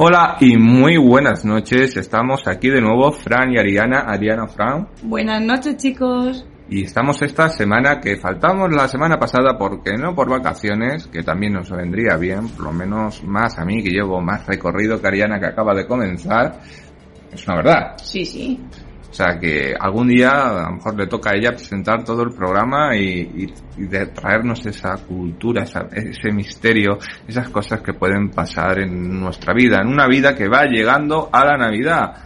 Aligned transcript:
Hola 0.00 0.36
y 0.38 0.56
muy 0.56 0.96
buenas 0.96 1.44
noches. 1.44 1.96
Estamos 1.96 2.46
aquí 2.46 2.70
de 2.70 2.80
nuevo, 2.80 3.10
Fran 3.10 3.52
y 3.52 3.58
Ariana. 3.58 4.02
Ariana, 4.02 4.46
Fran. 4.46 4.86
Buenas 5.02 5.42
noches, 5.42 5.76
chicos. 5.76 6.46
Y 6.68 6.84
estamos 6.84 7.20
esta 7.20 7.48
semana 7.48 7.98
que 7.98 8.16
faltamos 8.16 8.70
la 8.70 8.86
semana 8.86 9.18
pasada 9.18 9.58
porque 9.58 9.96
no 9.96 10.14
por 10.14 10.30
vacaciones, 10.30 11.08
que 11.08 11.24
también 11.24 11.54
nos 11.54 11.72
vendría 11.72 12.16
bien, 12.16 12.48
por 12.50 12.66
lo 12.66 12.72
menos 12.72 13.24
más 13.24 13.58
a 13.58 13.64
mí 13.64 13.82
que 13.82 13.90
llevo 13.90 14.20
más 14.20 14.46
recorrido 14.46 15.00
que 15.00 15.08
Ariana 15.08 15.40
que 15.40 15.46
acaba 15.46 15.74
de 15.74 15.84
comenzar. 15.84 16.60
Es 17.32 17.44
una 17.48 17.56
verdad. 17.56 17.96
Sí, 17.96 18.24
sí. 18.24 18.60
O 19.10 19.12
sea 19.12 19.38
que 19.40 19.74
algún 19.78 20.08
día 20.08 20.30
a 20.30 20.70
lo 20.70 20.76
mejor 20.76 20.98
le 20.98 21.06
toca 21.06 21.30
a 21.30 21.36
ella 21.36 21.50
presentar 21.52 22.04
todo 22.04 22.22
el 22.22 22.30
programa 22.30 22.94
y, 22.94 23.52
y, 23.76 23.86
de 23.86 24.06
traernos 24.06 24.64
esa 24.66 24.96
cultura, 24.96 25.62
esa, 25.62 25.88
ese 25.92 26.30
misterio, 26.30 26.98
esas 27.26 27.48
cosas 27.48 27.80
que 27.80 27.94
pueden 27.94 28.30
pasar 28.30 28.80
en 28.80 29.18
nuestra 29.18 29.54
vida, 29.54 29.80
en 29.80 29.88
una 29.88 30.06
vida 30.06 30.34
que 30.34 30.48
va 30.48 30.64
llegando 30.64 31.30
a 31.32 31.44
la 31.44 31.56
Navidad. 31.56 32.16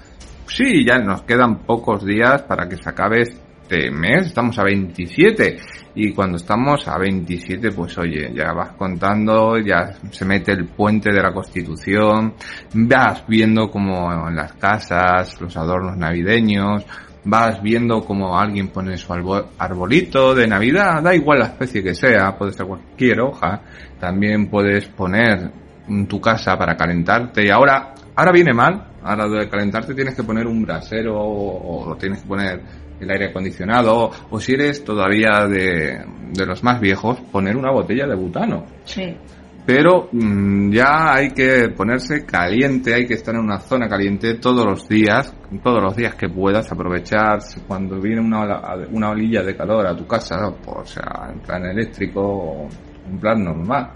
Sí, 0.46 0.84
ya 0.84 0.98
nos 0.98 1.22
quedan 1.22 1.60
pocos 1.60 2.04
días 2.04 2.42
para 2.42 2.68
que 2.68 2.76
se 2.76 2.90
acabe 2.90 3.22
este 3.62 3.90
mes, 3.90 4.26
estamos 4.26 4.58
a 4.58 4.64
27 4.64 5.58
y 5.94 6.12
cuando 6.12 6.36
estamos 6.36 6.86
a 6.88 6.98
27 6.98 7.70
pues 7.72 7.96
oye, 7.98 8.32
ya 8.34 8.52
vas 8.52 8.72
contando, 8.72 9.58
ya 9.58 9.92
se 10.10 10.24
mete 10.24 10.52
el 10.52 10.66
puente 10.66 11.10
de 11.12 11.22
la 11.22 11.32
Constitución, 11.32 12.34
vas 12.74 13.24
viendo 13.26 13.70
como 13.70 14.28
en 14.28 14.36
las 14.36 14.52
casas 14.54 15.40
los 15.40 15.56
adornos 15.56 15.96
navideños, 15.96 16.84
vas 17.24 17.62
viendo 17.62 18.04
como 18.04 18.38
alguien 18.38 18.68
pone 18.68 18.96
su 18.96 19.12
arbolito 19.58 20.34
de 20.34 20.46
Navidad, 20.46 21.02
da 21.02 21.14
igual 21.14 21.38
la 21.40 21.46
especie 21.46 21.82
que 21.82 21.94
sea, 21.94 22.36
puede 22.36 22.52
ser 22.52 22.66
cualquier 22.66 23.20
hoja, 23.20 23.62
también 24.00 24.48
puedes 24.48 24.86
poner 24.88 25.50
en 25.88 26.06
tu 26.06 26.20
casa 26.20 26.56
para 26.56 26.76
calentarte 26.76 27.44
y 27.46 27.50
ahora, 27.50 27.94
ahora 28.16 28.32
viene 28.32 28.52
mal, 28.52 28.88
ahora 29.02 29.28
de 29.28 29.48
calentarte 29.48 29.94
tienes 29.94 30.14
que 30.14 30.22
poner 30.22 30.46
un 30.46 30.62
brasero 30.62 31.16
o, 31.18 31.90
o 31.90 31.96
tienes 31.96 32.22
que 32.22 32.28
poner 32.28 32.60
el 33.04 33.10
aire 33.10 33.30
acondicionado, 33.30 34.10
o 34.30 34.40
si 34.40 34.52
eres 34.52 34.84
todavía 34.84 35.46
de, 35.48 36.04
de 36.32 36.46
los 36.46 36.62
más 36.62 36.80
viejos, 36.80 37.20
poner 37.20 37.56
una 37.56 37.70
botella 37.70 38.06
de 38.06 38.14
butano. 38.14 38.66
Sí. 38.84 39.16
Pero 39.64 40.08
mmm, 40.10 40.72
ya 40.72 41.14
hay 41.14 41.30
que 41.30 41.68
ponerse 41.68 42.24
caliente, 42.24 42.94
hay 42.94 43.06
que 43.06 43.14
estar 43.14 43.34
en 43.34 43.42
una 43.42 43.60
zona 43.60 43.88
caliente 43.88 44.34
todos 44.34 44.66
los 44.66 44.88
días, 44.88 45.32
todos 45.62 45.80
los 45.80 45.94
días 45.94 46.16
que 46.16 46.28
puedas, 46.28 46.70
aprovechar 46.72 47.38
cuando 47.68 48.00
viene 48.00 48.20
una, 48.20 48.44
una 48.90 49.10
olilla 49.10 49.42
de 49.42 49.56
calor 49.56 49.86
a 49.86 49.96
tu 49.96 50.04
casa, 50.04 50.48
o 50.66 50.84
sea, 50.84 51.30
en 51.32 51.38
plan 51.40 51.64
eléctrico 51.64 52.20
o 52.20 52.68
en 53.08 53.18
plan 53.20 53.44
normal. 53.44 53.90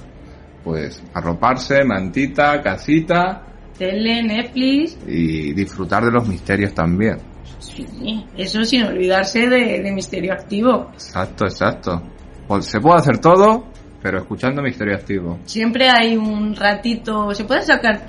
Pues 0.62 1.03
arroparse, 1.15 1.84
mantita, 1.84 2.61
casita. 2.62 3.43
Tele, 3.77 4.23
Netflix. 4.23 4.99
Y 5.06 5.53
disfrutar 5.53 6.05
de 6.05 6.12
los 6.12 6.28
misterios 6.28 6.75
también. 6.75 7.17
Sí, 7.59 8.25
eso 8.37 8.65
sin 8.65 8.84
olvidarse 8.84 9.49
de, 9.49 9.81
de 9.83 9.93
Misterio 9.93 10.33
Activo. 10.33 10.91
Exacto, 10.93 11.44
exacto. 11.44 12.03
Pues 12.47 12.67
se 12.67 12.81
puede 12.81 12.97
hacer 12.99 13.19
todo, 13.19 13.65
pero 14.03 14.19
escuchando 14.19 14.62
Misterio 14.62 14.94
Activo. 14.94 15.39
Siempre 15.44 15.89
hay 15.91 16.17
un 16.17 16.55
ratito, 16.55 17.34
se 17.34 17.44
puede 17.44 17.62
sacar 17.62 18.06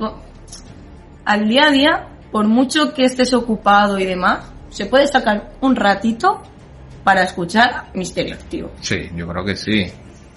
al 1.26 1.48
día 1.48 1.64
a 1.68 1.72
día, 1.72 2.08
por 2.32 2.48
mucho 2.48 2.94
que 2.94 3.06
estés 3.06 3.34
ocupado 3.34 3.98
y 4.00 4.06
demás, 4.06 4.52
se 4.70 4.86
puede 4.86 5.08
sacar 5.08 5.54
un 5.62 5.76
ratito 5.76 6.42
para 7.04 7.24
escuchar 7.24 7.90
Misterio 7.94 8.36
Activo. 8.36 8.72
Sí, 8.82 9.10
yo 9.16 9.28
creo 9.28 9.44
que 9.44 9.56
sí. 9.56 9.88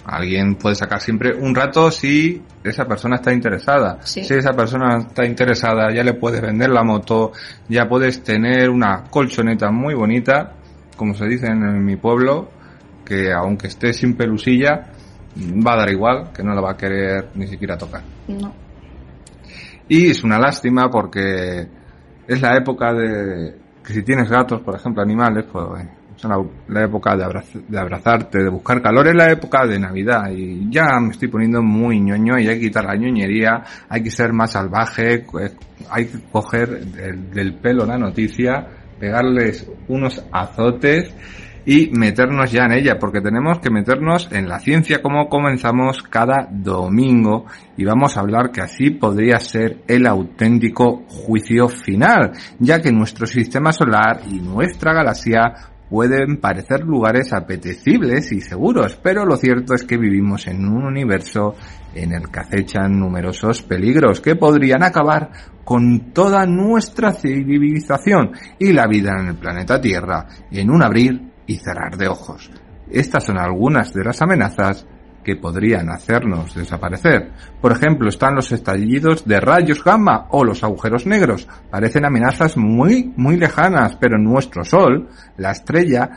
Alguien 0.05 0.55
puede 0.55 0.75
sacar 0.75 0.99
siempre 0.99 1.33
un 1.33 1.53
rato 1.53 1.91
si 1.91 2.41
esa 2.63 2.85
persona 2.85 3.17
está 3.17 3.31
interesada. 3.31 3.99
Sí. 4.01 4.23
Si 4.23 4.33
esa 4.33 4.53
persona 4.53 4.97
está 5.07 5.25
interesada, 5.25 5.93
ya 5.93 6.03
le 6.03 6.13
puedes 6.13 6.41
vender 6.41 6.69
la 6.69 6.83
moto, 6.83 7.31
ya 7.69 7.87
puedes 7.87 8.23
tener 8.23 8.69
una 8.69 9.03
colchoneta 9.09 9.69
muy 9.71 9.93
bonita, 9.93 10.53
como 10.97 11.13
se 11.13 11.25
dice 11.25 11.47
en 11.47 11.83
mi 11.85 11.97
pueblo, 11.97 12.49
que 13.05 13.31
aunque 13.31 13.67
esté 13.67 13.93
sin 13.93 14.15
pelusilla, 14.15 14.91
va 15.37 15.73
a 15.73 15.77
dar 15.77 15.89
igual, 15.91 16.31
que 16.33 16.43
no 16.43 16.53
la 16.53 16.61
va 16.61 16.71
a 16.71 16.77
querer 16.77 17.29
ni 17.35 17.47
siquiera 17.47 17.77
tocar. 17.77 18.01
No. 18.27 18.53
Y 19.87 20.09
es 20.09 20.23
una 20.23 20.39
lástima 20.39 20.89
porque 20.89 21.67
es 22.27 22.41
la 22.41 22.55
época 22.55 22.93
de 22.93 23.55
que 23.83 23.93
si 23.93 24.03
tienes 24.03 24.29
gatos, 24.29 24.61
por 24.61 24.75
ejemplo, 24.75 25.01
animales, 25.01 25.45
pues 25.51 25.87
es 26.27 26.29
la, 26.29 26.43
la 26.67 26.85
época 26.85 27.15
de, 27.15 27.25
de, 27.67 27.79
abrazarte, 27.79 28.43
de 28.43 28.49
buscar 28.49 28.81
calor, 28.81 29.07
es 29.07 29.15
la 29.15 29.31
época 29.31 29.65
de 29.65 29.79
Navidad 29.79 30.29
y 30.31 30.69
ya 30.69 30.99
me 30.99 31.09
estoy 31.09 31.27
poniendo 31.27 31.61
muy 31.61 31.99
ñoño 31.99 32.39
y 32.39 32.47
hay 32.47 32.55
que 32.59 32.67
quitar 32.67 32.85
la 32.85 32.95
ñoñería, 32.95 33.63
hay 33.89 34.03
que 34.03 34.11
ser 34.11 34.33
más 34.33 34.51
salvaje, 34.51 35.25
hay 35.89 36.05
que 36.05 36.19
coger 36.31 36.85
del, 36.85 37.31
del 37.31 37.55
pelo 37.55 37.85
la 37.85 37.97
noticia, 37.97 38.67
pegarles 38.99 39.67
unos 39.87 40.23
azotes 40.31 41.13
y 41.65 41.89
meternos 41.91 42.51
ya 42.51 42.63
en 42.63 42.73
ella, 42.73 42.97
porque 42.99 43.21
tenemos 43.21 43.59
que 43.59 43.69
meternos 43.69 44.29
en 44.31 44.47
la 44.47 44.59
ciencia 44.59 45.01
como 45.01 45.29
comenzamos 45.29 46.01
cada 46.03 46.47
domingo 46.49 47.45
y 47.77 47.85
vamos 47.85 48.17
a 48.17 48.21
hablar 48.21 48.51
que 48.51 48.61
así 48.61 48.89
podría 48.91 49.39
ser 49.39 49.83
el 49.87 50.07
auténtico 50.07 51.03
juicio 51.07 51.67
final, 51.69 52.31
ya 52.59 52.81
que 52.81 52.91
nuestro 52.91 53.27
sistema 53.27 53.71
solar 53.71 54.21
y 54.29 54.39
nuestra 54.39 54.93
galaxia 54.93 55.70
pueden 55.91 56.37
parecer 56.37 56.85
lugares 56.85 57.33
apetecibles 57.33 58.31
y 58.31 58.39
seguros, 58.39 58.97
pero 59.03 59.25
lo 59.25 59.35
cierto 59.35 59.73
es 59.73 59.83
que 59.83 59.97
vivimos 59.97 60.47
en 60.47 60.65
un 60.65 60.85
universo 60.85 61.53
en 61.93 62.13
el 62.13 62.31
que 62.31 62.39
acechan 62.39 62.97
numerosos 62.97 63.61
peligros 63.61 64.21
que 64.21 64.37
podrían 64.37 64.83
acabar 64.83 65.31
con 65.65 66.13
toda 66.13 66.45
nuestra 66.45 67.11
civilización 67.11 68.31
y 68.57 68.71
la 68.71 68.87
vida 68.87 69.11
en 69.19 69.27
el 69.27 69.35
planeta 69.35 69.81
Tierra 69.81 70.27
en 70.49 70.71
un 70.71 70.81
abrir 70.81 71.33
y 71.45 71.55
cerrar 71.55 71.97
de 71.97 72.07
ojos. 72.07 72.49
Estas 72.89 73.25
son 73.25 73.37
algunas 73.37 73.93
de 73.93 74.05
las 74.05 74.21
amenazas 74.21 74.87
que 75.23 75.35
podrían 75.35 75.89
hacernos 75.89 76.55
desaparecer. 76.55 77.31
Por 77.61 77.71
ejemplo, 77.71 78.09
están 78.09 78.35
los 78.35 78.51
estallidos 78.51 79.25
de 79.25 79.39
rayos 79.39 79.83
gamma 79.83 80.27
o 80.29 80.43
los 80.43 80.63
agujeros 80.63 81.05
negros. 81.05 81.47
Parecen 81.69 82.05
amenazas 82.05 82.57
muy, 82.57 83.13
muy 83.15 83.37
lejanas, 83.37 83.95
pero 83.95 84.17
nuestro 84.17 84.63
Sol, 84.63 85.09
la 85.37 85.51
estrella, 85.51 86.09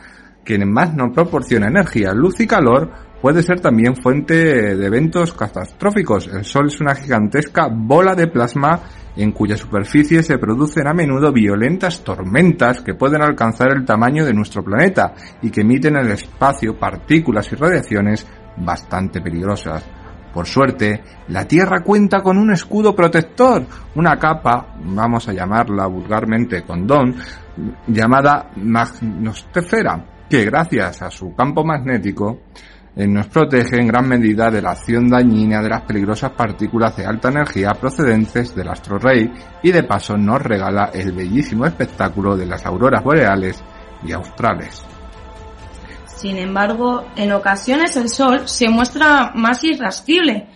que 0.43 0.63
más 0.65 0.93
nos 0.95 1.13
proporciona 1.13 1.67
energía, 1.67 2.13
luz 2.13 2.39
y 2.39 2.47
calor, 2.47 2.91
puede 3.21 3.41
ser 3.41 3.59
también 3.59 3.95
fuente 3.95 4.35
de 4.75 4.85
eventos 4.85 5.33
catastróficos. 5.33 6.27
El 6.27 6.45
Sol 6.45 6.67
es 6.67 6.79
una 6.79 6.95
gigantesca 6.95 7.67
bola 7.71 8.13
de 8.13 8.27
plasma 8.27 8.81
en 9.15 9.31
cuya 9.31 9.57
superficie 9.57 10.21
se 10.21 10.37
producen 10.37 10.87
a 10.87 10.93
menudo 10.93 11.31
violentas 11.31 12.03
tormentas 12.03 12.81
que 12.81 12.93
pueden 12.93 13.21
alcanzar 13.21 13.71
el 13.71 13.85
tamaño 13.85 14.25
de 14.25 14.33
nuestro 14.33 14.63
planeta 14.63 15.13
y 15.41 15.49
que 15.49 15.61
emiten 15.61 15.95
en 15.95 16.05
el 16.05 16.11
espacio 16.11 16.77
partículas 16.77 17.51
y 17.51 17.55
radiaciones 17.55 18.27
bastante 18.57 19.21
peligrosas. 19.21 19.83
Por 20.33 20.45
suerte, 20.45 21.01
la 21.29 21.47
Tierra 21.47 21.81
cuenta 21.81 22.21
con 22.21 22.37
un 22.37 22.51
escudo 22.51 22.93
protector, 22.93 23.65
una 23.95 24.17
capa, 24.17 24.75
vamos 24.83 25.29
a 25.29 25.33
llamarla 25.33 25.87
vulgarmente 25.87 26.63
condón, 26.63 27.15
llamada 27.87 28.51
magnostefera, 28.57 30.05
que 30.29 30.43
gracias 30.43 31.01
a 31.01 31.09
su 31.09 31.33
campo 31.33 31.63
magnético 31.63 32.41
eh, 32.97 33.07
nos 33.07 33.27
protege 33.27 33.77
en 33.79 33.87
gran 33.87 34.07
medida 34.07 34.49
de 34.49 34.61
la 34.61 34.71
acción 34.71 35.09
dañina 35.09 35.61
de 35.61 35.69
las 35.69 35.81
peligrosas 35.81 36.31
partículas 36.31 36.95
de 36.95 37.05
alta 37.05 37.29
energía 37.29 37.71
procedentes 37.71 38.55
del 38.55 38.69
astro 38.69 38.97
rey 38.97 39.29
y 39.63 39.71
de 39.71 39.83
paso 39.83 40.17
nos 40.17 40.41
regala 40.41 40.91
el 40.93 41.11
bellísimo 41.11 41.65
espectáculo 41.65 42.37
de 42.37 42.45
las 42.45 42.65
auroras 42.65 43.03
boreales 43.03 43.61
y 44.05 44.13
australes. 44.13 44.94
Sin 46.25 46.39
embargo, 46.39 47.05
en 47.15 47.31
ocasiones 47.33 47.95
el 47.97 48.09
Sol 48.09 48.49
se 48.49 48.67
muestra 48.67 49.31
más 49.35 49.63
irascible 49.63 50.47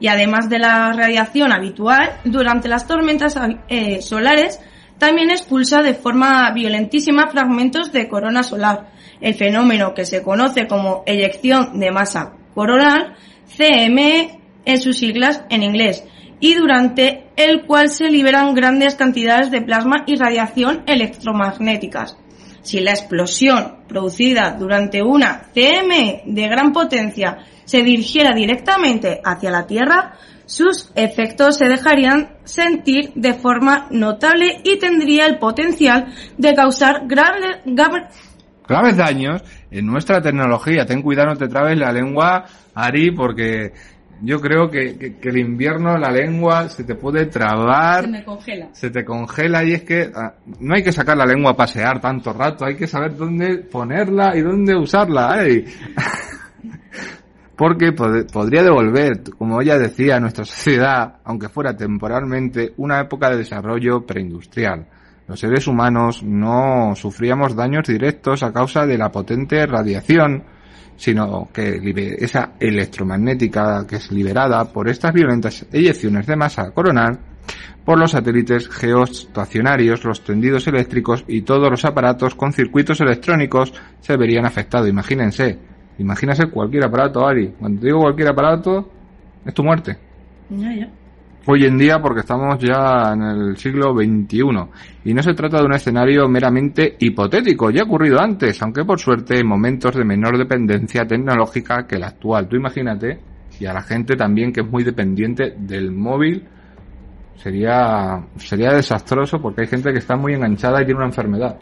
y 0.00 0.08
además 0.08 0.48
de 0.48 0.58
la 0.58 0.90
radiación 0.94 1.52
habitual, 1.52 2.18
durante 2.24 2.66
las 2.66 2.86
tormentas 2.86 3.38
eh, 3.68 4.00
solares 4.00 4.58
también 4.96 5.28
expulsa 5.28 5.82
de 5.82 5.92
forma 5.92 6.50
violentísima 6.52 7.28
fragmentos 7.28 7.92
de 7.92 8.08
corona 8.08 8.42
solar, 8.42 8.88
el 9.20 9.34
fenómeno 9.34 9.92
que 9.92 10.06
se 10.06 10.22
conoce 10.22 10.66
como 10.66 11.02
eyección 11.04 11.78
de 11.78 11.90
masa 11.90 12.32
coronal, 12.54 13.14
CME 13.54 14.40
en 14.64 14.80
sus 14.80 14.96
siglas 14.96 15.42
en 15.50 15.62
inglés, 15.62 16.04
y 16.40 16.54
durante 16.54 17.26
el 17.36 17.66
cual 17.66 17.90
se 17.90 18.08
liberan 18.08 18.54
grandes 18.54 18.94
cantidades 18.94 19.50
de 19.50 19.60
plasma 19.60 20.04
y 20.06 20.16
radiación 20.16 20.84
electromagnéticas. 20.86 22.16
Si 22.62 22.80
la 22.80 22.92
explosión 22.92 23.84
producida 23.88 24.56
durante 24.58 25.02
una 25.02 25.42
CME 25.54 26.22
de 26.26 26.48
gran 26.48 26.72
potencia 26.72 27.38
se 27.64 27.82
dirigiera 27.82 28.34
directamente 28.34 29.20
hacia 29.24 29.50
la 29.50 29.66
Tierra, 29.66 30.14
sus 30.46 30.90
efectos 30.94 31.58
se 31.58 31.66
dejarían 31.66 32.38
sentir 32.44 33.12
de 33.14 33.34
forma 33.34 33.86
notable 33.90 34.62
y 34.64 34.78
tendría 34.78 35.26
el 35.26 35.38
potencial 35.38 36.06
de 36.38 36.54
causar 36.54 37.02
graves, 37.06 37.58
graves 38.66 38.96
daños 38.96 39.42
en 39.70 39.86
nuestra 39.86 40.22
tecnología. 40.22 40.86
Ten 40.86 41.02
cuidado, 41.02 41.28
no 41.28 41.36
te 41.36 41.48
trabes 41.48 41.78
la 41.78 41.92
lengua, 41.92 42.44
Ari, 42.74 43.10
porque 43.10 43.72
yo 44.22 44.40
creo 44.40 44.70
que, 44.70 45.16
el 45.22 45.38
invierno 45.38 45.96
la 45.96 46.10
lengua 46.10 46.68
se 46.68 46.84
te 46.84 46.94
puede 46.94 47.26
trabar. 47.26 48.04
Se 48.04 48.10
me 48.10 48.24
congela. 48.24 48.68
Se 48.72 48.90
te 48.90 49.04
congela 49.04 49.64
y 49.64 49.72
es 49.72 49.82
que 49.82 50.10
ah, 50.14 50.34
no 50.60 50.74
hay 50.74 50.82
que 50.82 50.92
sacar 50.92 51.16
la 51.16 51.26
lengua 51.26 51.52
a 51.52 51.56
pasear 51.56 52.00
tanto 52.00 52.32
rato, 52.32 52.64
hay 52.64 52.76
que 52.76 52.86
saber 52.86 53.16
dónde 53.16 53.58
ponerla 53.58 54.36
y 54.36 54.42
dónde 54.42 54.76
usarla. 54.76 55.38
Porque 57.56 57.92
podría 57.92 58.62
devolver, 58.62 59.22
como 59.36 59.60
ella 59.60 59.78
decía, 59.78 60.16
a 60.16 60.20
nuestra 60.20 60.44
sociedad, 60.44 61.16
aunque 61.24 61.48
fuera 61.48 61.76
temporalmente, 61.76 62.72
una 62.76 63.00
época 63.00 63.30
de 63.30 63.38
desarrollo 63.38 64.06
preindustrial 64.06 64.86
los 65.28 65.38
seres 65.38 65.66
humanos 65.66 66.22
no 66.22 66.94
sufríamos 66.96 67.54
daños 67.54 67.86
directos 67.86 68.42
a 68.42 68.50
causa 68.50 68.86
de 68.86 68.96
la 68.96 69.10
potente 69.10 69.66
radiación, 69.66 70.42
sino 70.98 71.48
que 71.52 72.16
esa 72.18 72.54
electromagnética 72.58 73.86
que 73.86 73.96
es 73.96 74.10
liberada 74.10 74.64
por 74.70 74.88
estas 74.88 75.14
violentas 75.14 75.64
eyecciones 75.72 76.26
de 76.26 76.36
masa 76.36 76.72
coronal 76.72 77.18
por 77.84 77.98
los 77.98 78.10
satélites 78.10 78.68
geoestacionarios, 78.68 80.04
los 80.04 80.22
tendidos 80.22 80.66
eléctricos 80.66 81.24
y 81.26 81.42
todos 81.42 81.70
los 81.70 81.84
aparatos 81.86 82.34
con 82.34 82.52
circuitos 82.52 83.00
electrónicos 83.00 83.72
se 84.00 84.16
verían 84.16 84.44
afectados. 84.44 84.88
Imagínense, 84.88 85.58
imagínense 85.98 86.48
cualquier 86.48 86.84
aparato, 86.84 87.26
Ari. 87.26 87.54
Cuando 87.58 87.80
digo 87.80 88.00
cualquier 88.00 88.28
aparato, 88.28 88.90
es 89.46 89.54
tu 89.54 89.64
muerte. 89.64 89.96
Hoy 91.50 91.64
en 91.64 91.78
día 91.78 91.98
porque 91.98 92.20
estamos 92.20 92.58
ya 92.58 93.14
en 93.14 93.22
el 93.22 93.56
siglo 93.56 93.94
XXI 93.94 94.38
y 95.04 95.14
no 95.14 95.22
se 95.22 95.32
trata 95.32 95.58
de 95.58 95.64
un 95.64 95.72
escenario 95.72 96.28
meramente 96.28 96.96
hipotético, 97.00 97.70
ya 97.70 97.82
ha 97.82 97.84
ocurrido 97.84 98.20
antes, 98.20 98.60
aunque 98.62 98.84
por 98.84 99.00
suerte 99.00 99.40
en 99.40 99.46
momentos 99.46 99.96
de 99.96 100.04
menor 100.04 100.36
dependencia 100.36 101.06
tecnológica 101.06 101.86
que 101.86 101.98
la 101.98 102.08
actual. 102.08 102.48
Tú 102.48 102.56
imagínate, 102.56 103.20
y 103.58 103.64
a 103.64 103.72
la 103.72 103.80
gente 103.80 104.14
también 104.14 104.52
que 104.52 104.60
es 104.60 104.70
muy 104.70 104.84
dependiente 104.84 105.54
del 105.56 105.90
móvil, 105.90 106.46
sería, 107.36 108.22
sería 108.36 108.74
desastroso 108.74 109.40
porque 109.40 109.62
hay 109.62 109.68
gente 109.68 109.90
que 109.90 110.00
está 110.00 110.16
muy 110.16 110.34
enganchada 110.34 110.82
y 110.82 110.84
tiene 110.84 110.98
una 110.98 111.08
enfermedad. 111.08 111.58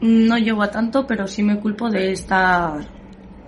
No 0.00 0.38
llego 0.38 0.62
a 0.62 0.70
tanto, 0.70 1.06
pero 1.06 1.26
sí 1.26 1.42
me 1.42 1.60
culpo 1.60 1.90
de 1.90 2.12
estar 2.12 2.80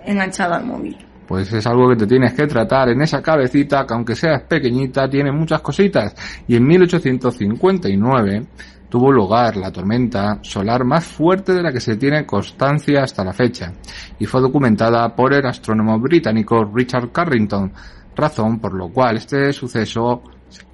enganchada 0.04 0.58
al 0.58 0.66
móvil 0.66 1.07
pues 1.28 1.52
es 1.52 1.66
algo 1.66 1.90
que 1.90 1.96
te 1.96 2.06
tienes 2.06 2.32
que 2.32 2.46
tratar 2.46 2.88
en 2.88 3.02
esa 3.02 3.20
cabecita 3.20 3.86
que 3.86 3.92
aunque 3.92 4.16
seas 4.16 4.42
pequeñita 4.44 5.10
tiene 5.10 5.30
muchas 5.30 5.60
cositas. 5.60 6.14
Y 6.48 6.56
en 6.56 6.66
1859 6.66 8.46
tuvo 8.88 9.12
lugar 9.12 9.58
la 9.58 9.70
tormenta 9.70 10.38
solar 10.40 10.84
más 10.84 11.04
fuerte 11.04 11.52
de 11.52 11.62
la 11.62 11.70
que 11.70 11.80
se 11.80 11.96
tiene 11.96 12.24
constancia 12.24 13.02
hasta 13.02 13.22
la 13.22 13.34
fecha 13.34 13.74
y 14.18 14.24
fue 14.24 14.40
documentada 14.40 15.14
por 15.14 15.34
el 15.34 15.44
astrónomo 15.44 15.98
británico 15.98 16.64
Richard 16.64 17.12
Carrington, 17.12 17.74
razón 18.16 18.58
por 18.58 18.72
lo 18.72 18.88
cual 18.88 19.18
este 19.18 19.52
suceso 19.52 20.22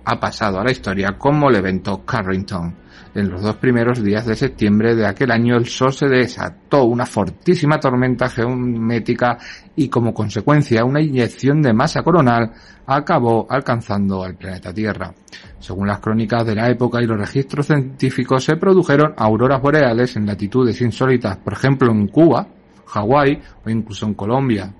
ha 0.04 0.20
pasado 0.20 0.60
a 0.60 0.64
la 0.64 0.70
historia 0.70 1.18
como 1.18 1.50
el 1.50 1.56
evento 1.56 2.04
Carrington. 2.04 2.83
En 3.14 3.30
los 3.30 3.42
dos 3.42 3.54
primeros 3.56 4.02
días 4.02 4.26
de 4.26 4.34
septiembre 4.34 4.96
de 4.96 5.06
aquel 5.06 5.30
año 5.30 5.56
el 5.56 5.66
Sol 5.66 5.92
se 5.92 6.08
desató 6.08 6.82
una 6.84 7.06
fortísima 7.06 7.78
tormenta 7.78 8.28
geométrica 8.28 9.38
y 9.76 9.88
como 9.88 10.12
consecuencia 10.12 10.84
una 10.84 11.00
inyección 11.00 11.62
de 11.62 11.72
masa 11.72 12.02
coronal 12.02 12.50
acabó 12.86 13.46
alcanzando 13.48 14.24
al 14.24 14.34
planeta 14.34 14.74
Tierra. 14.74 15.14
Según 15.60 15.86
las 15.86 16.00
crónicas 16.00 16.44
de 16.44 16.56
la 16.56 16.68
época 16.68 17.00
y 17.00 17.06
los 17.06 17.18
registros 17.18 17.66
científicos 17.66 18.42
se 18.42 18.56
produjeron 18.56 19.14
auroras 19.16 19.62
boreales 19.62 20.16
en 20.16 20.26
latitudes 20.26 20.80
insólitas, 20.80 21.36
por 21.36 21.52
ejemplo 21.52 21.92
en 21.92 22.08
Cuba, 22.08 22.48
Hawái 22.86 23.40
o 23.64 23.70
incluso 23.70 24.06
en 24.06 24.14
Colombia. 24.14 24.74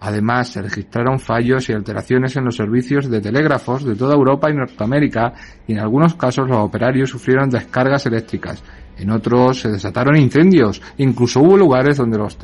Además, 0.00 0.48
se 0.52 0.62
registraron 0.62 1.18
fallos 1.18 1.68
y 1.68 1.72
alteraciones 1.72 2.36
en 2.36 2.44
los 2.44 2.56
servicios 2.56 3.10
de 3.10 3.20
telégrafos 3.20 3.84
de 3.84 3.96
toda 3.96 4.14
Europa 4.14 4.48
y 4.50 4.54
Norteamérica 4.54 5.32
y 5.66 5.72
en 5.72 5.80
algunos 5.80 6.14
casos 6.14 6.48
los 6.48 6.58
operarios 6.58 7.10
sufrieron 7.10 7.50
descargas 7.50 8.06
eléctricas. 8.06 8.62
En 8.96 9.10
otros 9.10 9.60
se 9.60 9.70
desataron 9.70 10.16
incendios. 10.16 10.80
Incluso 10.98 11.40
hubo 11.40 11.56
lugares 11.56 11.96
donde 11.96 12.18
los 12.18 12.36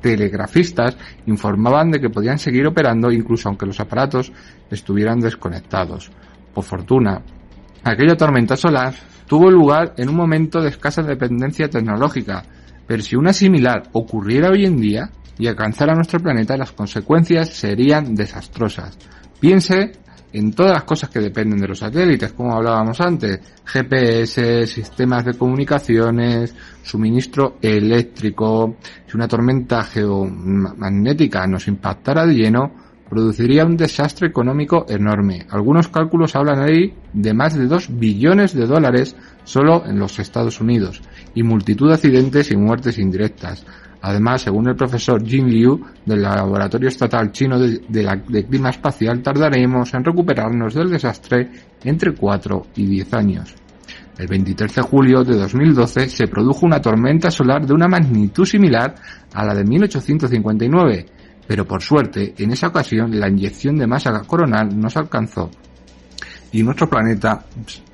telegrafistas 0.00 0.96
informaban 1.26 1.90
de 1.90 2.00
que 2.00 2.10
podían 2.10 2.38
seguir 2.38 2.66
operando 2.66 3.10
incluso 3.10 3.48
aunque 3.48 3.66
los 3.66 3.80
aparatos 3.80 4.32
estuvieran 4.70 5.18
desconectados. 5.18 6.10
Por 6.54 6.64
fortuna, 6.64 7.22
aquella 7.82 8.16
tormenta 8.16 8.56
solar 8.56 8.94
tuvo 9.26 9.50
lugar 9.50 9.94
en 9.96 10.08
un 10.08 10.16
momento 10.16 10.60
de 10.60 10.68
escasa 10.68 11.02
dependencia 11.02 11.68
tecnológica, 11.68 12.44
pero 12.86 13.02
si 13.02 13.16
una 13.16 13.32
similar 13.32 13.84
ocurriera 13.92 14.50
hoy 14.50 14.66
en 14.66 14.76
día, 14.76 15.10
y 15.42 15.48
alcanzar 15.48 15.92
nuestro 15.96 16.20
planeta, 16.20 16.56
las 16.56 16.70
consecuencias 16.70 17.48
serían 17.48 18.14
desastrosas. 18.14 18.96
Piense 19.40 19.90
en 20.32 20.52
todas 20.52 20.70
las 20.70 20.84
cosas 20.84 21.10
que 21.10 21.18
dependen 21.18 21.58
de 21.58 21.66
los 21.66 21.80
satélites, 21.80 22.32
como 22.32 22.54
hablábamos 22.54 23.00
antes, 23.00 23.40
GPS, 23.64 24.68
sistemas 24.68 25.24
de 25.24 25.34
comunicaciones, 25.34 26.54
suministro 26.84 27.56
eléctrico. 27.60 28.76
Si 29.04 29.16
una 29.16 29.26
tormenta 29.26 29.82
geomagnética 29.82 31.44
nos 31.48 31.66
impactara 31.66 32.24
de 32.24 32.34
lleno, 32.34 32.72
produciría 33.10 33.66
un 33.66 33.76
desastre 33.76 34.28
económico 34.28 34.86
enorme. 34.88 35.44
Algunos 35.50 35.88
cálculos 35.88 36.36
hablan 36.36 36.60
ahí 36.60 36.94
de 37.12 37.34
más 37.34 37.58
de 37.58 37.66
2 37.66 37.98
billones 37.98 38.54
de 38.54 38.66
dólares 38.68 39.16
solo 39.42 39.84
en 39.86 39.98
los 39.98 40.20
Estados 40.20 40.60
Unidos 40.60 41.02
y 41.34 41.42
multitud 41.42 41.88
de 41.88 41.94
accidentes 41.94 42.52
y 42.52 42.56
muertes 42.56 42.96
indirectas. 42.96 43.66
Además, 44.02 44.42
según 44.42 44.68
el 44.68 44.74
profesor 44.74 45.24
Jin 45.24 45.48
Liu 45.48 45.80
del 46.04 46.22
Laboratorio 46.22 46.88
Estatal 46.88 47.30
Chino 47.30 47.58
de, 47.58 48.44
Clima 48.48 48.70
Espacial, 48.70 49.22
tardaremos 49.22 49.94
en 49.94 50.04
recuperarnos 50.04 50.74
del 50.74 50.90
desastre 50.90 51.50
entre 51.84 52.12
4 52.12 52.66
y 52.76 52.86
10 52.86 53.14
años. 53.14 53.54
El 54.18 54.26
23 54.26 54.74
de 54.74 54.82
julio 54.82 55.22
de 55.22 55.36
2012 55.36 56.08
se 56.08 56.26
produjo 56.26 56.66
una 56.66 56.80
tormenta 56.80 57.30
solar 57.30 57.64
de 57.64 57.74
una 57.74 57.86
magnitud 57.86 58.44
similar 58.44 58.94
a 59.32 59.44
la 59.44 59.54
de 59.54 59.64
1859, 59.64 61.06
pero 61.46 61.64
por 61.64 61.80
suerte, 61.80 62.34
en 62.38 62.50
esa 62.50 62.68
ocasión 62.68 63.18
la 63.18 63.28
inyección 63.28 63.76
de 63.76 63.86
masa 63.86 64.20
coronal 64.26 64.68
nos 64.78 64.96
alcanzó 64.96 65.48
y 66.52 66.62
nuestro 66.62 66.88
planeta 66.88 67.44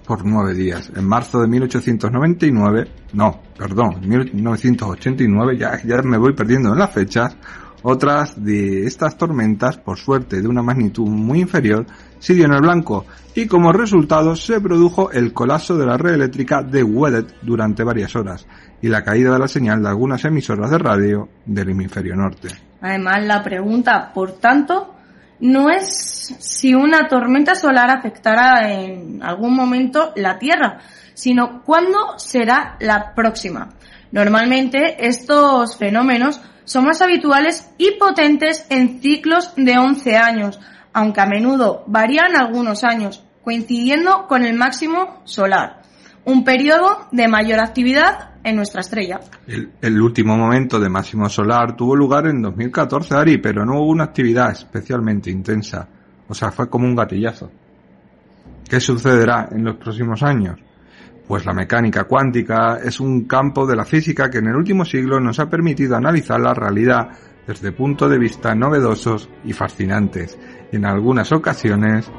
por 0.09 0.25
nueve 0.25 0.55
días. 0.55 0.91
En 0.97 1.07
marzo 1.07 1.43
de 1.43 1.47
1899, 1.49 2.89
no, 3.13 3.43
perdón, 3.59 4.01
1989, 4.09 5.59
ya, 5.59 5.83
ya 5.85 6.01
me 6.01 6.17
voy 6.17 6.33
perdiendo 6.33 6.73
en 6.73 6.79
las 6.79 6.91
fechas, 6.91 7.37
otras 7.83 8.43
de 8.43 8.87
estas 8.87 9.19
tormentas, 9.19 9.77
por 9.77 9.99
suerte 9.99 10.41
de 10.41 10.49
una 10.49 10.63
magnitud 10.63 11.07
muy 11.07 11.41
inferior, 11.41 11.85
siguió 12.19 12.47
en 12.47 12.55
el 12.55 12.63
blanco 12.63 13.05
y 13.35 13.47
como 13.47 13.71
resultado 13.71 14.35
se 14.35 14.63
produjo 14.63 15.13
el 15.13 15.35
colapso 15.35 15.77
de 15.77 15.85
la 15.85 15.99
red 15.99 16.15
eléctrica 16.15 16.63
de 16.63 16.83
Wedet 16.83 17.35
durante 17.43 17.85
varias 17.85 18.17
horas 18.17 18.47
y 18.81 18.89
la 18.89 19.05
caída 19.05 19.35
de 19.35 19.39
la 19.39 19.47
señal 19.47 19.83
de 19.83 19.91
algunas 19.91 20.25
emisoras 20.25 20.71
de 20.71 20.79
radio 20.79 21.29
del 21.45 21.69
hemisferio 21.69 22.17
norte. 22.17 22.49
Además, 22.81 23.25
la 23.25 23.43
pregunta, 23.43 24.11
por 24.15 24.33
tanto, 24.39 24.95
no 25.41 25.71
es 25.71 26.35
si 26.39 26.75
una 26.75 27.09
tormenta 27.09 27.55
solar 27.55 27.91
afectará 27.91 28.73
en 28.73 29.23
algún 29.23 29.55
momento 29.55 30.13
la 30.17 30.39
Tierra, 30.39 30.81
sino 31.15 31.63
cuándo 31.63 32.19
será 32.19 32.77
la 32.81 33.15
próxima. 33.15 33.71
Normalmente 34.11 35.07
estos 35.07 35.77
fenómenos 35.77 36.41
son 36.65 36.85
más 36.85 37.01
habituales 37.03 37.71
y 37.79 37.93
potentes 37.93 38.67
en 38.69 39.01
ciclos 39.01 39.53
de 39.57 39.79
11 39.79 40.17
años, 40.17 40.61
aunque 40.93 41.21
a 41.21 41.27
menudo 41.27 41.85
varían 41.87 42.37
algunos 42.37 42.85
años, 42.85 43.25
coincidiendo 43.43 44.27
con 44.27 44.45
el 44.45 44.55
máximo 44.55 45.23
solar, 45.25 45.83
un 46.25 46.45
periodo 46.45 47.09
de 47.11 47.29
mayor 47.29 47.61
actividad 47.61 48.28
en 48.43 48.57
nuestra 48.57 48.81
estrella. 48.81 49.21
El, 49.47 50.01
último 50.01 50.37
momento 50.37 50.79
de 50.79 50.89
máximo 50.89 51.29
solar 51.29 51.77
tuvo 51.77 51.97
lugar 51.97 52.27
en 52.27 52.43
2014, 52.43 53.15
Ari, 53.15 53.39
pero 53.39 53.65
no 53.65 53.81
hubo 53.81 53.91
una 53.91 54.05
actividad 54.05 54.51
especialmente 54.53 55.31
intensa. 55.31 55.89
O 56.29 56.35
sea, 56.35 56.51
fue 56.51 56.69
como 56.69 56.87
un 56.87 56.95
gatillazo. 56.95 57.51
¿Qué 58.69 58.81
sucederá 58.81 59.49
en 59.51 59.65
los 59.65 59.77
próximos 59.77 60.23
años? 60.23 60.59
Pues 61.27 61.45
la 61.45 61.53
mecánica 61.53 62.05
cuántica 62.05 62.79
es 62.83 63.01
un 63.01 63.27
campo 63.27 63.67
de 63.67 63.77
la 63.77 63.85
física 63.85 64.31
que 64.31 64.39
en 64.39 64.49
el 64.49 64.57
último 64.57 64.85
siglo 64.85 65.21
nos 65.21 65.39
ha 65.41 65.49
permitido 65.49 65.97
analizar 65.97 66.41
la 66.41 66.55
realidad 66.55 67.09
desde 67.47 67.73
puntos 67.73 68.11
de 68.11 68.19
vista 68.19 68.55
novedosos 68.55 69.29
y 69.45 69.55
fascinantes, 69.55 70.39
en 70.71 70.85
algunas 70.85 71.33
ocasiones 71.33 72.11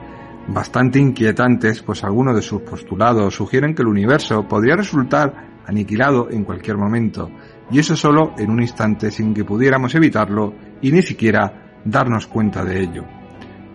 bastante 0.48 1.00
inquietantes, 1.00 1.84
pues 1.84 2.04
algunos 2.04 2.36
de 2.36 2.42
sus 2.42 2.62
postulados 2.62 3.36
sugieren 3.36 3.76
que 3.76 3.84
el 3.84 3.88
universo 3.88 4.48
podría 4.48 4.76
resultar 4.76 5.49
aniquilado 5.70 6.30
en 6.32 6.44
cualquier 6.44 6.78
momento, 6.78 7.30
y 7.72 7.80
eso 7.80 7.96
solo 7.96 8.34
en 8.38 8.50
un 8.50 8.62
instante 8.62 9.12
sin 9.12 9.34
que 9.34 9.46
pudiéramos 9.46 9.94
evitarlo 9.96 10.54
y 10.82 10.92
ni 10.92 11.02
siquiera 11.02 11.80
darnos 11.86 12.28
cuenta 12.28 12.66
de 12.66 12.82
ello. 12.82 13.06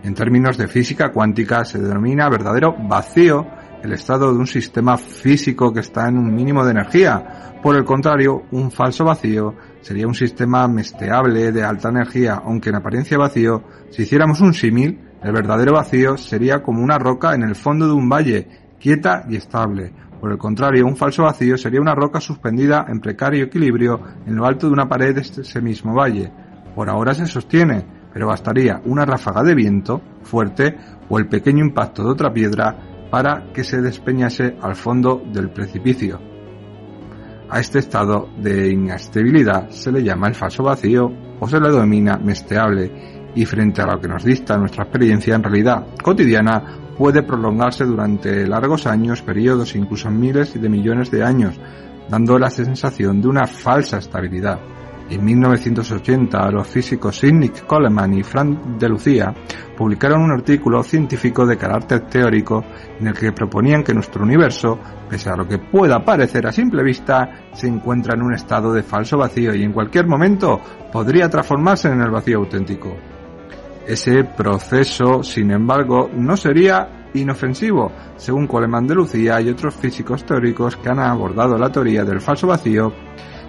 En 0.03 0.13
términos 0.13 0.57
de 0.57 0.67
física 0.67 1.11
cuántica 1.11 1.65
se 1.65 1.79
denomina 1.79 2.29
verdadero 2.29 2.75
vacío 2.77 3.47
el 3.81 3.93
estado 3.93 4.33
de 4.33 4.39
un 4.39 4.47
sistema 4.47 4.97
físico 4.97 5.71
que 5.71 5.79
está 5.79 6.07
en 6.07 6.17
un 6.17 6.33
mínimo 6.33 6.65
de 6.65 6.71
energía. 6.71 7.53
Por 7.61 7.75
el 7.75 7.85
contrario, 7.85 8.43
un 8.51 8.71
falso 8.71 9.05
vacío 9.05 9.55
sería 9.81 10.07
un 10.07 10.15
sistema 10.15 10.67
mesteable 10.67 11.51
de 11.51 11.63
alta 11.63 11.89
energía, 11.89 12.41
aunque 12.43 12.69
en 12.69 12.75
apariencia 12.75 13.17
vacío, 13.17 13.63
si 13.91 14.03
hiciéramos 14.03 14.41
un 14.41 14.53
símil, 14.53 14.99
el 15.23 15.31
verdadero 15.31 15.73
vacío 15.73 16.17
sería 16.17 16.61
como 16.61 16.83
una 16.83 16.97
roca 16.97 17.33
en 17.33 17.43
el 17.43 17.55
fondo 17.55 17.87
de 17.87 17.93
un 17.93 18.09
valle, 18.09 18.47
quieta 18.79 19.25
y 19.29 19.37
estable. 19.37 19.93
Por 20.19 20.31
el 20.31 20.37
contrario, 20.37 20.85
un 20.85 20.95
falso 20.95 21.23
vacío 21.23 21.57
sería 21.57 21.81
una 21.81 21.95
roca 21.95 22.19
suspendida 22.19 22.85
en 22.87 22.99
precario 22.99 23.45
equilibrio 23.45 23.99
en 24.25 24.35
lo 24.35 24.45
alto 24.45 24.67
de 24.67 24.73
una 24.73 24.87
pared 24.87 25.13
de 25.13 25.21
ese 25.21 25.61
mismo 25.61 25.93
valle. 25.93 26.31
Por 26.73 26.89
ahora 26.89 27.13
se 27.13 27.25
sostiene, 27.25 27.85
pero 28.13 28.27
bastaría 28.27 28.81
una 28.85 29.05
ráfaga 29.05 29.43
de 29.43 29.55
viento 29.55 30.01
fuerte 30.23 30.77
o 31.09 31.19
el 31.19 31.27
pequeño 31.27 31.63
impacto 31.63 32.03
de 32.03 32.09
otra 32.09 32.33
piedra 32.33 32.75
para 33.11 33.51
que 33.53 33.63
se 33.63 33.81
despeñase 33.81 34.57
al 34.61 34.75
fondo 34.75 35.21
del 35.31 35.49
precipicio. 35.51 36.19
A 37.49 37.59
este 37.59 37.79
estado 37.79 38.29
de 38.41 38.71
inestabilidad 38.71 39.69
se 39.69 39.91
le 39.91 40.03
llama 40.03 40.27
el 40.27 40.35
falso 40.35 40.63
vacío 40.63 41.11
o 41.39 41.47
se 41.47 41.59
le 41.59 41.69
denomina 41.69 42.17
mesteable 42.17 43.31
y 43.35 43.45
frente 43.45 43.81
a 43.81 43.85
lo 43.85 43.99
que 43.99 44.07
nos 44.07 44.23
dista 44.23 44.57
nuestra 44.57 44.85
experiencia 44.85 45.35
en 45.35 45.43
realidad 45.43 45.85
cotidiana 46.01 46.84
puede 46.97 47.23
prolongarse 47.23 47.85
durante 47.85 48.47
largos 48.47 48.87
años, 48.87 49.21
periodos, 49.21 49.75
incluso 49.75 50.09
miles 50.09 50.59
de 50.59 50.69
millones 50.69 51.11
de 51.11 51.23
años, 51.23 51.59
dando 52.09 52.37
la 52.39 52.49
sensación 52.49 53.21
de 53.21 53.27
una 53.27 53.47
falsa 53.47 53.97
estabilidad. 53.97 54.59
En 55.07 55.23
1980, 55.23 56.49
los 56.49 56.67
físicos 56.67 57.19
Sidney 57.19 57.51
Coleman 57.67 58.15
y 58.15 58.23
Frank 58.23 58.59
de 58.79 58.89
Lucía 58.89 59.35
publicaron 59.77 60.23
un 60.23 60.31
artículo 60.31 60.81
científico 60.81 61.45
de 61.45 61.57
carácter 61.57 62.07
teórico 62.07 62.63
en 62.99 63.07
el 63.07 63.13
que 63.13 63.31
proponían 63.31 63.83
que 63.83 63.93
nuestro 63.93 64.23
universo, 64.23 64.79
pese 65.07 65.29
a 65.29 65.35
lo 65.35 65.47
que 65.47 65.59
pueda 65.59 66.03
parecer 66.03 66.47
a 66.47 66.51
simple 66.51 66.81
vista, 66.81 67.49
se 67.53 67.67
encuentra 67.67 68.15
en 68.15 68.23
un 68.23 68.33
estado 68.33 68.73
de 68.73 68.81
falso 68.81 69.17
vacío 69.17 69.53
y 69.53 69.63
en 69.63 69.73
cualquier 69.73 70.07
momento 70.07 70.59
podría 70.91 71.29
transformarse 71.29 71.87
en 71.89 72.01
el 72.01 72.09
vacío 72.09 72.39
auténtico. 72.39 72.97
Ese 73.87 74.23
proceso, 74.23 75.23
sin 75.23 75.51
embargo, 75.51 76.09
no 76.13 76.35
sería 76.35 77.09
inofensivo, 77.13 77.91
según 78.17 78.47
Coleman 78.47 78.87
de 78.87 78.95
Lucía 78.95 79.39
y 79.41 79.49
otros 79.49 79.75
físicos 79.75 80.25
teóricos 80.25 80.75
que 80.77 80.89
han 80.89 80.99
abordado 80.99 81.57
la 81.57 81.71
teoría 81.71 82.03
del 82.03 82.19
falso 82.19 82.47
vacío 82.47 82.91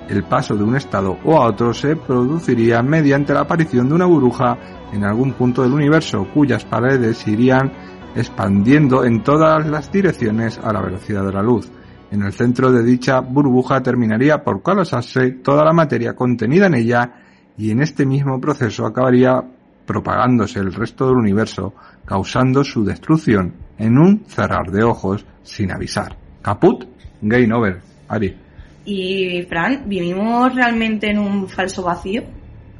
el 0.09 0.25
paso 0.25 0.57
de 0.57 0.64
un 0.64 0.76
estado 0.76 1.19
o 1.25 1.37
a 1.37 1.47
otro 1.47 1.75
se 1.75 1.97
produciría 1.97 2.83
mediante 2.83 3.35
la 3.35 3.40
aparición 3.40 3.88
de 3.88 3.95
una 3.95 4.07
burbuja 4.07 4.57
en 4.93 5.05
algún 5.05 5.33
punto 5.33 5.62
del 5.62 5.73
universo 5.73 6.28
cuyas 6.33 6.64
paredes 6.64 7.26
irían 7.26 7.73
expandiendo 8.14 9.05
en 9.05 9.23
todas 9.23 9.66
las 9.66 9.90
direcciones 9.90 10.59
a 10.62 10.73
la 10.73 10.81
velocidad 10.81 11.25
de 11.25 11.33
la 11.33 11.43
luz. 11.43 11.71
En 12.11 12.23
el 12.23 12.33
centro 12.33 12.71
de 12.71 12.85
dicha 12.85 13.21
burbuja 13.21 13.83
terminaría 13.83 14.43
por 14.43 14.62
colapsarse 14.62 15.33
toda 15.33 15.64
la 15.64 15.73
materia 15.73 16.14
contenida 16.14 16.66
en 16.66 16.75
ella 16.75 17.12
y 17.59 17.71
en 17.73 17.83
este 17.83 18.07
mismo 18.07 18.40
proceso 18.40 18.87
acabaría 18.87 19.43
propagándose 19.87 20.59
el 20.59 20.75
resto 20.75 21.07
del 21.07 21.16
universo, 21.16 21.75
causando 22.05 22.64
su 22.64 22.85
destrucción 22.85 23.55
en 23.78 23.99
un 23.99 24.25
cerrar 24.26 24.71
de 24.71 24.83
ojos 24.83 25.25
sin 25.43 25.73
avisar. 25.73 26.16
Caput, 26.43 26.85
game 27.23 27.55
over. 27.55 27.81
Ari. 28.09 28.37
Y, 28.85 29.43
Fran, 29.49 29.88
¿vivimos 29.88 30.55
realmente 30.55 31.11
en 31.11 31.19
un 31.19 31.49
falso 31.49 31.83
vacío? 31.83 32.23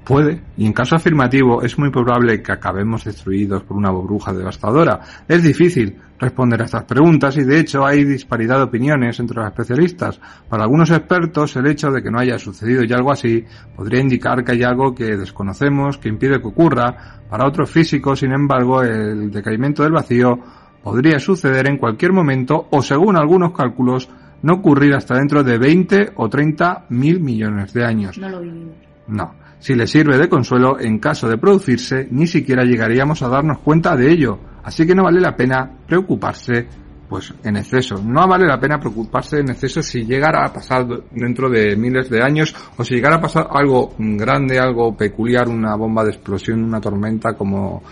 Puede, 0.07 0.41
y 0.57 0.65
en 0.65 0.73
caso 0.73 0.95
afirmativo 0.95 1.65
es 1.65 1.77
muy 1.81 1.91
probable 1.91 2.41
que 2.41 2.53
acabemos 2.53 3.03
destruidos 3.03 3.65
por 3.65 3.77
una 3.77 3.91
burbuja 3.91 4.33
devastadora. 4.33 5.01
Es 5.27 5.43
difícil 5.43 5.97
responder 6.17 6.63
a 6.63 6.67
estas 6.67 6.85
preguntas 6.85 7.37
y 7.39 7.43
de 7.43 7.59
hecho 7.59 7.85
hay 7.85 8.05
disparidad 8.05 8.59
de 8.59 8.63
opiniones 8.63 9.19
entre 9.19 9.39
los 9.39 9.49
especialistas. 9.49 10.21
Para 10.49 10.63
algunos 10.63 10.93
expertos 10.93 11.57
el 11.57 11.67
hecho 11.67 11.91
de 11.91 12.05
que 12.05 12.11
no 12.13 12.21
haya 12.21 12.39
sucedido 12.39 12.85
ya 12.85 12.99
algo 12.99 13.11
así 13.11 13.45
podría 13.75 14.01
indicar 14.01 14.45
que 14.45 14.53
hay 14.53 14.63
algo 14.63 14.95
que 14.95 15.17
desconocemos 15.17 15.99
que 15.99 16.09
impide 16.09 16.41
que 16.41 16.47
ocurra. 16.47 17.19
Para 17.29 17.45
otros 17.45 17.69
físicos, 17.69 18.21
sin 18.21 18.31
embargo, 18.31 18.83
el 18.83 19.33
decaimiento 19.33 19.83
del 19.83 19.91
vacío 19.91 20.39
podría 20.85 21.19
suceder 21.19 21.67
en 21.67 21.79
cualquier 21.79 22.13
momento 22.13 22.69
o 22.71 22.81
según 22.81 23.17
algunos 23.17 23.51
cálculos 23.51 24.09
no 24.43 24.55
ocurrir 24.55 24.95
hasta 24.95 25.17
dentro 25.17 25.43
de 25.43 25.59
20 25.59 26.13
o 26.15 26.29
30 26.29 26.87
mil 26.91 27.19
millones 27.19 27.73
de 27.73 27.85
años. 27.85 28.17
No 28.19 28.29
lo 28.29 28.41
vivimos. 28.41 28.77
No. 29.09 29.46
Si 29.59 29.75
le 29.75 29.87
sirve 29.87 30.19
de 30.19 30.29
consuelo, 30.29 30.79
en 30.79 30.99
caso 30.99 31.29
de 31.29 31.39
producirse, 31.39 32.09
ni 32.11 32.27
siquiera 32.27 32.65
llegaríamos 32.65 33.23
a 33.23 33.29
darnos 33.29 33.59
cuenta 33.61 33.97
de 33.97 34.11
ello. 34.11 34.39
Así 34.63 34.87
que 34.87 34.95
no 34.95 35.05
vale 35.05 35.21
la 35.21 35.37
pena 35.37 35.71
preocuparse 35.87 36.67
pues 37.09 37.33
en 37.45 37.57
exceso. 37.57 38.03
No 38.03 38.27
vale 38.27 38.47
la 38.47 38.59
pena 38.59 38.79
preocuparse 38.79 39.39
en 39.39 39.51
exceso 39.51 39.83
si 39.83 40.05
llegara 40.05 40.45
a 40.45 40.53
pasar 40.53 40.87
dentro 41.13 41.49
de 41.49 41.77
miles 41.77 42.11
de 42.11 42.23
años 42.23 42.55
o 42.77 42.85
si 42.85 42.95
llegara 42.95 43.17
a 43.17 43.21
pasar 43.21 43.49
algo 43.51 43.95
grande, 43.99 44.59
algo 44.59 44.97
peculiar, 44.97 45.49
una 45.49 45.77
bomba 45.77 46.05
de 46.05 46.11
explosión, 46.11 46.65
una 46.65 46.81
tormenta 46.81 47.35
como 47.35 47.83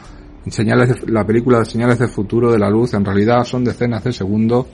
señales 0.48 1.00
de, 1.00 1.12
la 1.12 1.24
película 1.24 1.60
de 1.60 1.64
señales 1.64 1.98
de 1.98 2.08
futuro 2.08 2.50
de 2.50 2.58
la 2.58 2.68
luz. 2.68 2.94
En 2.94 3.04
realidad 3.04 3.44
son 3.44 3.64
decenas 3.64 4.04
de 4.04 4.12
segundos 4.12 4.66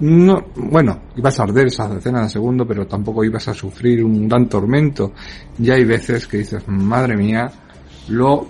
no, 0.00 0.46
bueno, 0.56 1.00
ibas 1.16 1.38
a 1.38 1.42
arder 1.42 1.66
esas 1.66 1.94
decenas 1.94 2.24
de 2.24 2.30
segundos, 2.30 2.66
pero 2.66 2.86
tampoco 2.86 3.24
ibas 3.24 3.46
a 3.48 3.54
sufrir 3.54 4.02
un 4.04 4.28
gran 4.28 4.48
tormento. 4.48 5.12
Ya 5.58 5.74
hay 5.74 5.84
veces 5.84 6.26
que 6.26 6.38
dices, 6.38 6.66
madre 6.68 7.16
mía, 7.16 7.50
lo 8.08 8.46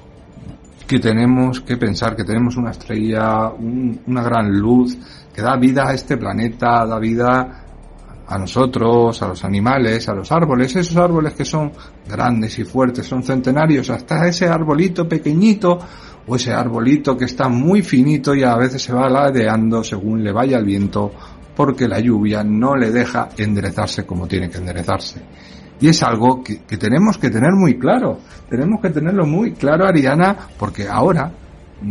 que 0.87 0.99
tenemos 0.99 1.61
que 1.61 1.77
pensar, 1.77 2.17
que 2.17 2.25
tenemos 2.25 2.57
una 2.57 2.71
estrella, 2.71 3.51
una 3.51 4.23
gran 4.23 4.51
luz, 4.59 4.97
que 5.33 5.43
da 5.43 5.57
vida 5.57 5.89
a 5.89 5.95
este 5.95 6.17
planeta, 6.17 6.87
da 6.87 6.99
vida 6.99 7.65
a 8.27 8.39
nosotros, 8.39 9.21
a 9.23 9.29
los 9.29 9.45
animales, 9.45 10.09
a 10.09 10.15
los 10.15 10.31
árboles, 10.31 10.75
esos 10.77 10.97
árboles 10.97 11.35
que 11.35 11.45
son 11.45 11.73
grandes 12.09 12.59
y 12.61 12.65
fuertes, 12.65 13.07
son 13.07 13.25
centenarios, 13.25 13.91
hasta 13.91 14.29
ese 14.29 14.47
arbolito 14.47 15.09
pequeñito 15.09 15.79
o 16.27 16.37
ese 16.37 16.53
arbolito 16.53 17.17
que 17.17 17.25
está 17.25 17.49
muy 17.49 17.83
finito 17.83 18.35
y 18.35 18.43
a 18.43 18.57
veces 18.57 18.83
se 18.83 18.93
va 18.93 19.09
ladeando 19.09 19.83
según 19.83 20.23
le 20.23 20.33
vaya 20.33 20.59
el 20.59 20.65
viento 20.65 21.13
porque 21.57 21.89
la 21.89 22.01
lluvia 22.01 22.43
no 22.43 22.77
le 22.77 22.91
deja 22.91 23.29
enderezarse 23.37 24.07
como 24.07 24.27
tiene 24.27 24.49
que 24.49 24.59
enderezarse. 24.59 25.21
Y 25.81 25.89
es 25.89 26.03
algo 26.03 26.43
que, 26.43 26.57
tenemos 26.77 27.17
que 27.19 27.31
tener 27.31 27.53
muy 27.53 27.79
claro, 27.79 28.19
tenemos 28.49 28.81
que 28.81 28.91
tenerlo 28.91 29.27
muy 29.27 29.53
claro, 29.53 29.87
Ariana, 29.87 30.37
porque 30.59 30.87
ahora 30.89 31.33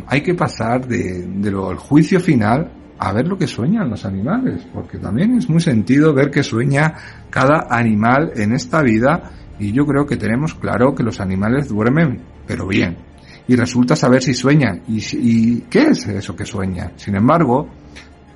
hay 0.07 0.21
que 0.21 0.36
pasar 0.36 0.88
de, 0.88 1.27
lo, 1.51 1.75
juicio 1.77 2.19
final 2.19 2.71
a 3.00 3.13
ver 3.13 3.27
lo 3.27 3.38
que 3.38 3.48
sueñan 3.48 3.89
los 3.89 4.05
animales, 4.05 4.67
porque 4.74 5.00
también 5.00 5.36
es 5.36 5.50
muy 5.50 5.62
sentido 5.62 6.13
ver 6.13 6.29
que 6.29 6.43
sueña 6.43 6.93
cada 7.29 7.67
animal 7.69 8.31
en 8.36 8.53
esta 8.53 8.81
vida 8.81 9.31
y 9.57 9.71
yo 9.71 9.86
creo 9.86 10.05
que 10.05 10.17
tenemos 10.17 10.53
claro 10.53 10.93
que 10.93 11.03
los 11.03 11.19
animales 11.19 11.69
duermen, 11.69 12.21
pero 12.45 12.67
bien. 12.67 13.09
Y 13.50 13.56
resulta 13.56 13.96
saber 13.96 14.22
si 14.22 14.36
sueñan 14.36 14.84
y, 14.88 15.62
qué 15.62 15.88
es 15.88 16.06
eso 16.08 16.36
que 16.36 16.46
sueñan. 16.46 16.91
Sin 16.98 17.15
embargo, 17.15 17.68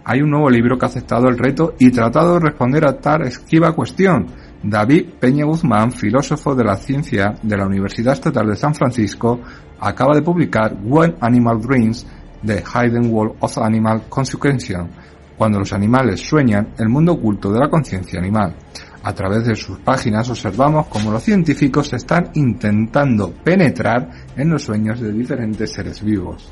hay 0.04 0.22
un 0.22 0.32
nuevo 0.32 0.50
libro 0.50 0.76
que 0.76 0.86
ha 0.86 0.90
aceptado 0.90 1.30
el 1.30 1.38
reto 1.38 1.76
y 1.78 1.92
tratado 1.92 2.34
de 2.34 2.40
responder 2.40 2.84
a 2.88 2.98
tal 2.98 3.28
esquiva 3.28 3.74
cuestión. 3.74 4.26
David 4.64 5.12
Peña 5.20 5.46
Guzmán, 5.46 5.92
filósofo 5.92 6.56
de 6.56 6.64
la 6.64 6.78
ciencia 6.78 7.36
de 7.44 7.56
la 7.56 7.68
Universidad 7.68 8.14
Estatal 8.14 8.48
de 8.48 8.56
San 8.56 8.74
Francisco, 8.74 9.40
acaba 9.80 10.16
de 10.16 10.24
publicar 10.24 10.76
When 10.84 11.14
Animal 11.22 11.62
Dreams, 11.62 12.08
The 12.44 12.64
Hidden 12.64 13.14
World 13.14 13.36
of 13.42 13.56
Animal 13.60 14.06
Consequential, 14.10 14.90
cuando 15.38 15.60
los 15.60 15.74
animales 15.74 16.22
sueñan 16.22 16.70
el 16.80 16.90
mundo 16.90 17.12
oculto 17.12 17.52
de 17.52 17.60
la 17.60 17.70
conciencia 17.70 18.20
animal. 18.20 18.56
A 19.04 19.14
través 19.14 19.46
de 19.46 19.56
sus 19.56 19.80
páginas 19.80 20.30
observamos 20.30 20.88
cómo 20.88 21.12
los 21.12 21.24
científicos 21.24 21.92
están 21.92 22.32
intentando 22.36 23.34
penetrar 23.44 24.10
en 24.38 24.50
los 24.50 24.64
sueños 24.64 25.02
de 25.02 25.12
diferentes 25.12 25.74
seres 25.74 26.02
vivos. 26.02 26.50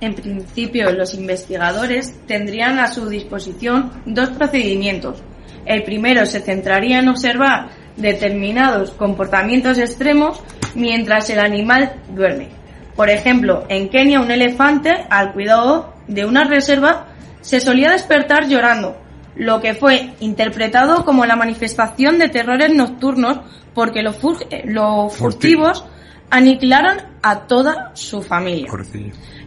En 0.00 0.14
principio, 0.14 0.92
los 0.92 1.14
investigadores 1.14 2.14
tendrían 2.26 2.78
a 2.78 2.88
su 2.88 3.08
disposición 3.08 3.90
dos 4.04 4.28
procedimientos. 4.30 5.22
El 5.64 5.84
primero 5.84 6.26
se 6.26 6.40
centraría 6.40 6.98
en 6.98 7.08
observar 7.08 7.70
determinados 7.96 8.90
comportamientos 8.92 9.78
extremos 9.78 10.40
mientras 10.74 11.30
el 11.30 11.40
animal 11.40 12.00
duerme. 12.14 12.48
Por 12.94 13.08
ejemplo, 13.08 13.64
en 13.68 13.88
Kenia 13.88 14.20
un 14.20 14.30
elefante, 14.30 14.90
al 15.08 15.32
cuidado 15.32 15.94
de 16.08 16.26
una 16.26 16.44
reserva, 16.44 17.06
se 17.40 17.60
solía 17.60 17.90
despertar 17.90 18.48
llorando, 18.48 18.96
lo 19.38 19.60
que 19.60 19.74
fue 19.74 20.14
interpretado 20.20 21.04
como 21.04 21.24
la 21.24 21.36
manifestación 21.36 22.18
de 22.18 22.28
terrores 22.28 22.74
nocturnos 22.74 23.38
porque 23.72 24.02
los, 24.02 24.16
los 24.64 25.16
furtivos 25.16 25.84
aniquilaron 26.28 26.98
a 27.22 27.46
toda 27.46 27.92
su 27.94 28.20
familia. 28.20 28.70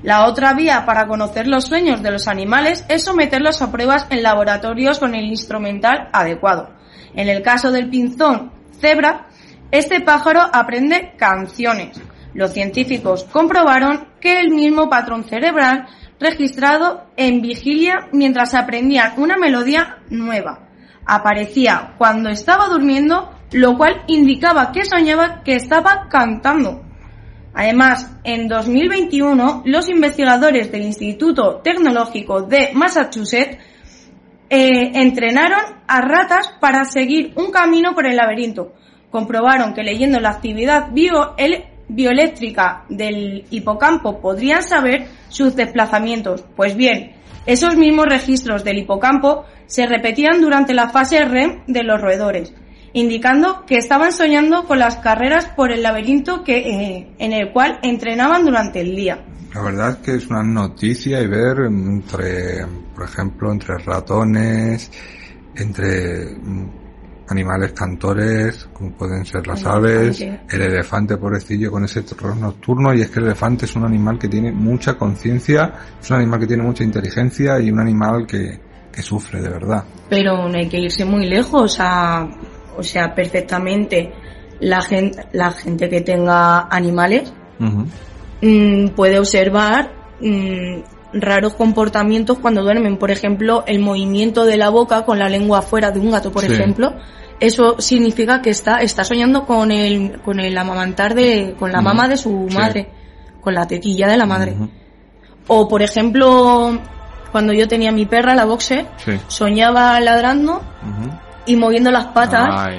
La 0.02 0.26
otra 0.26 0.54
vía 0.54 0.86
para 0.86 1.08
conocer 1.08 1.48
los 1.48 1.66
sueños 1.66 2.02
de 2.02 2.12
los 2.12 2.28
animales 2.28 2.86
es 2.90 3.04
someterlos 3.04 3.62
a 3.62 3.72
pruebas 3.72 4.08
en 4.10 4.24
laboratorios 4.24 4.98
con 4.98 5.14
el 5.14 5.26
instrumental 5.26 6.10
adecuado. 6.12 6.70
En 7.14 7.30
el 7.30 7.44
caso 7.44 7.72
del 7.72 7.90
pinzón 7.90 8.52
cebra, 8.80 9.28
este 9.70 10.02
pájaro 10.02 10.42
aprende 10.52 11.14
canciones. 11.18 12.02
Los 12.34 12.54
científicos 12.54 13.26
comprobaron 13.26 14.08
que 14.22 14.40
el 14.40 14.52
mismo 14.52 14.90
patrón 14.90 15.26
cerebral 15.26 15.88
registrado 16.22 17.08
en 17.18 17.42
vigilia 17.42 18.08
mientras 18.14 18.54
aprendían 18.54 19.14
una 19.18 19.36
melodía 19.36 19.98
nueva 20.10 20.72
aparecía 21.06 21.96
cuando 21.98 22.30
estaba 22.30 22.68
durmiendo, 22.68 23.32
lo 23.52 23.78
cual 23.78 24.04
indicaba 24.08 24.72
que 24.72 24.86
soñaba 24.86 25.44
que 25.44 25.56
estaba 25.56 26.08
cantando. 26.10 26.84
Además, 27.54 28.10
en 28.24 28.48
2021, 28.48 29.64
los 29.66 29.90
investigadores 29.90 30.72
del 30.72 30.84
Instituto 30.84 31.60
Tecnológico 31.62 32.44
de 32.44 32.70
Massachusetts 32.74 33.58
eh, 34.50 34.92
entrenaron 34.94 35.60
a 35.88 36.02
ratas 36.02 36.50
para 36.62 36.86
seguir 36.86 37.34
un 37.36 37.52
camino 37.52 37.94
por 37.94 38.08
el 38.08 38.16
laberinto. 38.16 38.74
Comprobaron 39.10 39.74
que 39.74 39.84
leyendo 39.84 40.22
la 40.22 40.30
actividad 40.30 40.92
bioeléctrica 41.96 42.86
del 42.90 43.46
hipocampo 43.50 44.20
podrían 44.20 44.64
saber 44.64 45.08
sus 45.30 45.56
desplazamientos. 45.56 46.44
Pues 46.56 46.76
bien, 46.76 47.14
esos 47.46 47.76
mismos 47.76 48.06
registros 48.06 48.64
del 48.64 48.80
hipocampo 48.80 49.46
se 49.66 49.86
repetían 49.86 50.42
durante 50.42 50.74
la 50.74 50.90
fase 50.90 51.24
REM 51.24 51.64
de 51.68 51.84
los 51.84 52.02
roedores 52.02 52.54
indicando 52.94 53.66
que 53.66 53.78
estaban 53.78 54.12
soñando 54.12 54.66
con 54.66 54.80
las 54.80 54.98
carreras 54.98 55.46
por 55.46 55.72
el 55.72 55.84
laberinto 55.84 56.44
que, 56.44 56.58
eh, 56.58 57.16
en 57.20 57.34
el 57.34 57.52
cual 57.52 57.80
entrenaban 57.84 58.46
durante 58.46 58.82
el 58.82 58.96
día. 58.96 59.24
La 59.54 59.62
verdad 59.62 59.90
es 59.92 59.98
que 59.98 60.16
es 60.16 60.28
una 60.28 60.44
noticia 60.44 61.22
y 61.22 61.28
ver 61.28 61.60
entre, 61.68 62.66
por 62.96 63.06
ejemplo, 63.06 63.52
entre 63.52 63.78
ratones, 63.80 64.92
entre 65.56 66.36
mm, 66.36 66.81
animales 67.32 67.74
cantores, 67.74 68.70
como 68.74 68.92
pueden 68.92 69.26
ser 69.26 69.48
las 69.48 69.66
aves, 69.66 70.22
el 70.22 70.62
elefante 70.62 71.18
pobrecillo 71.18 71.72
con 71.72 71.86
ese 71.86 72.04
terror 72.04 72.36
nocturno, 72.38 72.94
y 72.94 73.02
es 73.02 73.10
que 73.10 73.20
el 73.20 73.26
elefante 73.26 73.66
es 73.66 73.76
un 73.76 73.86
animal 73.86 74.20
que 74.20 74.28
tiene 74.28 74.52
mucha 74.52 74.96
conciencia, 74.96 75.74
es 76.00 76.10
un 76.12 76.18
animal 76.18 76.40
que 76.42 76.48
tiene 76.48 76.64
mucha 76.64 76.84
inteligencia 76.84 77.60
y 77.60 77.72
un 77.72 77.80
animal 77.80 78.28
que, 78.28 78.60
que 78.92 79.02
sufre 79.02 79.42
de 79.42 79.50
verdad. 79.50 79.84
Pero 80.10 80.48
no 80.48 80.58
hay 80.58 80.68
que 80.68 80.80
irse 80.80 81.06
muy 81.06 81.26
lejos 81.26 81.78
a 81.80 82.28
o 82.78 82.84
sea, 82.84 83.14
perfectamente 83.14 84.12
la 84.60 84.82
gente, 84.82 85.28
la 85.34 85.52
gente 85.52 85.90
que 85.90 86.02
tenga 86.02 86.68
animales 86.70 87.34
mm, 87.60 88.90
puede 88.90 89.20
observar 89.20 89.92
mm, 90.20 90.82
raros 91.14 91.56
comportamientos 91.56 92.40
cuando 92.40 92.64
duermen. 92.64 92.98
Por 92.98 93.12
ejemplo, 93.12 93.64
el 93.68 93.80
movimiento 93.80 94.46
de 94.46 94.58
la 94.58 94.70
boca 94.70 95.04
con 95.04 95.20
la 95.20 95.30
lengua 95.30 95.60
afuera 95.60 95.92
de 95.92 96.00
un 96.00 96.12
gato, 96.12 96.32
por 96.32 96.46
ejemplo. 96.46 96.94
Eso 97.42 97.82
significa 97.82 98.40
que 98.40 98.52
está, 98.52 98.82
está 98.82 99.04
soñando 99.04 99.48
con 99.48 99.72
el, 99.72 100.22
con 100.22 100.40
el 100.40 100.56
amamantar 100.56 101.16
de, 101.16 101.56
con 101.58 101.72
la 101.72 101.82
mama 101.82 102.08
de 102.08 102.16
su 102.16 102.48
madre, 102.54 102.88
con 103.42 103.56
la 103.56 103.66
tetilla 103.66 104.08
de 104.08 104.16
la 104.16 104.28
madre. 104.28 104.56
O, 105.48 105.68
por 105.68 105.82
ejemplo, 105.82 106.80
cuando 107.32 107.52
yo 107.52 107.68
tenía 107.68 107.92
mi 107.92 108.06
perra, 108.06 108.36
la 108.36 108.46
boxe, 108.46 108.86
soñaba 109.28 110.00
ladrando 110.00 110.62
y 111.48 111.56
moviendo 111.56 111.90
las 111.90 112.06
patas. 112.08 112.76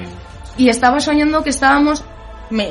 Y 0.55 0.69
estaba 0.69 1.01
soñando 1.01 1.43
que 1.43 1.49
estábamos, 1.49 2.05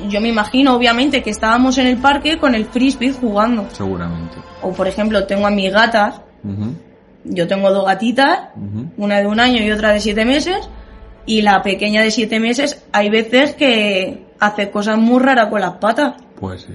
yo 0.09 0.21
me 0.23 0.29
imagino 0.31 0.75
obviamente 0.75 1.23
que 1.23 1.29
estábamos 1.29 1.77
en 1.77 1.89
el 1.89 1.99
parque 1.99 2.39
con 2.39 2.55
el 2.55 2.65
frisbee 2.65 3.13
jugando. 3.13 3.69
Seguramente. 3.71 4.39
O 4.63 4.73
por 4.73 4.89
ejemplo, 4.89 5.27
tengo 5.27 5.47
a 5.47 5.51
mis 5.51 5.71
gatas. 5.71 6.23
Yo 7.25 7.47
tengo 7.47 7.71
dos 7.71 7.85
gatitas, 7.85 8.49
una 8.97 9.19
de 9.19 9.27
un 9.27 9.39
año 9.41 9.63
y 9.63 9.71
otra 9.71 9.93
de 9.93 10.01
siete 10.01 10.25
meses. 10.25 10.71
Y 11.27 11.43
la 11.43 11.63
pequeña 11.63 12.03
de 12.03 12.11
siete 12.11 12.41
meses, 12.41 12.85
hay 12.93 13.11
veces 13.11 13.55
que 13.55 14.27
hace 14.41 14.71
cosas 14.71 14.99
muy 14.99 15.21
raras 15.23 15.49
con 15.49 15.61
las 15.61 15.75
patas. 15.75 16.15
Pues 16.39 16.63
sí 16.63 16.73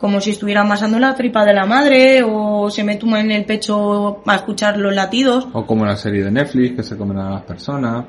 como 0.00 0.18
si 0.18 0.30
estuviera 0.30 0.62
amasando 0.62 0.98
la 0.98 1.14
tripa 1.14 1.44
de 1.44 1.52
la 1.52 1.66
madre 1.66 2.22
o 2.24 2.70
se 2.70 2.82
me 2.82 2.96
tuma 2.96 3.20
en 3.20 3.30
el 3.30 3.44
pecho 3.44 4.22
a 4.26 4.34
escuchar 4.34 4.78
los 4.78 4.94
latidos. 4.94 5.46
O 5.52 5.66
como 5.66 5.84
la 5.84 5.94
serie 5.94 6.24
de 6.24 6.30
Netflix 6.30 6.76
que 6.76 6.82
se 6.82 6.96
comen 6.96 7.18
a 7.18 7.30
las 7.30 7.42
personas. 7.42 8.06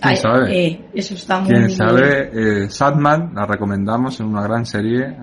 ¿Quién 0.00 0.16
sabe? 0.16 0.66
Eh, 0.66 0.84
eso 0.94 1.14
está 1.14 1.40
muy 1.40 1.50
¿Quién 1.50 1.70
sabe? 1.70 2.30
Eh, 2.32 2.70
Sadman, 2.70 3.32
la 3.34 3.44
recomendamos 3.44 4.18
en 4.20 4.26
una 4.26 4.42
gran 4.42 4.64
serie, 4.64 5.02
eh, 5.02 5.16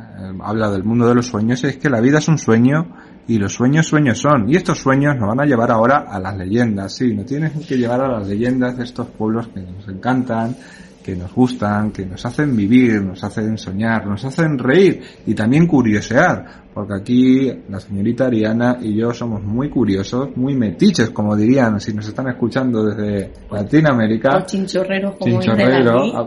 habla 0.43 0.69
del 0.69 0.83
mundo 0.83 1.07
de 1.07 1.15
los 1.15 1.25
sueños, 1.25 1.63
y 1.63 1.67
es 1.67 1.77
que 1.77 1.89
la 1.89 1.99
vida 1.99 2.19
es 2.19 2.27
un 2.27 2.37
sueño 2.37 2.95
y 3.27 3.37
los 3.37 3.53
sueños 3.53 3.87
sueños 3.87 4.19
son. 4.19 4.49
Y 4.49 4.55
estos 4.55 4.79
sueños 4.79 5.15
nos 5.17 5.29
van 5.29 5.41
a 5.41 5.45
llevar 5.45 5.71
ahora 5.71 6.05
a 6.09 6.19
las 6.19 6.37
leyendas, 6.37 6.95
sí, 6.95 7.13
nos 7.13 7.25
tienes 7.25 7.53
que 7.65 7.77
llevar 7.77 8.01
a 8.01 8.07
las 8.07 8.27
leyendas 8.27 8.77
de 8.77 8.83
estos 8.83 9.07
pueblos 9.07 9.47
que 9.49 9.61
nos 9.61 9.87
encantan, 9.87 10.55
que 11.01 11.15
nos 11.15 11.33
gustan, 11.33 11.91
que 11.91 12.05
nos 12.05 12.25
hacen 12.25 12.55
vivir, 12.55 13.01
nos 13.01 13.23
hacen 13.23 13.57
soñar, 13.57 14.05
nos 14.05 14.23
hacen 14.23 14.57
reír 14.57 15.01
y 15.25 15.33
también 15.33 15.67
curiosear, 15.67 16.45
porque 16.73 16.93
aquí 16.93 17.51
la 17.69 17.79
señorita 17.79 18.27
Ariana 18.27 18.77
y 18.81 18.95
yo 18.95 19.13
somos 19.13 19.43
muy 19.43 19.69
curiosos, 19.69 20.29
muy 20.35 20.55
metiches, 20.55 21.09
como 21.09 21.35
dirían 21.35 21.79
si 21.79 21.93
nos 21.93 22.07
están 22.07 22.29
escuchando 22.29 22.85
desde 22.85 23.31
Latinoamérica. 23.51 24.37
O 24.37 24.45
chinchorreros, 24.45 25.15
como, 25.17 25.39
dicen 25.39 25.57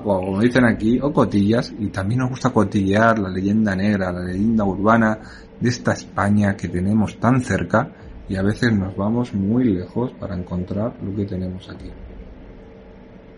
como 0.02 0.40
dicen 0.40 0.64
aquí, 0.64 0.98
o 1.00 1.12
cotillas, 1.12 1.72
y 1.78 1.88
también 1.88 2.20
nos 2.20 2.30
gusta 2.30 2.50
cotillear 2.50 3.18
la 3.18 3.30
leyenda 3.30 3.74
negra, 3.74 4.12
la 4.12 4.24
leyenda 4.24 4.64
urbana 4.64 5.18
de 5.60 5.68
esta 5.68 5.92
España 5.92 6.56
que 6.56 6.68
tenemos 6.68 7.18
tan 7.18 7.40
cerca 7.40 7.92
y 8.28 8.36
a 8.36 8.42
veces 8.42 8.72
nos 8.72 8.96
vamos 8.96 9.34
muy 9.34 9.64
lejos 9.64 10.12
para 10.18 10.36
encontrar 10.36 10.94
lo 11.02 11.14
que 11.14 11.24
tenemos 11.24 11.68
aquí. 11.68 11.90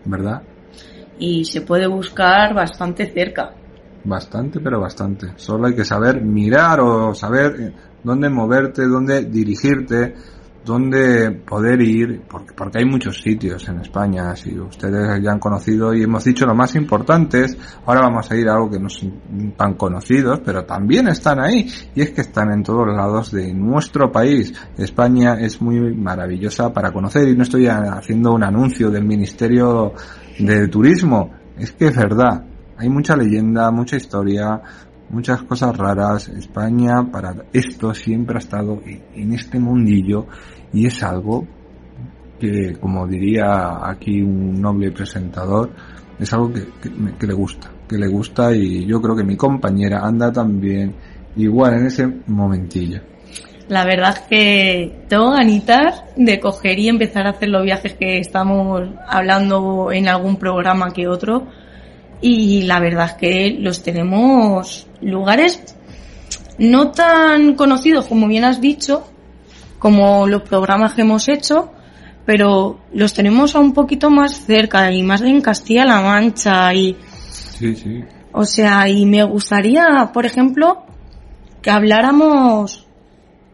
¿Verdad? 0.05 0.41
y 1.19 1.45
se 1.45 1.61
puede 1.61 1.87
buscar 1.87 2.53
bastante 2.53 3.11
cerca. 3.11 3.53
Bastante, 4.03 4.59
pero 4.59 4.79
bastante. 4.79 5.33
Solo 5.35 5.67
hay 5.67 5.75
que 5.75 5.83
saber 5.83 6.21
mirar 6.21 6.79
o 6.79 7.13
saber 7.13 7.73
dónde 8.03 8.29
moverte, 8.29 8.87
dónde 8.87 9.25
dirigirte, 9.25 10.15
dónde 10.67 11.31
poder 11.31 11.81
ir, 11.81 12.21
porque, 12.29 12.53
porque 12.53 12.79
hay 12.79 12.85
muchos 12.85 13.21
sitios 13.21 13.67
en 13.69 13.79
España, 13.79 14.35
si 14.35 14.59
ustedes 14.59 15.23
ya 15.23 15.31
han 15.31 15.39
conocido 15.39 15.93
y 15.93 16.03
hemos 16.03 16.23
dicho 16.25 16.45
lo 16.45 16.53
más 16.53 16.75
importantes, 16.75 17.57
ahora 17.85 18.01
vamos 18.01 18.29
a 18.29 18.35
ir 18.35 18.47
a 18.49 18.53
algo 18.55 18.69
que 18.69 18.79
no 18.79 18.89
son 18.89 19.53
tan 19.57 19.73
conocidos, 19.75 20.41
pero 20.45 20.65
también 20.65 21.07
están 21.07 21.39
ahí, 21.39 21.67
y 21.95 22.01
es 22.01 22.11
que 22.11 22.21
están 22.21 22.51
en 22.51 22.61
todos 22.61 22.85
lados 22.87 23.31
de 23.31 23.53
nuestro 23.53 24.11
país. 24.11 24.53
España 24.77 25.35
es 25.39 25.61
muy 25.61 25.95
maravillosa 25.95 26.71
para 26.71 26.91
conocer, 26.91 27.27
y 27.29 27.35
no 27.35 27.43
estoy 27.43 27.67
haciendo 27.67 28.33
un 28.33 28.43
anuncio 28.43 28.91
del 28.91 29.05
Ministerio 29.05 29.93
de 30.37 30.67
Turismo, 30.67 31.31
es 31.57 31.71
que 31.71 31.87
es 31.87 31.95
verdad, 31.95 32.43
hay 32.77 32.89
mucha 32.89 33.15
leyenda, 33.15 33.71
mucha 33.71 33.95
historia, 33.95 34.61
muchas 35.09 35.43
cosas 35.43 35.75
raras. 35.75 36.29
España 36.29 37.03
para 37.11 37.35
esto 37.53 37.93
siempre 37.93 38.35
ha 38.35 38.39
estado 38.39 38.81
en 38.85 39.33
este 39.33 39.59
mundillo 39.59 40.27
y 40.77 40.85
es 40.85 41.01
algo 41.01 41.47
que, 42.39 42.77
como 42.79 43.07
diría 43.07 43.89
aquí 43.89 44.21
un 44.21 44.61
noble 44.61 44.91
presentador, 44.91 45.71
es 46.19 46.31
algo 46.33 46.53
que, 46.53 46.67
que, 47.17 47.25
le 47.25 47.33
gusta, 47.33 47.71
que 47.89 47.97
le 47.97 48.07
gusta 48.07 48.55
y 48.55 48.85
yo 48.85 49.01
creo 49.01 49.15
que 49.15 49.23
mi 49.23 49.35
compañera 49.35 50.01
anda 50.05 50.31
también 50.31 50.93
igual 51.35 51.79
en 51.79 51.87
ese 51.87 52.07
momentillo. 52.27 53.01
La 53.69 53.85
verdad 53.85 54.17
es 54.17 54.19
que 54.29 55.05
tengo 55.09 55.31
ganitas 55.31 56.03
de 56.15 56.39
coger 56.39 56.77
y 56.77 56.89
empezar 56.89 57.25
a 57.25 57.31
hacer 57.31 57.49
los 57.49 57.63
viajes 57.63 57.95
que 57.95 58.19
estamos 58.19 58.83
hablando 59.07 59.91
en 59.91 60.07
algún 60.07 60.37
programa 60.37 60.93
que 60.93 61.07
otro. 61.07 61.47
Y 62.21 62.63
la 62.63 62.79
verdad 62.79 63.07
es 63.07 63.13
que 63.13 63.57
los 63.59 63.81
tenemos 63.81 64.87
lugares 65.01 65.75
no 66.59 66.91
tan 66.91 67.55
conocidos 67.55 68.05
como 68.05 68.27
bien 68.27 68.45
has 68.45 68.61
dicho, 68.61 69.05
como 69.79 70.27
los 70.27 70.41
programas 70.43 70.93
que 70.93 71.01
hemos 71.01 71.27
hecho, 71.29 71.71
pero 72.25 72.79
los 72.93 73.13
tenemos 73.13 73.55
a 73.55 73.59
un 73.59 73.73
poquito 73.73 74.09
más 74.09 74.45
cerca 74.45 74.91
y 74.91 75.03
más 75.03 75.21
en 75.21 75.41
Castilla-La 75.41 76.01
Mancha 76.01 76.73
y... 76.73 76.97
Sí, 77.29 77.75
sí. 77.75 78.03
O 78.33 78.43
sea, 78.43 78.87
y 78.89 79.05
me 79.05 79.23
gustaría, 79.23 80.11
por 80.13 80.25
ejemplo, 80.25 80.83
que 81.61 81.71
habláramos 81.71 82.85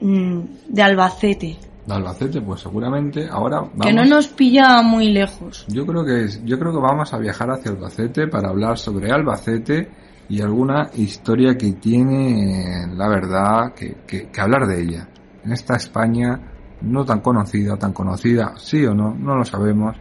mm, 0.01 0.39
de 0.69 0.81
Albacete. 0.81 1.57
De 1.85 1.93
Albacete, 1.93 2.41
pues 2.41 2.61
seguramente 2.61 3.27
ahora 3.29 3.59
vamos... 3.59 3.85
Que 3.85 3.93
no 3.93 4.05
nos 4.05 4.27
pilla 4.27 4.81
muy 4.81 5.09
lejos. 5.09 5.65
Yo 5.67 5.85
creo 5.85 6.03
que 6.03 6.27
yo 6.43 6.57
creo 6.57 6.71
que 6.71 6.79
vamos 6.79 7.13
a 7.13 7.17
viajar 7.17 7.51
hacia 7.51 7.71
Albacete 7.71 8.27
para 8.27 8.49
hablar 8.49 8.77
sobre 8.77 9.11
Albacete 9.11 9.89
y 10.29 10.41
alguna 10.41 10.89
historia 10.95 11.55
que 11.55 11.73
tiene, 11.73 12.87
la 12.95 13.07
verdad, 13.07 13.73
que, 13.75 13.97
que, 14.07 14.29
que 14.29 14.41
hablar 14.41 14.65
de 14.65 14.81
ella. 14.81 15.07
En 15.43 15.51
esta 15.51 15.75
España 15.75 16.39
no 16.81 17.05
tan 17.05 17.21
conocida, 17.21 17.77
tan 17.77 17.93
conocida, 17.93 18.53
sí 18.57 18.85
o 18.85 18.93
no, 18.93 19.13
no 19.13 19.35
lo 19.35 19.45
sabemos, 19.45 19.95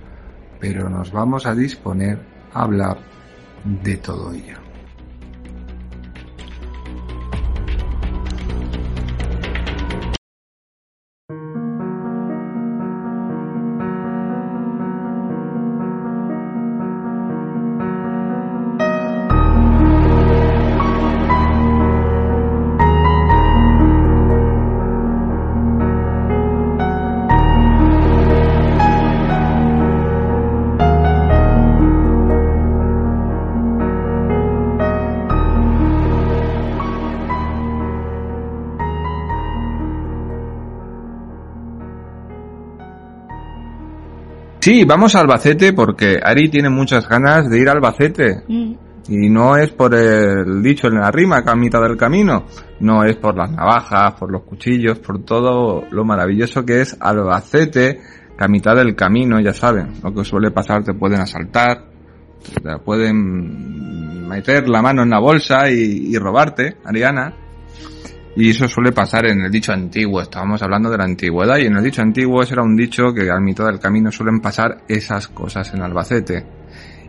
pero 0.60 0.88
nos 0.88 1.12
vamos 1.12 1.46
a 1.46 1.54
disponer 1.54 2.18
a 2.52 2.62
hablar 2.62 2.98
de 3.64 3.96
todo 3.96 4.32
ello. 4.32 4.61
Sí, 44.62 44.84
vamos 44.84 45.16
a 45.16 45.20
Albacete 45.22 45.72
porque 45.72 46.20
Ari 46.22 46.48
tiene 46.48 46.70
muchas 46.70 47.08
ganas 47.08 47.50
de 47.50 47.58
ir 47.58 47.68
a 47.68 47.72
Albacete. 47.72 48.44
Mm. 48.46 48.74
Y 49.08 49.28
no 49.28 49.56
es 49.56 49.72
por 49.72 49.92
el 49.92 50.62
dicho 50.62 50.86
en 50.86 51.00
la 51.00 51.10
rima, 51.10 51.42
que 51.42 51.50
a 51.50 51.56
mitad 51.56 51.82
del 51.82 51.96
camino. 51.96 52.44
No 52.78 53.02
es 53.02 53.16
por 53.16 53.36
las 53.36 53.50
navajas, 53.50 54.14
por 54.14 54.30
los 54.30 54.42
cuchillos, 54.42 55.00
por 55.00 55.24
todo 55.24 55.82
lo 55.90 56.04
maravilloso 56.04 56.64
que 56.64 56.80
es 56.80 56.96
Albacete, 57.00 57.98
que 58.38 58.44
a 58.44 58.46
mitad 58.46 58.76
del 58.76 58.94
camino, 58.94 59.40
ya 59.40 59.52
saben, 59.52 59.94
lo 60.00 60.14
que 60.14 60.24
suele 60.24 60.52
pasar, 60.52 60.84
te 60.84 60.94
pueden 60.94 61.18
asaltar, 61.18 61.86
te 62.62 62.78
pueden 62.84 64.28
meter 64.28 64.68
la 64.68 64.80
mano 64.80 65.02
en 65.02 65.10
la 65.10 65.18
bolsa 65.18 65.68
y, 65.72 66.06
y 66.14 66.16
robarte, 66.18 66.76
Ariana. 66.84 67.34
Y 68.34 68.48
eso 68.48 68.66
suele 68.66 68.92
pasar 68.92 69.26
en 69.26 69.42
el 69.42 69.50
dicho 69.50 69.72
antiguo, 69.72 70.22
estábamos 70.22 70.62
hablando 70.62 70.88
de 70.88 70.96
la 70.96 71.04
antigüedad 71.04 71.58
y 71.58 71.66
en 71.66 71.76
el 71.76 71.84
dicho 71.84 72.00
antiguo 72.00 72.42
ese 72.42 72.54
era 72.54 72.62
un 72.62 72.74
dicho 72.74 73.12
que 73.12 73.30
al 73.30 73.42
mitad 73.42 73.66
del 73.66 73.78
camino 73.78 74.10
suelen 74.10 74.40
pasar 74.40 74.84
esas 74.88 75.28
cosas 75.28 75.72
en 75.74 75.82
Albacete. 75.82 76.46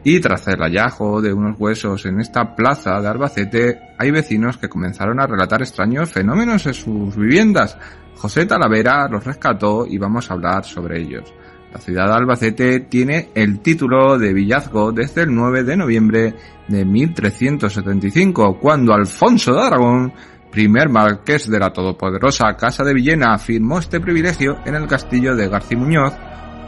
Y 0.03 0.19
tras 0.19 0.45
el 0.49 0.59
hallazgo 0.59 1.21
de 1.21 1.31
unos 1.31 1.57
huesos 1.57 2.05
en 2.05 2.19
esta 2.19 2.53
plaza 2.53 2.99
de 2.99 3.07
Albacete, 3.07 3.79
hay 3.97 4.11
vecinos 4.11 4.57
que 4.57 4.67
comenzaron 4.67 5.17
a 5.21 5.27
relatar 5.27 5.61
extraños 5.61 6.11
fenómenos 6.11 6.65
en 6.65 6.73
sus 6.73 7.15
viviendas. 7.15 7.77
José 8.17 8.45
Talavera 8.45 9.07
los 9.07 9.23
rescató 9.23 9.85
y 9.87 9.97
vamos 9.97 10.29
a 10.29 10.33
hablar 10.33 10.65
sobre 10.65 10.99
ellos. 10.99 11.33
La 11.73 11.79
ciudad 11.79 12.07
de 12.07 12.13
Albacete 12.15 12.79
tiene 12.81 13.29
el 13.33 13.61
título 13.61 14.19
de 14.19 14.33
villazgo 14.33 14.91
desde 14.91 15.21
el 15.21 15.33
9 15.33 15.63
de 15.63 15.77
noviembre 15.77 16.35
de 16.67 16.85
1375, 16.85 18.59
cuando 18.59 18.93
Alfonso 18.93 19.53
de 19.53 19.61
Aragón 19.61 20.13
primer 20.53 20.87
marqués 20.87 21.49
de 21.49 21.57
la 21.57 21.73
todopoderosa 21.73 22.55
Casa 22.55 22.83
de 22.83 22.93
Villena 22.93 23.39
firmó 23.39 23.79
este 23.79 23.99
privilegio 23.99 24.59
en 24.65 24.75
el 24.75 24.85
castillo 24.85 25.35
de 25.35 25.49
Garcimuñoz, 25.49 26.13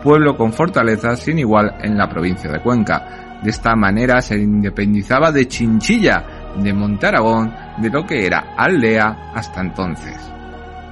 pueblo 0.01 0.35
con 0.35 0.51
fortaleza 0.51 1.15
sin 1.15 1.37
igual 1.37 1.77
en 1.83 1.95
la 1.95 2.09
provincia 2.09 2.51
de 2.51 2.63
Cuenca. 2.63 3.37
De 3.43 3.51
esta 3.51 3.75
manera 3.75 4.21
se 4.21 4.39
independizaba 4.39 5.31
de 5.31 5.47
Chinchilla, 5.47 6.53
de 6.57 6.73
Montaragón, 6.73 7.53
de 7.77 7.91
lo 7.91 8.03
que 8.03 8.25
era 8.25 8.55
Aldea 8.57 9.31
hasta 9.35 9.61
entonces. 9.61 10.34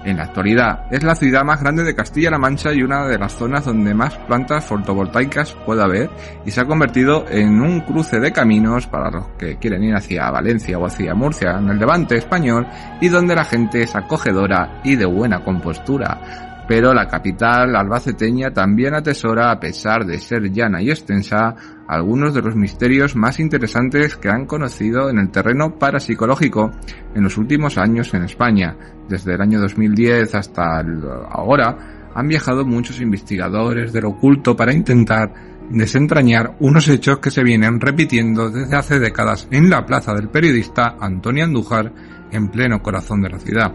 En 0.06 0.18
la 0.18 0.24
actualidad. 0.24 0.86
Es 0.92 1.04
la 1.04 1.16
ciudad 1.16 1.46
más 1.46 1.62
grande 1.62 1.84
de 1.84 1.96
Castilla-La 1.96 2.38
Mancha 2.38 2.74
y 2.74 2.84
una 2.84 3.08
de 3.08 3.18
las 3.18 3.34
zonas 3.34 3.66
donde 3.66 3.94
más 3.94 4.18
plantas 4.18 4.66
fotovoltaicas 4.66 5.56
puede 5.66 5.82
haber 5.82 6.10
y 6.46 6.52
se 6.52 6.60
ha 6.60 6.66
convertido 6.66 7.26
en 7.30 7.62
un 7.62 7.82
cruce 7.82 8.20
de 8.20 8.34
caminos 8.34 8.88
para 8.88 9.10
los 9.10 9.28
que 9.38 9.58
quieren 9.58 9.84
ir 9.84 9.96
hacia 9.96 10.30
Valencia 10.30 10.78
o 10.78 10.86
hacia 10.86 11.16
Murcia 11.16 11.58
en 11.58 11.70
el 11.70 11.80
levante 11.80 12.18
español 12.18 12.68
y 13.00 13.08
donde 13.08 13.36
la 13.36 13.46
gente 13.46 13.82
es 13.82 13.96
acogedora 13.96 14.82
y 14.84 14.98
de 14.98 15.06
buena 15.06 15.44
compostura. 15.44 16.54
Pero 16.68 16.94
la 16.94 17.08
capital 17.08 17.76
albaceteña 17.76 18.52
también 18.52 18.96
atesora, 18.96 19.52
a 19.52 19.60
pesar 19.60 20.06
de 20.06 20.20
ser 20.20 20.50
llana 20.52 20.82
y 20.82 20.90
extensa, 20.90 21.56
algunos 21.88 22.34
de 22.34 22.42
los 22.42 22.56
misterios 22.56 23.16
más 23.16 23.40
interesantes 23.40 24.16
que 24.16 24.30
han 24.30 24.46
conocido 24.46 25.10
en 25.10 25.18
el 25.20 25.30
terreno 25.32 25.78
parapsicológico 25.78 26.72
en 27.14 27.24
los 27.24 27.38
últimos 27.38 27.78
años 27.78 28.14
en 28.14 28.24
España. 28.24 28.76
Desde 29.08 29.36
el 29.36 29.42
año 29.42 29.60
2010 29.60 30.36
hasta 30.36 30.84
ahora 31.30 32.12
han 32.16 32.28
viajado 32.28 32.66
muchos 32.66 33.02
investigadores 33.02 33.92
del 33.92 34.06
oculto 34.06 34.56
para 34.56 34.74
intentar 34.74 35.34
desentrañar 35.70 36.56
unos 36.60 36.88
hechos 36.88 37.20
que 37.20 37.32
se 37.32 37.44
vienen 37.44 37.80
repitiendo 37.80 38.50
desde 38.50 38.76
hace 38.76 39.00
décadas 39.00 39.48
en 39.52 39.70
la 39.70 39.86
plaza 39.86 40.14
del 40.14 40.30
periodista 40.30 40.96
Antonio 41.00 41.44
Andújar 41.44 41.92
en 42.32 42.50
pleno 42.50 42.82
corazón 42.82 43.22
de 43.22 43.30
la 43.30 43.40
ciudad. 43.40 43.74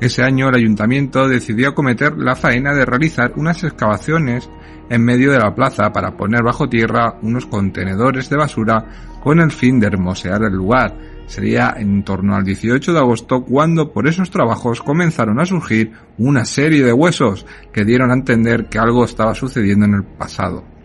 Ese 0.00 0.22
año 0.22 0.48
el 0.48 0.56
ayuntamiento 0.56 1.26
decidió 1.26 1.70
acometer 1.70 2.18
la 2.18 2.36
faena 2.36 2.74
de 2.74 2.84
realizar 2.84 3.32
unas 3.36 3.64
excavaciones 3.64 4.48
en 4.90 5.02
medio 5.02 5.32
de 5.32 5.38
la 5.38 5.54
plaza 5.54 5.90
para 5.92 6.16
poner 6.16 6.42
bajo 6.42 6.68
tierra 6.68 7.18
unos 7.22 7.46
contenedores 7.46 8.28
de 8.28 8.36
basura 8.36 8.84
con 9.22 9.40
el 9.40 9.50
fin 9.50 9.80
de 9.80 9.86
hermosear 9.86 10.42
el 10.42 10.52
lugar. 10.52 10.96
Sería 11.26 11.74
en 11.76 12.04
torno 12.04 12.36
al 12.36 12.44
18 12.44 12.92
de 12.92 12.98
agosto 12.98 13.42
cuando 13.42 13.90
por 13.90 14.06
esos 14.06 14.30
trabajos 14.30 14.82
comenzaron 14.82 15.40
a 15.40 15.46
surgir 15.46 15.92
una 16.18 16.44
serie 16.44 16.84
de 16.84 16.92
huesos 16.92 17.46
que 17.72 17.84
dieron 17.84 18.10
a 18.10 18.14
entender 18.14 18.66
que 18.66 18.78
algo 18.78 19.04
estaba 19.04 19.34
sucediendo 19.34 19.86
en 19.86 19.94
el 19.94 20.04
pasado 20.04 20.76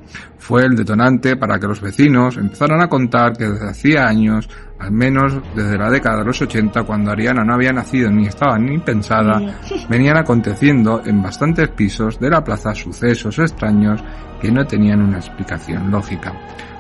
fue 0.41 0.65
el 0.65 0.76
detonante 0.76 1.38
para 1.38 1.60
que 1.60 1.67
los 1.67 1.80
vecinos 1.80 2.36
empezaran 2.36 2.82
a 2.82 2.89
contar 2.89 3.38
que 3.38 3.47
desde 3.47 3.69
hacía 3.69 4.08
años, 4.08 4.50
al 4.82 4.91
menos 4.91 5.39
desde 5.56 5.78
la 5.78 5.91
década 5.91 6.20
de 6.20 6.26
los 6.26 6.41
80, 6.41 6.84
cuando 6.84 7.12
Ariana 7.12 7.44
no 7.44 7.54
había 7.54 7.72
nacido 7.72 8.10
ni 8.10 8.26
estaba 8.26 8.58
ni 8.58 8.80
pensada, 8.80 9.39
venían 9.89 10.17
aconteciendo 10.17 11.02
en 11.06 11.22
bastantes 11.22 11.70
pisos 11.70 12.20
de 12.20 12.32
la 12.32 12.44
plaza 12.44 12.74
sucesos 12.74 13.38
extraños 13.38 14.04
que 14.41 14.52
no 14.52 14.65
tenían 14.65 15.02
una 15.04 15.17
explicación 15.17 15.91
lógica. 15.91 16.34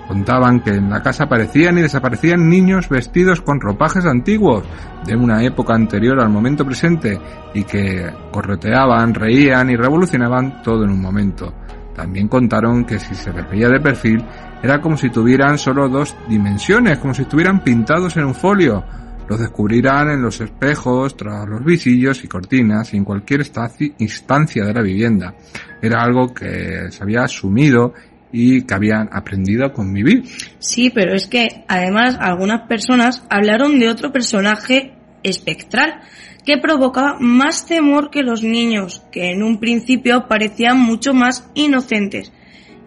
Contaban 0.07 0.61
que 0.61 0.71
en 0.71 0.89
la 0.89 1.01
casa 1.01 1.25
aparecían 1.25 1.77
y 1.77 1.83
desaparecían 1.83 2.49
niños 2.49 2.89
vestidos 2.89 3.39
con 3.39 3.61
ropajes 3.61 4.05
antiguos 4.05 4.63
de 5.05 5.15
una 5.15 5.43
época 5.43 5.75
anterior 5.75 6.19
al 6.19 6.29
momento 6.29 6.65
presente 6.65 7.19
y 7.53 7.63
que 7.63 8.11
correteaban, 8.31 9.13
reían 9.13 9.69
y 9.69 9.75
revolucionaban 9.75 10.61
todo 10.63 10.83
en 10.83 10.89
un 10.89 11.01
momento. 11.01 11.53
También 11.95 12.27
contaron 12.27 12.83
que 12.83 12.99
si 12.99 13.13
se 13.13 13.31
les 13.31 13.49
veía 13.49 13.69
de 13.69 13.79
perfil 13.79 14.25
era 14.63 14.79
como 14.79 14.95
si 14.97 15.09
tuvieran 15.09 15.57
solo 15.57 15.89
dos 15.89 16.15
dimensiones, 16.29 16.99
como 16.99 17.13
si 17.13 17.23
estuvieran 17.23 17.63
pintados 17.63 18.15
en 18.17 18.25
un 18.25 18.35
folio. 18.35 18.83
Los 19.27 19.39
descubrirán 19.39 20.09
en 20.09 20.21
los 20.21 20.39
espejos, 20.41 21.15
tras 21.15 21.47
los 21.47 21.63
visillos 21.63 22.23
y 22.23 22.27
cortinas 22.27 22.93
y 22.93 22.97
en 22.97 23.05
cualquier 23.05 23.45
instancia 23.97 24.65
de 24.65 24.73
la 24.73 24.81
vivienda. 24.81 25.33
Era 25.81 26.03
algo 26.03 26.33
que 26.33 26.91
se 26.91 27.01
había 27.01 27.23
asumido 27.23 27.93
y 28.31 28.63
que 28.63 28.73
habían 28.73 29.09
aprendido 29.11 29.65
a 29.65 29.73
convivir. 29.73 30.25
Sí, 30.59 30.91
pero 30.93 31.15
es 31.15 31.27
que 31.27 31.63
además 31.67 32.17
algunas 32.19 32.67
personas 32.67 33.23
hablaron 33.29 33.79
de 33.79 33.89
otro 33.89 34.11
personaje 34.11 34.93
espectral 35.23 36.01
que 36.45 36.57
provocaba 36.57 37.17
más 37.19 37.65
temor 37.65 38.09
que 38.09 38.23
los 38.23 38.43
niños, 38.43 39.03
que 39.11 39.31
en 39.31 39.43
un 39.43 39.59
principio 39.59 40.27
parecían 40.27 40.79
mucho 40.79 41.13
más 41.13 41.49
inocentes 41.53 42.31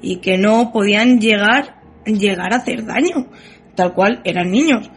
y 0.04 0.16
que 0.16 0.36
no 0.36 0.70
podían 0.72 1.18
llegar, 1.18 1.80
llegar 2.04 2.52
a 2.52 2.58
hacer 2.58 2.84
daño, 2.84 3.28
tal 3.74 3.94
cual 3.94 4.20
eran 4.24 4.50
niños. 4.50 4.90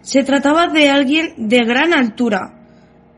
Se 0.00 0.24
trataba 0.24 0.68
de 0.68 0.90
alguien 0.90 1.48
de 1.48 1.64
gran 1.64 1.92
altura, 1.92 2.54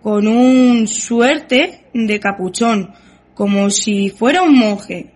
con 0.03 0.27
un 0.29 0.87
suerte 0.87 1.87
de 1.93 2.21
capuchón, 2.21 2.93
como 3.35 3.71
si 3.71 4.11
fuera 4.11 4.43
un 4.43 4.59
monje, 4.59 5.13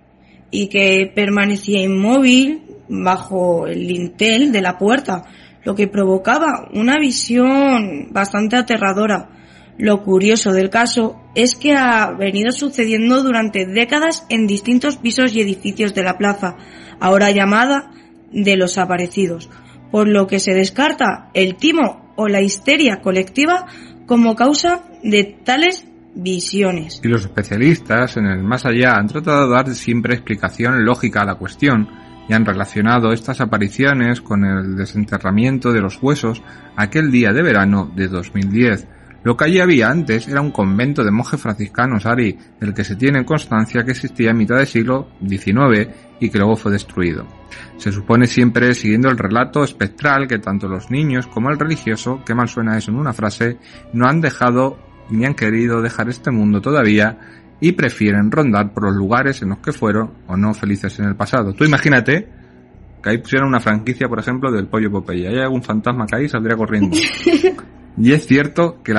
y 0.51 0.69
que 0.69 1.11
permanecía 1.15 1.83
inmóvil 1.83 2.63
bajo 2.89 3.67
el 3.67 3.87
lintel 3.87 4.53
de 4.53 4.63
la 4.63 4.79
puerta, 4.79 5.25
lo 5.65 5.75
que 5.75 5.89
provocaba 5.89 6.69
una 6.73 6.97
visión 6.99 8.09
bastante 8.11 8.57
aterradora. 8.57 9.29
Lo 9.79 10.03
curioso 10.03 10.53
del 10.53 10.71
caso 10.71 11.21
es 11.35 11.55
que 11.57 11.75
ha 11.75 12.11
venido 12.13 12.53
sucediendo 12.53 13.23
durante 13.23 13.67
décadas 13.67 14.27
en 14.29 14.47
distintos 14.47 14.97
pisos 14.97 15.35
y 15.35 15.41
edificios 15.41 15.95
de 15.95 16.03
la 16.03 16.19
plaza, 16.19 16.57
ahora 17.01 17.31
llamada 17.31 17.91
de 18.33 18.57
los 18.57 18.79
aparecidos, 18.79 19.49
por 19.91 20.09
lo 20.09 20.27
que 20.27 20.41
se 20.41 20.55
descarta 20.55 21.31
el 21.35 21.57
timo 21.57 22.13
o 22.17 22.29
la 22.29 22.43
histeria 22.43 23.01
colectiva 23.01 23.67
como 24.07 24.37
causa 24.37 24.85
de 25.03 25.25
tales 25.25 25.87
visiones. 26.15 27.01
Y 27.03 27.09
los 27.09 27.25
especialistas 27.25 28.17
en 28.17 28.27
el 28.27 28.43
más 28.43 28.67
allá 28.67 28.97
han 28.97 29.07
tratado 29.07 29.49
de 29.49 29.55
dar 29.55 29.75
siempre 29.75 30.15
explicación 30.15 30.85
lógica 30.85 31.23
a 31.23 31.25
la 31.25 31.37
cuestión 31.37 31.89
y 32.29 32.33
han 32.33 32.45
relacionado 32.45 33.13
estas 33.13 33.41
apariciones 33.41 34.21
con 34.21 34.45
el 34.45 34.77
desenterramiento 34.77 35.73
de 35.73 35.81
los 35.81 36.01
huesos 36.03 36.43
aquel 36.77 37.11
día 37.11 37.33
de 37.33 37.43
verano 37.43 37.91
de 37.95 38.09
2010. 38.09 38.87
Lo 39.23 39.37
que 39.37 39.45
allí 39.45 39.61
había 39.61 39.89
antes 39.89 40.29
era 40.29 40.41
un 40.41 40.51
convento 40.51 41.05
de 41.05 41.11
monjes 41.11 41.41
franciscanos 41.41 42.07
Ari, 42.07 42.39
del 42.59 42.73
que 42.73 42.85
se 42.85 42.97
tiene 42.97 43.25
constancia 43.25 43.85
que 43.85 43.91
existía 43.91 44.31
a 44.31 44.35
mitad 44.35 44.57
del 44.57 44.67
siglo 44.67 45.09
XIX 45.27 45.89
y 46.21 46.31
que 46.31 46.39
luego 46.39 46.57
fue 46.57 46.73
destruido. 46.73 47.27
Se 47.77 47.93
supone 47.93 48.27
siempre 48.27 48.75
siguiendo 48.75 49.11
el 49.11 49.19
relato 49.19 49.63
espectral 49.63 50.27
que 50.27 50.39
tanto 50.39 50.69
los 50.69 50.91
niños 50.91 51.27
como 51.27 51.51
el 51.51 51.59
religioso, 51.59 52.23
que 52.25 52.35
mal 52.35 52.49
suena 52.49 52.79
eso 52.79 52.91
en 52.91 52.99
una 52.99 53.13
frase, 53.13 53.59
no 53.93 54.07
han 54.07 54.21
dejado 54.21 54.79
ni 55.11 55.27
han 55.27 55.35
querido 55.35 55.83
dejar 55.83 56.09
este 56.09 56.31
mundo 56.31 56.61
todavía 56.61 57.19
y 57.61 57.73
prefieren 57.73 58.31
rondar 58.31 58.73
por 58.73 58.85
los 58.85 58.95
lugares 58.95 59.43
en 59.43 59.51
los 59.51 59.59
que 59.59 59.73
fueron 59.73 60.13
o 60.29 60.37
no 60.37 60.55
felices 60.55 60.99
en 60.99 61.07
el 61.07 61.17
pasado. 61.17 61.53
Tú 61.53 61.65
imagínate 61.65 62.27
que 63.03 63.11
ahí 63.11 63.19
pusieran 63.19 63.49
una 63.49 63.61
franquicia, 63.61 64.09
por 64.09 64.19
ejemplo, 64.19 64.51
del 64.51 64.67
pollo 64.67 64.91
Popeye. 64.91 65.29
Hay 65.29 65.39
algún 65.39 65.63
fantasma 65.63 66.07
que 66.07 66.17
ahí 66.17 66.29
saldría 66.29 66.57
corriendo. 66.57 66.97
y 68.03 68.13
es 68.13 68.27
cierto 68.27 68.83
que 68.83 68.95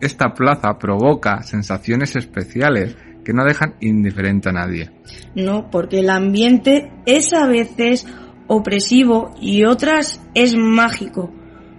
esta 0.00 0.32
plaza 0.32 0.78
provoca 0.78 1.42
sensaciones 1.42 2.16
especiales 2.16 2.96
que 3.24 3.34
no 3.34 3.44
dejan 3.44 3.74
indiferente 3.80 4.48
a 4.48 4.52
nadie. 4.52 4.90
No, 5.34 5.70
porque 5.70 6.00
el 6.00 6.08
ambiente 6.08 6.90
es 7.04 7.34
a 7.34 7.46
veces 7.46 8.06
opresivo 8.46 9.34
y 9.40 9.64
otras 9.64 10.20
es 10.34 10.56
mágico. 10.56 11.30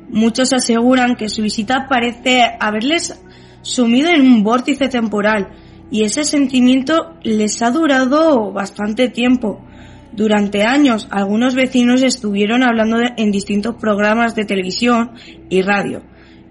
Muchos 0.09 0.53
aseguran 0.53 1.15
que 1.15 1.27
su 1.27 1.41
visita 1.41 1.87
parece 1.89 2.43
haberles 2.59 3.19
sumido 3.61 4.09
en 4.09 4.21
un 4.21 4.43
vórtice 4.43 4.89
temporal 4.89 5.49
y 5.89 6.03
ese 6.03 6.23
sentimiento 6.23 7.15
les 7.23 7.61
ha 7.63 7.71
durado 7.71 8.51
bastante 8.51 9.09
tiempo. 9.09 9.65
Durante 10.11 10.63
años 10.63 11.07
algunos 11.09 11.55
vecinos 11.55 12.03
estuvieron 12.03 12.61
hablando 12.61 12.99
en 13.17 13.31
distintos 13.31 13.75
programas 13.75 14.35
de 14.35 14.45
televisión 14.45 15.13
y 15.49 15.63
radio 15.63 16.03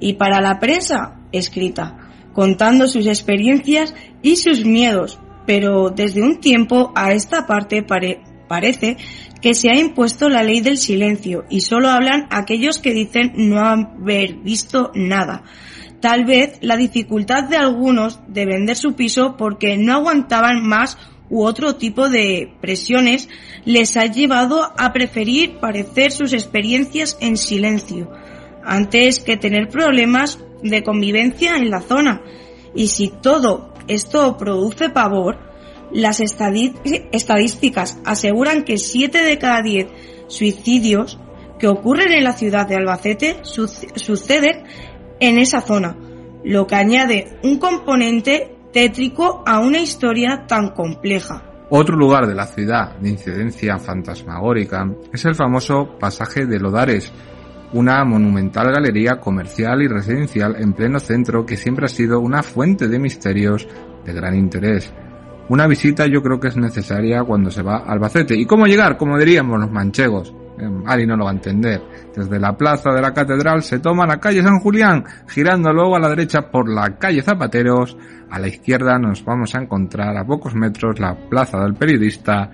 y 0.02 0.14
para 0.14 0.40
la 0.40 0.58
prensa 0.58 1.14
escrita, 1.30 1.96
contando 2.34 2.88
sus 2.88 3.06
experiencias 3.06 3.94
y 4.20 4.34
sus 4.36 4.64
miedos, 4.64 5.20
pero 5.46 5.90
desde 5.90 6.22
un 6.22 6.40
tiempo 6.40 6.92
a 6.96 7.12
esta 7.12 7.46
parte 7.46 7.84
parece 8.48 8.96
que 9.40 9.54
se 9.54 9.70
ha 9.70 9.78
impuesto 9.78 10.28
la 10.28 10.42
ley 10.42 10.60
del 10.60 10.76
silencio 10.76 11.44
y 11.48 11.60
solo 11.60 11.88
hablan 11.88 12.26
aquellos 12.30 12.78
que 12.78 12.92
dicen 12.92 13.32
no 13.36 13.60
haber 13.60 14.34
visto 14.34 14.90
nada. 14.94 15.44
Tal 16.00 16.24
vez 16.24 16.58
la 16.62 16.76
dificultad 16.76 17.44
de 17.44 17.56
algunos 17.56 18.18
de 18.26 18.44
vender 18.44 18.76
su 18.76 18.94
piso 18.94 19.36
porque 19.36 19.76
no 19.76 19.94
aguantaban 19.94 20.66
más 20.66 20.98
u 21.30 21.44
otro 21.44 21.76
tipo 21.76 22.08
de 22.08 22.52
presiones 22.60 23.28
les 23.64 23.96
ha 23.96 24.06
llevado 24.06 24.72
a 24.76 24.92
preferir 24.92 25.58
parecer 25.60 26.10
sus 26.10 26.32
experiencias 26.32 27.16
en 27.20 27.36
silencio 27.36 28.10
antes 28.64 29.20
que 29.20 29.36
tener 29.36 29.68
problemas 29.68 30.38
de 30.62 30.82
convivencia 30.82 31.56
en 31.56 31.70
la 31.70 31.80
zona. 31.80 32.22
Y 32.74 32.88
si 32.88 33.08
todo 33.08 33.72
esto 33.88 34.36
produce 34.36 34.88
pavor, 34.90 35.38
las 35.92 36.20
estadísticas 36.20 37.98
aseguran 38.04 38.64
que 38.64 38.78
7 38.78 39.22
de 39.22 39.38
cada 39.38 39.62
10 39.62 39.88
suicidios 40.28 41.18
que 41.58 41.68
ocurren 41.68 42.12
en 42.12 42.24
la 42.24 42.32
ciudad 42.32 42.66
de 42.66 42.76
Albacete 42.76 43.36
suceden 43.42 44.64
en 45.20 45.38
esa 45.38 45.60
zona, 45.60 45.96
lo 46.44 46.66
que 46.66 46.74
añade 46.74 47.38
un 47.44 47.58
componente 47.58 48.56
tétrico 48.72 49.44
a 49.46 49.60
una 49.60 49.78
historia 49.80 50.46
tan 50.48 50.70
compleja. 50.70 51.44
Otro 51.70 51.96
lugar 51.96 52.26
de 52.26 52.34
la 52.34 52.46
ciudad 52.46 52.96
de 52.96 53.10
incidencia 53.10 53.78
fantasmagórica 53.78 54.84
es 55.12 55.24
el 55.24 55.34
famoso 55.34 55.96
pasaje 55.98 56.46
de 56.46 56.58
Lodares, 56.58 57.12
una 57.72 58.04
monumental 58.04 58.72
galería 58.72 59.18
comercial 59.18 59.82
y 59.82 59.88
residencial 59.88 60.56
en 60.58 60.72
pleno 60.72 61.00
centro 61.00 61.46
que 61.46 61.56
siempre 61.56 61.86
ha 61.86 61.88
sido 61.88 62.20
una 62.20 62.42
fuente 62.42 62.88
de 62.88 62.98
misterios 62.98 63.66
de 64.04 64.12
gran 64.12 64.34
interés. 64.34 64.92
Una 65.48 65.66
visita 65.66 66.06
yo 66.06 66.22
creo 66.22 66.38
que 66.38 66.48
es 66.48 66.56
necesaria 66.56 67.24
cuando 67.24 67.50
se 67.50 67.62
va 67.62 67.78
a 67.78 67.92
Albacete. 67.92 68.34
¿Y 68.34 68.46
cómo 68.46 68.66
llegar? 68.66 68.96
Como 68.96 69.18
diríamos 69.18 69.60
los 69.60 69.70
manchegos. 69.70 70.34
Ari 70.86 71.06
no 71.06 71.16
lo 71.16 71.24
va 71.24 71.30
a 71.30 71.34
entender. 71.34 71.82
Desde 72.14 72.38
la 72.38 72.56
plaza 72.56 72.90
de 72.92 73.00
la 73.00 73.12
catedral 73.12 73.62
se 73.62 73.80
toma 73.80 74.06
la 74.06 74.20
calle 74.20 74.42
San 74.42 74.60
Julián, 74.60 75.04
girando 75.28 75.72
luego 75.72 75.96
a 75.96 76.00
la 76.00 76.08
derecha 76.08 76.50
por 76.50 76.68
la 76.68 76.96
calle 76.98 77.22
Zapateros. 77.22 77.96
A 78.30 78.38
la 78.38 78.48
izquierda 78.48 78.98
nos 78.98 79.24
vamos 79.24 79.54
a 79.54 79.60
encontrar 79.60 80.16
a 80.16 80.24
pocos 80.24 80.54
metros 80.54 81.00
la 81.00 81.14
plaza 81.28 81.58
del 81.58 81.74
periodista 81.74 82.50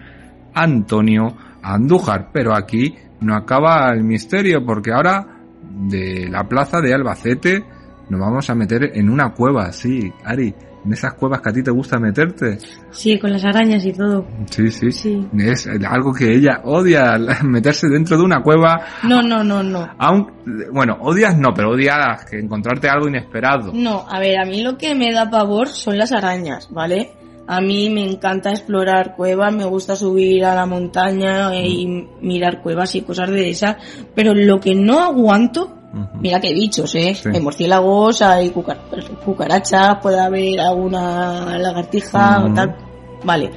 Antonio 0.55 1.37
Andújar. 1.63 2.31
Pero 2.33 2.55
aquí 2.55 2.95
no 3.21 3.35
acaba 3.35 3.93
el 3.93 4.05
misterio 4.05 4.65
porque 4.65 4.93
ahora 4.93 5.27
de 5.63 6.29
la 6.31 6.45
plaza 6.45 6.81
de 6.81 6.95
Albacete 6.95 7.65
nos 8.09 8.21
vamos 8.21 8.49
a 8.49 8.55
meter 8.55 8.91
en 8.95 9.11
una 9.11 9.33
cueva, 9.33 9.73
sí, 9.73 10.13
Ari 10.25 10.55
en 10.85 10.93
esas 10.93 11.15
cuevas 11.15 11.41
que 11.41 11.51
a 11.51 11.53
ti 11.53 11.63
te 11.63 11.71
gusta 11.71 11.99
meterte. 11.99 12.59
Sí, 12.91 13.19
con 13.19 13.33
las 13.33 13.45
arañas 13.45 13.85
y 13.85 13.93
todo. 13.93 14.27
Sí, 14.51 14.71
sí. 14.71 14.91
sí. 14.91 15.29
Es 15.39 15.67
algo 15.67 16.13
que 16.13 16.33
ella 16.33 16.61
odia, 16.65 17.19
meterse 17.45 17.89
dentro 17.89 18.17
de 18.17 18.25
una 18.25 18.43
cueva. 18.43 18.81
No, 19.03 19.23
no, 19.23 19.43
no, 19.45 19.63
no. 19.63 19.89
Aún, 19.99 20.31
bueno, 20.73 20.97
odias 21.01 21.37
no, 21.37 21.53
pero 21.55 21.71
odias 21.71 22.25
que 22.25 22.39
encontrarte 22.39 22.89
algo 22.89 23.09
inesperado. 23.09 23.73
No, 23.75 24.07
a 24.09 24.19
ver, 24.19 24.39
a 24.39 24.45
mí 24.45 24.63
lo 24.63 24.79
que 24.79 24.95
me 24.95 25.13
da 25.13 25.31
pavor 25.31 25.69
son 25.69 25.99
las 25.99 26.13
arañas, 26.13 26.69
¿vale? 26.71 27.13
A 27.51 27.61
mí 27.61 27.89
me 27.89 28.05
encanta 28.05 28.51
explorar 28.51 29.17
cuevas, 29.17 29.53
me 29.53 29.65
gusta 29.65 29.97
subir 29.97 30.45
a 30.45 30.55
la 30.55 30.67
montaña 30.67 31.57
y 31.57 31.87
mm. 31.87 32.09
mirar 32.21 32.63
cuevas 32.63 32.95
y 32.95 33.01
cosas 33.01 33.31
de 33.31 33.49
esas, 33.49 33.77
pero 34.15 34.35
lo 34.35 34.61
que 34.61 34.75
no 34.75 35.01
aguanto 35.01 35.79
Mira 36.21 36.39
que 36.39 36.53
bichos, 36.53 36.95
¿eh? 36.95 37.17
Hay 37.33 37.41
murciélagos, 37.41 38.21
hay 38.21 38.51
cucarachas, 38.51 39.99
puede 40.03 40.21
haber 40.21 40.61
alguna 40.61 41.59
lagartija 41.59 42.45
o 42.45 42.53
tal. 42.53 42.77
Vale. 43.25 43.51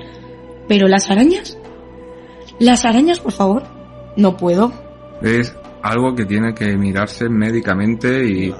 Pero 0.67 0.87
las 0.87 1.09
arañas. 1.11 1.57
Las 2.59 2.85
arañas, 2.85 3.19
por 3.19 3.33
favor. 3.33 3.63
No 4.15 4.37
puedo. 4.37 4.71
Es 5.21 5.53
algo 5.83 6.15
que 6.15 6.25
tiene 6.25 6.53
que 6.53 6.77
mirarse 6.77 7.27
médicamente 7.27 8.25
y, 8.25 8.53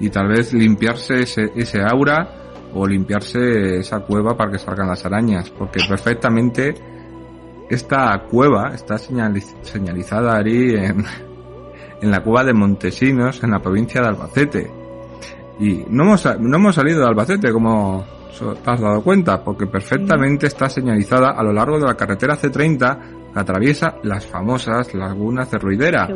y 0.00 0.10
tal 0.10 0.28
vez 0.28 0.52
limpiarse 0.52 1.20
ese, 1.20 1.52
ese 1.54 1.80
aura 1.80 2.41
o 2.74 2.86
limpiarse 2.86 3.78
esa 3.78 4.00
cueva 4.00 4.36
para 4.36 4.52
que 4.52 4.58
salgan 4.58 4.88
las 4.88 5.04
arañas. 5.04 5.50
Porque 5.50 5.80
perfectamente 5.88 6.74
esta 7.68 8.22
cueva 8.30 8.74
está 8.74 8.98
señalizada 8.98 10.36
ahí 10.36 10.74
en 10.74 11.04
en 12.02 12.10
la 12.10 12.20
cueva 12.20 12.44
de 12.44 12.52
Montesinos, 12.52 13.42
en 13.42 13.52
la 13.52 13.60
provincia 13.60 14.00
de 14.02 14.08
Albacete. 14.08 14.70
Y 15.60 15.84
no 15.88 16.02
hemos, 16.04 16.40
no 16.40 16.56
hemos 16.56 16.74
salido 16.74 17.00
de 17.00 17.06
Albacete, 17.06 17.52
como 17.52 18.04
te 18.64 18.70
has 18.70 18.80
dado 18.80 19.02
cuenta, 19.02 19.42
porque 19.42 19.66
perfectamente 19.66 20.48
está 20.48 20.68
señalizada 20.68 21.30
a 21.30 21.42
lo 21.44 21.52
largo 21.52 21.78
de 21.78 21.86
la 21.86 21.94
carretera 21.94 22.36
C30 22.36 23.32
que 23.32 23.38
atraviesa 23.38 23.96
las 24.02 24.26
famosas 24.26 24.92
lagunas 24.94 25.50
de 25.52 25.58
Ruidera. 25.58 26.08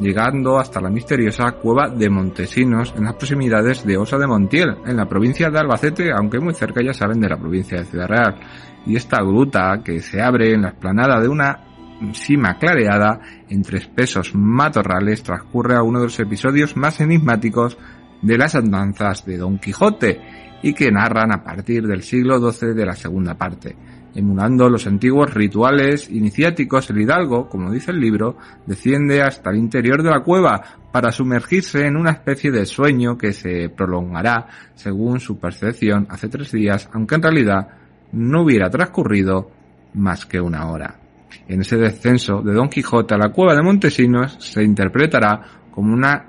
Llegando 0.00 0.58
hasta 0.58 0.80
la 0.80 0.90
misteriosa 0.90 1.52
cueva 1.52 1.88
de 1.88 2.10
Montesinos 2.10 2.94
en 2.96 3.04
las 3.04 3.14
proximidades 3.14 3.84
de 3.84 3.96
Osa 3.96 4.18
de 4.18 4.26
Montiel, 4.26 4.76
en 4.86 4.96
la 4.96 5.08
provincia 5.08 5.50
de 5.50 5.58
Albacete, 5.58 6.10
aunque 6.12 6.40
muy 6.40 6.54
cerca 6.54 6.82
ya 6.84 6.92
saben 6.92 7.20
de 7.20 7.28
la 7.28 7.36
provincia 7.36 7.78
de 7.78 7.84
Ciudad 7.84 8.08
Real. 8.08 8.40
Y 8.86 8.96
esta 8.96 9.22
gruta 9.22 9.80
que 9.84 10.00
se 10.00 10.20
abre 10.20 10.52
en 10.52 10.62
la 10.62 10.70
explanada 10.70 11.20
de 11.20 11.28
una 11.28 11.74
cima 12.12 12.58
clareada 12.58 13.20
entre 13.48 13.78
espesos 13.78 14.34
matorrales 14.34 15.22
transcurre 15.22 15.76
a 15.76 15.82
uno 15.82 16.00
de 16.00 16.06
los 16.06 16.20
episodios 16.20 16.76
más 16.76 17.00
enigmáticos 17.00 17.78
de 18.20 18.38
las 18.38 18.54
andanzas 18.54 19.24
de 19.24 19.38
Don 19.38 19.58
Quijote 19.58 20.20
y 20.62 20.74
que 20.74 20.90
narran 20.90 21.32
a 21.32 21.42
partir 21.42 21.86
del 21.86 22.02
siglo 22.02 22.38
XII 22.38 22.74
de 22.74 22.86
la 22.86 22.94
segunda 22.94 23.34
parte. 23.34 23.76
Emulando 24.14 24.68
los 24.68 24.86
antiguos 24.86 25.34
rituales 25.34 26.08
iniciáticos, 26.08 26.88
el 26.90 27.00
hidalgo, 27.00 27.48
como 27.48 27.72
dice 27.72 27.90
el 27.90 27.98
libro, 27.98 28.36
desciende 28.64 29.22
hasta 29.22 29.50
el 29.50 29.56
interior 29.56 30.04
de 30.04 30.10
la 30.10 30.20
cueva 30.20 30.62
para 30.92 31.10
sumergirse 31.10 31.84
en 31.84 31.96
una 31.96 32.12
especie 32.12 32.52
de 32.52 32.64
sueño 32.64 33.18
que 33.18 33.32
se 33.32 33.70
prolongará, 33.70 34.46
según 34.76 35.18
su 35.18 35.40
percepción, 35.40 36.06
hace 36.10 36.28
tres 36.28 36.52
días, 36.52 36.88
aunque 36.92 37.16
en 37.16 37.22
realidad 37.22 37.68
no 38.12 38.42
hubiera 38.42 38.70
transcurrido 38.70 39.50
más 39.94 40.26
que 40.26 40.40
una 40.40 40.70
hora. 40.70 41.00
En 41.48 41.62
ese 41.62 41.76
descenso 41.76 42.40
de 42.40 42.52
Don 42.52 42.68
Quijote 42.68 43.14
a 43.14 43.18
la 43.18 43.30
cueva 43.30 43.56
de 43.56 43.62
Montesinos 43.62 44.36
se 44.38 44.62
interpretará 44.62 45.42
como 45.72 45.92
una 45.92 46.26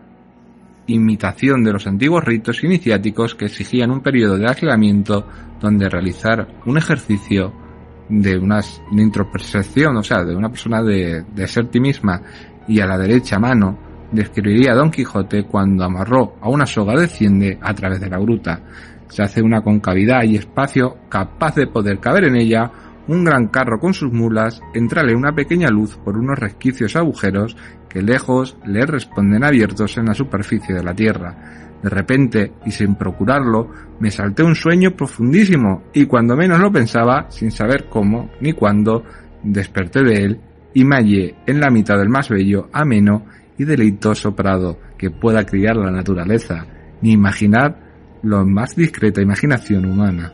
imitación 0.88 1.64
de 1.64 1.74
los 1.74 1.86
antiguos 1.86 2.24
ritos 2.24 2.64
iniciáticos 2.64 3.36
que 3.36 3.46
exigían 3.46 3.92
un 3.92 4.02
periodo 4.02 4.38
de 4.38 4.48
aislamiento 4.48 5.28
donde 5.60 5.88
realizar 5.88 6.48
un 6.66 6.78
ejercicio 6.78 7.65
de 8.10 8.38
una 8.38 8.62
introspección, 8.92 9.98
o 9.98 10.04
sea, 10.04 10.24
de 10.24 10.36
una 10.36 10.50
persona 10.50 10.82
de, 10.84 11.24
ser 11.48 11.68
ti 11.68 11.80
misma 11.80 12.22
y 12.68 12.80
a 12.80 12.86
la 12.86 12.98
derecha 12.98 13.40
mano 13.40 13.78
describiría 14.12 14.74
Don 14.74 14.92
Quijote 14.92 15.44
cuando 15.44 15.84
amarró 15.84 16.36
a 16.42 16.50
una 16.50 16.66
soga 16.66 17.00
desciende 17.00 17.58
a 17.62 17.74
través 17.74 18.00
de 18.00 18.10
la 18.10 18.20
gruta. 18.20 18.62
Se 19.08 19.24
hace 19.24 19.42
una 19.42 19.62
concavidad 19.62 20.24
y 20.24 20.36
espacio 20.36 20.98
capaz 21.10 21.56
de 21.56 21.68
poder 21.68 22.00
caber 22.00 22.26
en 22.26 22.36
ella 22.36 22.72
un 23.08 23.24
gran 23.24 23.48
carro 23.48 23.80
con 23.80 23.94
sus 23.94 24.12
mulas, 24.12 24.62
entrale 24.74 25.16
una 25.16 25.34
pequeña 25.34 25.70
luz 25.70 25.96
por 25.98 26.18
unos 26.18 26.40
resquicios 26.40 26.96
agujeros 26.96 27.56
que 27.88 28.02
lejos 28.02 28.58
le 28.66 28.86
responden 28.86 29.44
abiertos 29.44 29.98
en 29.98 30.06
la 30.06 30.14
superficie 30.14 30.74
de 30.74 30.84
la 30.84 30.94
tierra. 30.94 31.65
De 31.86 31.92
repente, 31.92 32.52
y 32.66 32.72
sin 32.72 32.96
procurarlo, 32.96 33.70
me 34.00 34.10
salté 34.10 34.42
un 34.42 34.56
sueño 34.56 34.96
profundísimo, 34.96 35.84
y 35.94 36.08
cuando 36.08 36.36
menos 36.36 36.60
lo 36.60 36.72
pensaba, 36.72 37.28
sin 37.30 37.52
saber 37.52 37.86
cómo 37.92 38.32
ni 38.42 38.54
cuándo, 38.54 39.04
desperté 39.44 40.02
de 40.02 40.14
él 40.16 40.40
y 40.74 40.84
me 40.84 40.96
hallé 40.96 41.36
en 41.46 41.60
la 41.60 41.70
mitad 41.70 41.96
del 42.00 42.10
más 42.10 42.28
bello, 42.30 42.70
ameno 42.74 43.28
y 43.60 43.66
deleitoso 43.66 44.36
prado 44.36 44.80
que 44.98 45.12
pueda 45.12 45.46
criar 45.46 45.76
la 45.76 45.92
naturaleza, 45.92 46.66
ni 47.04 47.12
imaginar 47.12 47.78
lo 48.24 48.44
más 48.48 48.76
discreta 48.76 49.22
imaginación 49.22 49.86
humana. 49.86 50.34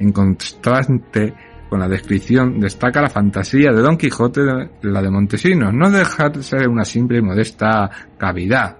En 0.00 0.10
contraste 0.10 1.34
con 1.68 1.78
la 1.78 1.86
descripción 1.86 2.58
destaca 2.58 3.00
la 3.00 3.10
fantasía 3.10 3.70
de 3.70 3.80
Don 3.80 3.96
Quijote, 3.96 4.40
la 4.82 5.02
de 5.02 5.10
Montesinos, 5.10 5.72
no 5.72 5.88
deja 5.88 6.30
de 6.30 6.42
ser 6.42 6.68
una 6.68 6.84
simple 6.84 7.18
y 7.18 7.22
modesta 7.22 7.88
cavidad, 8.18 8.78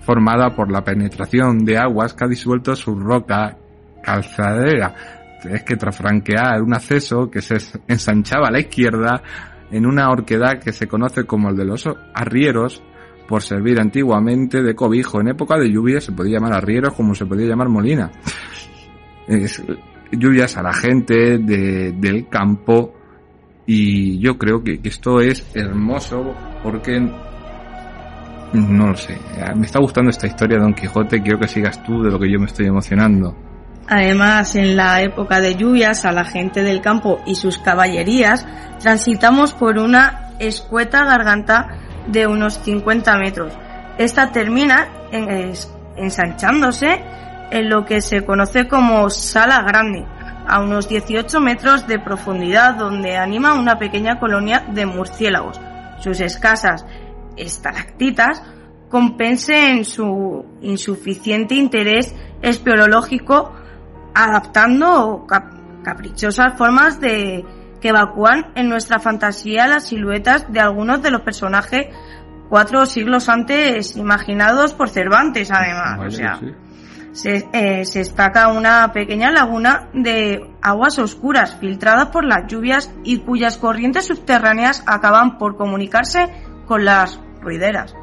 formada 0.00 0.54
por 0.54 0.70
la 0.70 0.84
penetración 0.84 1.64
de 1.64 1.78
aguas 1.78 2.14
que 2.14 2.24
ha 2.24 2.28
disuelto 2.28 2.74
su 2.74 2.94
roca 2.94 3.56
calzadera. 4.02 4.94
Es 5.44 5.62
que 5.62 5.76
tras 5.76 5.96
franquear 5.96 6.62
un 6.62 6.74
acceso 6.74 7.30
que 7.30 7.42
se 7.42 7.56
ensanchaba 7.86 8.48
a 8.48 8.50
la 8.50 8.60
izquierda 8.60 9.22
en 9.70 9.86
una 9.86 10.10
horquedad 10.10 10.58
que 10.58 10.72
se 10.72 10.88
conoce 10.88 11.24
como 11.24 11.50
el 11.50 11.56
de 11.56 11.64
los 11.64 11.88
arrieros, 12.14 12.82
por 13.28 13.42
servir 13.42 13.78
antiguamente 13.78 14.62
de 14.62 14.74
cobijo 14.74 15.20
en 15.20 15.28
época 15.28 15.58
de 15.58 15.70
lluvia, 15.70 16.00
se 16.00 16.12
podía 16.12 16.38
llamar 16.38 16.54
arrieros 16.54 16.94
como 16.94 17.14
se 17.14 17.26
podía 17.26 17.46
llamar 17.46 17.68
molina. 17.68 18.10
Es, 19.26 19.62
lluvias 20.10 20.56
a 20.56 20.62
la 20.62 20.72
gente 20.72 21.38
de, 21.38 21.92
del 21.92 22.28
campo 22.28 22.94
y 23.66 24.18
yo 24.18 24.38
creo 24.38 24.64
que, 24.64 24.80
esto 24.82 25.20
es 25.20 25.46
hermoso 25.54 26.34
porque 26.62 27.06
no 28.52 28.88
lo 28.88 28.96
sé, 28.96 29.18
me 29.54 29.66
está 29.66 29.78
gustando 29.78 30.10
esta 30.10 30.26
historia 30.26 30.56
de 30.56 30.62
Don 30.62 30.74
Quijote, 30.74 31.22
quiero 31.22 31.38
que 31.38 31.48
sigas 31.48 31.82
tú 31.82 32.02
de 32.02 32.10
lo 32.10 32.18
que 32.18 32.30
yo 32.30 32.38
me 32.38 32.46
estoy 32.46 32.66
emocionando. 32.66 33.34
Además, 33.88 34.54
en 34.54 34.76
la 34.76 35.00
época 35.00 35.40
de 35.40 35.54
lluvias, 35.54 36.04
a 36.04 36.12
la 36.12 36.24
gente 36.24 36.62
del 36.62 36.82
campo 36.82 37.20
y 37.24 37.36
sus 37.36 37.58
caballerías 37.58 38.46
transitamos 38.80 39.54
por 39.54 39.78
una 39.78 40.34
escueta 40.38 41.04
garganta 41.04 41.78
de 42.06 42.26
unos 42.26 42.58
50 42.62 43.16
metros. 43.18 43.54
Esta 43.96 44.30
termina 44.30 44.88
en, 45.10 45.52
ensanchándose 45.96 47.02
en 47.50 47.70
lo 47.70 47.86
que 47.86 48.02
se 48.02 48.24
conoce 48.26 48.68
como 48.68 49.08
Sala 49.08 49.62
Grande, 49.62 50.04
a 50.46 50.60
unos 50.60 50.86
18 50.88 51.40
metros 51.40 51.86
de 51.86 51.98
profundidad, 51.98 52.74
donde 52.74 53.16
anima 53.16 53.54
una 53.54 53.78
pequeña 53.78 54.18
colonia 54.18 54.64
de 54.68 54.84
murciélagos. 54.84 55.58
Sus 55.98 56.20
escasas 56.20 56.84
estalactitas 57.38 58.42
compensen 58.88 59.84
su 59.84 60.44
insuficiente 60.62 61.54
interés 61.54 62.14
espeleológico 62.42 63.52
adaptando 64.14 65.26
caprichosas 65.82 66.56
formas 66.56 67.00
de 67.00 67.44
que 67.80 67.88
evacúan 67.88 68.52
en 68.56 68.68
nuestra 68.68 68.98
fantasía 68.98 69.66
las 69.66 69.88
siluetas 69.88 70.52
de 70.52 70.60
algunos 70.60 71.02
de 71.02 71.10
los 71.10 71.20
personajes 71.20 71.86
cuatro 72.48 72.86
siglos 72.86 73.28
antes 73.28 73.96
imaginados 73.96 74.72
por 74.72 74.88
Cervantes, 74.88 75.50
además. 75.50 76.00
o 76.00 76.10
sea, 76.10 76.40
se, 77.12 77.48
eh, 77.52 77.84
se 77.84 78.00
destaca 78.00 78.48
una 78.48 78.92
pequeña 78.92 79.30
laguna 79.30 79.88
de 79.92 80.40
aguas 80.62 80.98
oscuras 80.98 81.56
filtradas 81.56 82.08
por 82.08 82.24
las 82.24 82.46
lluvias 82.50 82.90
y 83.04 83.18
cuyas 83.18 83.58
corrientes 83.58 84.06
subterráneas 84.06 84.82
acaban 84.86 85.38
por 85.38 85.56
comunicarse 85.56 86.28
con 86.66 86.84
las 86.84 87.20
ruideras. 87.40 87.94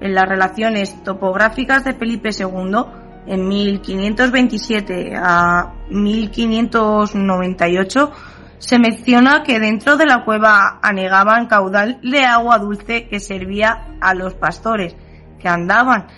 En 0.00 0.14
las 0.14 0.28
relaciones 0.28 1.02
topográficas 1.04 1.84
de 1.84 1.94
Felipe 1.94 2.30
II, 2.30 2.84
en 3.26 3.48
1527 3.48 5.14
a 5.16 5.74
1598, 5.90 8.12
se 8.58 8.78
menciona 8.78 9.42
que 9.42 9.58
dentro 9.58 9.96
de 9.96 10.06
la 10.06 10.24
cueva 10.24 10.78
anegaban 10.82 11.46
caudal 11.46 11.98
de 12.02 12.24
agua 12.24 12.58
dulce 12.58 13.08
que 13.08 13.18
servía 13.20 13.96
a 14.00 14.14
los 14.14 14.34
pastores 14.34 14.94
que 15.38 15.48
andaban 15.48 16.08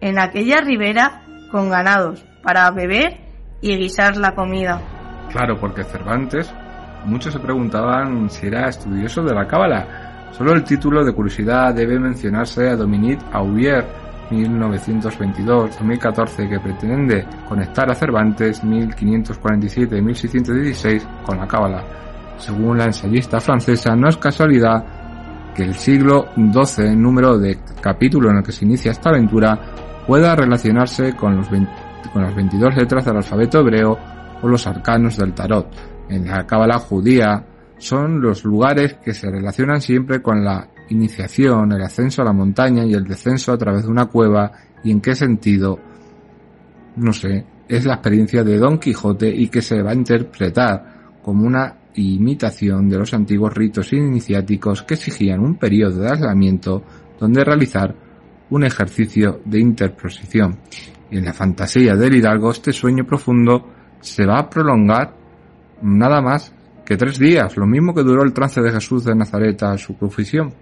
en 0.00 0.18
aquella 0.18 0.62
ribera 0.62 1.22
con 1.50 1.68
ganados 1.68 2.24
para 2.42 2.70
beber 2.70 3.20
y 3.60 3.76
guisar 3.76 4.16
la 4.16 4.34
comida. 4.34 4.80
Claro, 5.30 5.60
porque 5.60 5.84
Cervantes, 5.84 6.50
muchos 7.04 7.34
se 7.34 7.38
preguntaban 7.38 8.30
si 8.30 8.46
era 8.46 8.68
estudioso 8.68 9.22
de 9.22 9.34
la 9.34 9.46
cábala. 9.46 10.09
Solo 10.32 10.54
el 10.54 10.64
título 10.64 11.04
de 11.04 11.12
curiosidad 11.12 11.74
debe 11.74 11.98
mencionarse 11.98 12.68
a 12.68 12.76
Dominique 12.76 13.24
Aubier, 13.32 13.84
1922-2014, 14.30 16.48
que 16.48 16.60
pretende 16.60 17.26
conectar 17.48 17.90
a 17.90 17.94
Cervantes 17.94 18.62
1547-1616 18.62 21.22
con 21.24 21.38
la 21.38 21.48
cábala. 21.48 21.82
Según 22.38 22.78
la 22.78 22.84
ensayista 22.86 23.40
francesa, 23.40 23.96
no 23.96 24.08
es 24.08 24.16
casualidad 24.16 24.84
que 25.54 25.64
el 25.64 25.74
siglo 25.74 26.28
XII, 26.36 26.96
número 26.96 27.36
de 27.38 27.58
capítulo 27.80 28.30
en 28.30 28.36
el 28.38 28.44
que 28.44 28.52
se 28.52 28.64
inicia 28.64 28.92
esta 28.92 29.10
aventura, 29.10 29.58
pueda 30.06 30.36
relacionarse 30.36 31.14
con, 31.14 31.36
los 31.36 31.48
con 31.48 32.22
las 32.22 32.34
22 32.34 32.76
letras 32.76 33.04
del 33.04 33.16
alfabeto 33.16 33.60
hebreo 33.60 33.98
o 34.40 34.48
los 34.48 34.66
arcanos 34.66 35.16
del 35.16 35.34
tarot. 35.34 35.66
En 36.08 36.26
la 36.26 36.46
cábala 36.46 36.78
judía 36.78 37.44
son 37.80 38.20
los 38.20 38.44
lugares 38.44 38.94
que 39.02 39.14
se 39.14 39.30
relacionan 39.30 39.80
siempre 39.80 40.20
con 40.20 40.44
la 40.44 40.68
iniciación, 40.90 41.72
el 41.72 41.82
ascenso 41.82 42.20
a 42.20 42.26
la 42.26 42.32
montaña 42.32 42.84
y 42.84 42.92
el 42.92 43.04
descenso 43.04 43.52
a 43.52 43.58
través 43.58 43.84
de 43.84 43.90
una 43.90 44.06
cueva 44.06 44.52
y 44.84 44.90
en 44.90 45.00
qué 45.00 45.14
sentido, 45.14 45.78
no 46.96 47.12
sé, 47.12 47.44
es 47.66 47.86
la 47.86 47.94
experiencia 47.94 48.44
de 48.44 48.58
Don 48.58 48.78
Quijote 48.78 49.28
y 49.34 49.48
que 49.48 49.62
se 49.62 49.80
va 49.80 49.92
a 49.92 49.94
interpretar 49.94 51.18
como 51.22 51.46
una 51.46 51.74
imitación 51.94 52.88
de 52.88 52.98
los 52.98 53.14
antiguos 53.14 53.54
ritos 53.54 53.92
iniciáticos 53.94 54.82
que 54.82 54.94
exigían 54.94 55.40
un 55.40 55.56
periodo 55.56 56.02
de 56.02 56.10
aislamiento 56.10 56.82
donde 57.18 57.44
realizar 57.44 57.94
un 58.50 58.64
ejercicio 58.64 59.40
de 59.44 59.58
interposición. 59.58 60.58
Y 61.10 61.16
en 61.16 61.24
la 61.24 61.32
fantasía 61.32 61.96
del 61.96 62.14
hidalgo 62.14 62.50
este 62.50 62.72
sueño 62.72 63.06
profundo 63.06 63.66
se 64.00 64.26
va 64.26 64.38
a 64.38 64.50
prolongar 64.50 65.14
nada 65.82 66.20
más 66.20 66.52
que 66.90 66.96
tres 66.96 67.20
días, 67.20 67.56
lo 67.56 67.68
mismo 67.68 67.94
que 67.94 68.02
duró 68.02 68.24
el 68.24 68.32
trance 68.32 68.60
de 68.60 68.72
Jesús 68.72 69.04
de 69.04 69.14
Nazaret 69.14 69.62
a 69.62 69.78
su 69.78 69.94
profesión, 69.94 70.52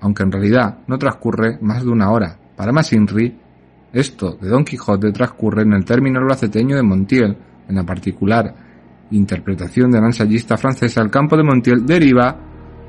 aunque 0.00 0.22
en 0.22 0.30
realidad 0.30 0.78
no 0.86 0.96
transcurre 0.96 1.58
más 1.60 1.82
de 1.82 1.90
una 1.90 2.12
hora. 2.12 2.38
Para 2.54 2.70
Masinri, 2.70 3.36
esto 3.92 4.38
de 4.40 4.48
Don 4.48 4.64
Quijote 4.64 5.10
transcurre 5.10 5.62
en 5.62 5.72
el 5.72 5.84
término 5.84 6.20
albaceteño 6.20 6.76
de 6.76 6.84
Montiel, 6.84 7.36
en 7.68 7.74
la 7.74 7.82
particular 7.82 8.54
interpretación 9.10 9.90
de 9.90 10.00
la 10.00 10.06
ensayista 10.06 10.56
francesa, 10.56 11.02
el 11.02 11.10
campo 11.10 11.36
de 11.36 11.42
Montiel 11.42 11.84
deriva 11.84 12.38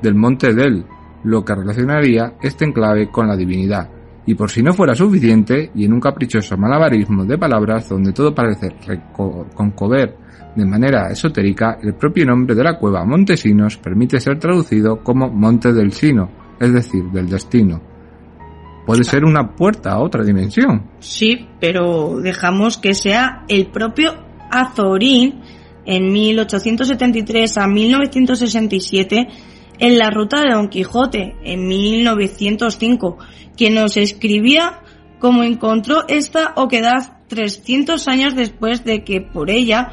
del 0.00 0.14
monte 0.14 0.54
Del, 0.54 0.84
lo 1.24 1.44
que 1.44 1.52
relacionaría 1.52 2.34
este 2.40 2.64
enclave 2.64 3.10
con 3.10 3.26
la 3.26 3.34
divinidad. 3.34 3.90
Y 4.24 4.36
por 4.36 4.52
si 4.52 4.62
no 4.62 4.72
fuera 4.72 4.94
suficiente, 4.94 5.72
y 5.74 5.84
en 5.84 5.94
un 5.94 6.00
caprichoso 6.00 6.56
malabarismo 6.56 7.24
de 7.24 7.38
palabras 7.38 7.88
donde 7.88 8.12
todo 8.12 8.32
parece 8.32 8.72
concover 9.12 10.23
de 10.54 10.64
manera 10.64 11.10
esotérica, 11.10 11.78
el 11.82 11.94
propio 11.94 12.26
nombre 12.26 12.54
de 12.54 12.62
la 12.62 12.78
cueva 12.78 13.04
Montesinos 13.04 13.76
permite 13.76 14.20
ser 14.20 14.38
traducido 14.38 15.02
como 15.02 15.30
Monte 15.30 15.72
del 15.72 15.92
Sino, 15.92 16.30
es 16.60 16.72
decir, 16.72 17.04
del 17.12 17.28
destino. 17.28 17.80
Puede 18.86 19.04
ser 19.04 19.24
una 19.24 19.54
puerta 19.54 19.92
a 19.92 20.00
otra 20.00 20.22
dimensión. 20.22 20.90
Sí, 21.00 21.48
pero 21.60 22.20
dejamos 22.20 22.76
que 22.76 22.94
sea 22.94 23.44
el 23.48 23.68
propio 23.68 24.12
Azorín 24.50 25.40
en 25.86 26.12
1873 26.12 27.58
a 27.58 27.66
1967 27.66 29.28
en 29.78 29.98
la 29.98 30.10
ruta 30.10 30.40
de 30.40 30.54
Don 30.54 30.68
Quijote 30.68 31.34
en 31.42 31.66
1905, 31.66 33.18
quien 33.56 33.74
nos 33.74 33.96
escribía 33.96 34.80
cómo 35.18 35.42
encontró 35.42 36.06
esta 36.08 36.52
oquedad 36.56 37.18
300 37.28 38.06
años 38.08 38.36
después 38.36 38.84
de 38.84 39.04
que 39.04 39.20
por 39.20 39.50
ella 39.50 39.92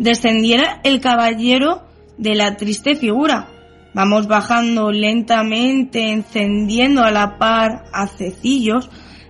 descendiera 0.00 0.80
el 0.82 1.00
caballero 1.00 1.82
de 2.16 2.34
la 2.34 2.56
triste 2.56 2.96
figura. 2.96 3.48
Vamos 3.92 4.26
bajando 4.26 4.90
lentamente, 4.90 6.10
encendiendo 6.10 7.02
a 7.02 7.10
la 7.10 7.36
par 7.38 7.84
acecillos 7.92 8.88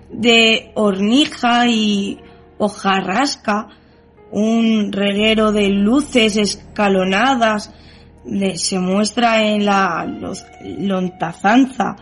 de 0.09 0.71
hornija 0.75 1.67
y 1.67 2.19
hojarrasca, 2.57 3.67
un 4.31 4.93
reguero 4.93 5.51
de 5.51 5.69
luces 5.69 6.37
escalonadas 6.37 7.73
se 8.55 8.79
muestra 8.79 9.43
en 9.43 9.65
la 9.65 10.05
lontazanza, 10.61 11.97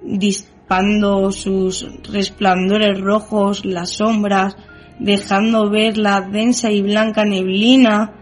dispando 0.00 1.32
sus 1.32 1.88
resplandores 2.04 3.00
rojos, 3.00 3.64
las 3.64 3.90
sombras, 3.90 4.56
dejando 5.02 5.68
ver 5.68 5.98
la 5.98 6.20
densa 6.20 6.70
y 6.70 6.82
blanca 6.82 7.24
neblina 7.24 8.12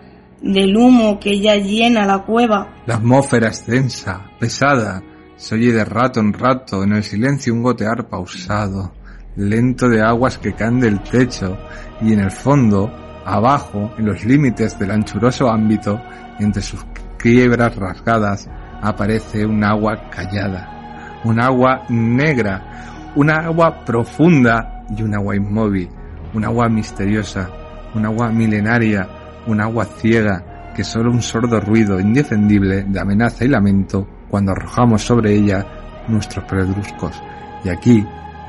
del 0.41 0.77
humo 0.77 1.21
que 1.21 1.39
ya 1.39 1.57
llena 1.57 2.07
la 2.07 2.21
cueva. 2.25 2.83
La 2.87 2.97
atmósfera 2.97 3.49
es 3.49 3.67
densa, 3.67 4.31
pesada, 4.39 5.03
se 5.37 5.55
oye 5.55 5.73
de 5.73 5.85
rato 5.85 6.21
en 6.21 6.33
rato 6.33 6.83
en 6.83 6.93
el 6.93 7.03
silencio 7.03 7.55
un 7.55 7.63
gotear 7.63 8.09
pausado, 8.09 8.93
lento 9.37 9.89
de 9.89 10.03
aguas 10.03 10.39
que 10.39 10.55
caen 10.55 10.81
del 10.81 11.01
techo 11.03 11.57
y 12.01 12.13
en 12.13 12.21
el 12.21 12.31
fondo, 12.31 12.91
abajo, 13.25 13.93
en 13.99 14.07
los 14.07 14.25
límites 14.25 14.79
del 14.79 14.91
anchuroso 14.91 15.49
ámbito, 15.49 16.01
entre 16.39 16.63
sus 16.63 16.85
quiebras 17.19 17.77
rasgadas, 17.77 18.49
aparece 18.83 19.45
un 19.45 19.63
agua 19.63 20.09
callada, 20.11 21.21
un 21.25 21.39
agua 21.39 21.85
negra, 21.91 23.13
un 23.15 23.31
agua 23.31 23.85
profunda 23.85 24.85
y 24.97 25.03
un 25.03 25.15
agua 25.15 25.37
inmóvil, 25.37 25.91
un 26.35 26.45
agua 26.45 26.69
misteriosa, 26.69 27.51
un 27.95 28.07
agua 28.07 28.31
milenaria, 28.31 29.09
un 29.47 29.61
agua 29.61 29.85
ciega 29.85 30.73
que 30.75 30.85
solo 30.85 31.11
un 31.11 31.23
sordo 31.23 31.61
ruido 31.61 31.99
indefendible 31.99 32.85
de 32.85 33.01
amenaza 33.01 33.45
y 33.45 33.49
lamento 33.49 34.07
cuando 34.29 34.53
arrojamos 34.53 35.03
sobre 35.03 35.35
ella 35.35 35.67
nuestros 36.09 36.45
pedruscos. 36.45 37.21
Y 37.65 37.69
aquí, 37.69 38.07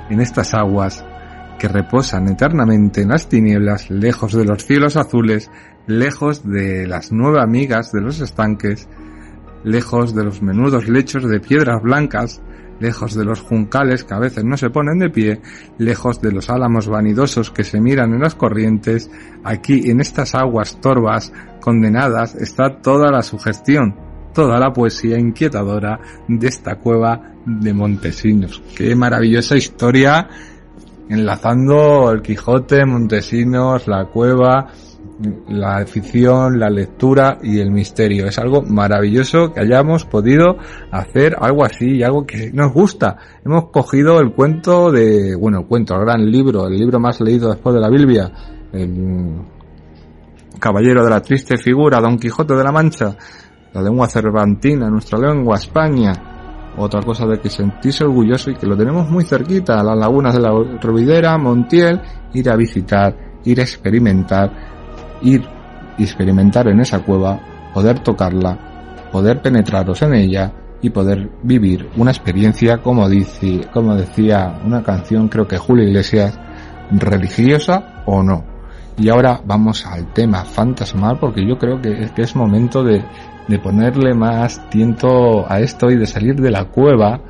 en 0.10 0.22
estas 0.22 0.54
aguas, 0.54 1.04
que 1.58 1.68
reposan 1.68 2.28
eternamente 2.28 3.02
en 3.02 3.10
las 3.10 3.28
tinieblas, 3.28 3.90
lejos 3.90 4.34
de 4.34 4.46
los 4.46 4.66
cielos 4.66 4.96
azules, 4.96 5.52
lejos 5.88 6.48
de 6.48 6.88
las 6.88 7.12
nueve 7.12 7.40
amigas 7.42 7.92
de 7.92 8.02
los 8.02 8.20
estanques, 8.20 8.88
lejos 9.64 10.16
de 10.16 10.24
los 10.24 10.42
menudos 10.42 10.88
lechos 10.88 11.28
de 11.30 11.40
piedras 11.40 11.82
blancas, 11.82 12.42
lejos 12.82 13.14
de 13.14 13.24
los 13.24 13.40
juncales 13.40 14.04
que 14.04 14.14
a 14.14 14.20
veces 14.20 14.44
no 14.44 14.58
se 14.58 14.72
ponen 14.72 15.00
de 15.00 15.10
pie, 15.10 15.42
lejos 15.78 16.20
de 16.22 16.32
los 16.32 16.50
álamos 16.50 16.88
vanidosos 16.88 17.52
que 17.52 17.64
se 17.64 17.80
miran 17.80 18.14
en 18.14 18.22
las 18.22 18.36
corrientes, 18.36 19.10
aquí 19.44 19.90
en 19.90 20.02
estas 20.02 20.36
aguas 20.36 20.82
torvas 20.82 21.32
condenadas 21.62 22.36
está 22.36 22.82
toda 22.82 23.12
la 23.12 23.22
sugestión, 23.22 23.96
toda 24.34 24.60
la 24.60 24.74
poesía 24.74 25.20
inquietadora 25.20 26.00
de 26.28 26.48
esta 26.48 26.76
cueva 26.76 27.36
de 27.46 27.74
Montesinos. 27.74 28.62
Qué 28.76 28.96
maravillosa 28.96 29.56
historia 29.56 30.28
enlazando 31.08 32.12
el 32.12 32.22
Quijote, 32.22 32.86
Montesinos, 32.86 33.88
la 33.88 34.06
cueva, 34.06 34.72
la 35.48 35.86
ficción, 35.86 36.60
la 36.60 36.70
lectura 36.70 37.38
y 37.42 37.60
el 37.60 37.72
misterio. 37.72 38.28
Es 38.28 38.40
algo 38.40 38.62
maravilloso 38.62 39.54
que 39.54 39.62
hayamos 39.62 40.06
podido 40.06 40.58
hacer 40.92 41.36
algo 41.40 41.66
así 41.66 42.04
algo 42.04 42.26
que 42.26 42.52
nos 42.54 42.74
gusta. 42.74 43.18
Hemos 43.46 43.70
cogido 43.70 44.20
el 44.20 44.34
cuento 44.34 44.92
de, 44.92 45.36
bueno, 45.36 45.60
el 45.60 45.66
cuento, 45.68 45.96
el 45.96 46.02
gran 46.02 46.30
libro, 46.30 46.68
el 46.68 46.78
libro 46.78 47.00
más 47.00 47.22
leído 47.22 47.50
después 47.50 47.76
de 47.76 47.82
la 47.82 47.90
Biblia, 47.90 48.32
el 48.74 49.42
Caballero 50.60 51.04
de 51.04 51.10
la 51.10 51.22
Triste 51.22 51.58
Figura, 51.58 52.00
Don 52.00 52.18
Quijote 52.18 52.56
de 52.56 52.64
la 52.64 52.72
Mancha, 52.72 53.16
la 53.74 53.82
lengua 53.82 54.08
cervantina, 54.08 54.90
nuestra 54.90 55.18
lengua, 55.20 55.56
España. 55.56 56.14
Otra 56.78 57.02
cosa 57.02 57.26
de 57.26 57.40
que 57.40 57.50
sentirse 57.50 58.06
orgulloso 58.06 58.50
y 58.50 58.56
que 58.56 58.66
lo 58.66 58.78
tenemos 58.78 59.10
muy 59.10 59.26
cerquita, 59.26 59.84
las 59.84 59.98
lagunas 59.98 60.34
de 60.34 60.40
la 60.40 60.52
Rovidera, 60.82 61.38
Montiel, 61.38 62.00
ir 62.34 62.50
a 62.50 62.56
visitar, 62.56 63.14
ir 63.44 63.60
a 63.60 63.64
experimentar 63.64 64.72
ir 65.22 65.44
y 65.98 66.04
experimentar 66.04 66.68
en 66.68 66.80
esa 66.80 67.00
cueva, 67.00 67.40
poder 67.74 68.00
tocarla, 68.00 68.58
poder 69.12 69.42
penetraros 69.42 70.02
en 70.02 70.14
ella 70.14 70.52
y 70.82 70.90
poder 70.90 71.30
vivir 71.44 71.90
una 71.98 72.12
experiencia, 72.12 72.80
como 72.80 73.08
dice, 73.08 73.68
como 73.72 73.96
decía 73.96 74.60
una 74.66 74.82
canción, 74.84 75.28
creo 75.28 75.48
que 75.48 75.58
Julio 75.58 75.86
Iglesias, 75.86 76.40
religiosa 76.92 78.04
o 78.06 78.24
no. 78.24 78.44
Y 78.98 79.10
ahora 79.10 79.42
vamos 79.46 79.86
al 79.86 80.12
tema 80.14 80.44
fantasmal 80.44 81.18
porque 81.20 81.48
yo 81.48 81.58
creo 81.58 81.82
que 81.82 82.04
es, 82.04 82.12
que 82.12 82.24
es 82.24 82.36
momento 82.36 82.84
de, 82.84 83.04
de 83.48 83.60
ponerle 83.60 84.14
más 84.14 84.70
tiento 84.70 85.50
a 85.50 85.60
esto 85.60 85.90
y 85.92 85.98
de 85.98 86.08
salir 86.08 86.36
de 86.36 86.52
la 86.52 86.66
cueva, 86.66 87.22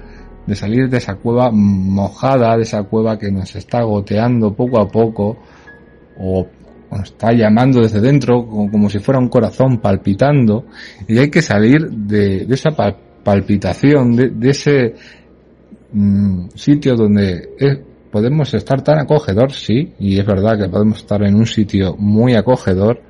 de 0.45 0.55
salir 0.55 0.89
de 0.89 0.97
esa 0.97 1.15
cueva 1.15 1.51
mojada, 1.51 2.55
de 2.57 2.63
esa 2.63 2.83
cueva 2.83 3.17
que 3.17 3.31
nos 3.31 3.55
está 3.55 3.83
goteando 3.83 4.53
poco 4.53 4.79
a 4.79 4.87
poco, 4.87 5.37
o 6.17 6.47
está 7.03 7.31
llamando 7.31 7.81
desde 7.81 8.01
dentro 8.01 8.45
como, 8.45 8.89
si 8.89 8.99
fuera 8.99 9.19
un 9.19 9.29
corazón 9.29 9.79
palpitando 9.79 10.65
y 11.07 11.17
hay 11.17 11.29
que 11.29 11.41
salir 11.41 11.89
de, 11.89 12.43
esa 12.49 12.71
palpitación, 13.23 14.15
de, 14.15 14.49
ese 14.49 14.95
mm, 15.93 16.49
sitio 16.55 16.95
donde 16.95 17.49
podemos 18.11 18.53
estar 18.53 18.81
tan 18.83 18.99
acogedor, 18.99 19.53
sí, 19.53 19.93
y 19.99 20.19
es 20.19 20.25
verdad 20.25 20.57
que 20.57 20.69
podemos 20.69 20.97
estar 20.97 21.23
en 21.23 21.35
un 21.35 21.45
sitio 21.45 21.95
muy 21.97 22.35
acogedor, 22.35 23.01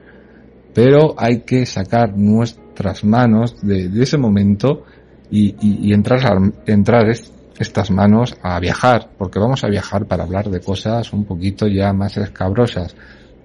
pero 0.74 1.16
hay 1.18 1.40
que 1.40 1.66
sacar 1.66 2.16
nuestras 2.16 3.04
manos 3.04 3.60
de, 3.62 3.90
ese 4.02 4.18
momento 4.18 4.84
y, 5.32 5.56
y, 5.60 5.94
entrar, 5.94 6.22
entrar 6.68 7.10
estas 7.58 7.90
manos 7.90 8.38
a 8.44 8.60
viajar, 8.60 9.10
porque 9.18 9.40
vamos 9.40 9.64
a 9.64 9.68
viajar 9.68 10.06
para 10.06 10.24
hablar 10.24 10.50
de 10.50 10.60
cosas 10.60 11.12
un 11.14 11.26
poquito 11.26 11.68
ya 11.68 11.92
más 11.94 12.18
escabrosas 12.18 12.96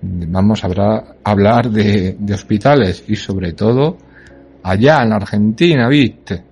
vamos 0.02 0.62
a 0.64 0.68
hablar 1.24 1.70
de, 1.70 2.16
de 2.18 2.34
hospitales 2.34 3.04
y 3.08 3.16
sobre 3.16 3.52
todo 3.52 3.96
allá 4.62 5.02
en 5.02 5.12
Argentina, 5.12 5.88
¿viste? 5.88 6.42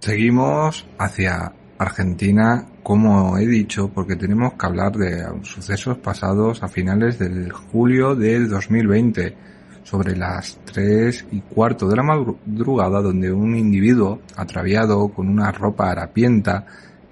Seguimos 0.00 0.86
hacia 0.98 1.52
Argentina, 1.76 2.66
como 2.82 3.36
he 3.36 3.46
dicho, 3.46 3.90
porque 3.94 4.16
tenemos 4.16 4.54
que 4.54 4.66
hablar 4.66 4.92
de 4.92 5.26
sucesos 5.42 5.98
pasados 5.98 6.62
a 6.62 6.68
finales 6.68 7.18
del 7.18 7.52
julio 7.52 8.14
del 8.14 8.48
2020, 8.48 9.36
sobre 9.82 10.16
las 10.16 10.58
3 10.72 11.26
y 11.32 11.40
cuarto 11.40 11.86
de 11.86 11.96
la 11.96 12.02
madrugada, 12.02 13.02
donde 13.02 13.30
un 13.30 13.54
individuo 13.54 14.20
atraviado 14.36 15.08
con 15.08 15.28
una 15.28 15.52
ropa 15.52 15.90
harapienta 15.90 16.64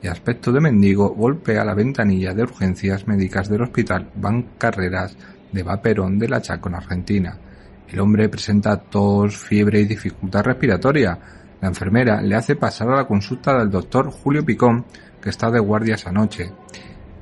y 0.02 0.06
aspecto 0.06 0.50
de 0.50 0.60
mendigo 0.60 1.10
golpea 1.10 1.66
la 1.66 1.74
ventanilla 1.74 2.32
de 2.32 2.44
urgencias 2.44 3.06
médicas 3.06 3.50
del 3.50 3.62
hospital 3.62 4.10
Van 4.14 4.54
Carreras 4.56 5.14
de 5.52 5.62
Vaperón 5.62 6.18
de 6.18 6.28
la 6.28 6.40
Chaco 6.40 6.70
en 6.70 6.76
Argentina. 6.76 7.36
El 7.88 8.00
hombre 8.00 8.28
presenta 8.28 8.76
tos, 8.76 9.36
fiebre 9.36 9.80
y 9.80 9.84
dificultad 9.86 10.44
respiratoria. 10.44 11.18
La 11.60 11.68
enfermera 11.68 12.20
le 12.20 12.36
hace 12.36 12.56
pasar 12.56 12.88
a 12.90 12.96
la 12.96 13.06
consulta 13.06 13.58
del 13.58 13.70
doctor 13.70 14.10
Julio 14.10 14.44
Picón, 14.44 14.84
que 15.20 15.30
está 15.30 15.50
de 15.50 15.58
guardia 15.58 15.96
esa 15.96 16.12
noche. 16.12 16.52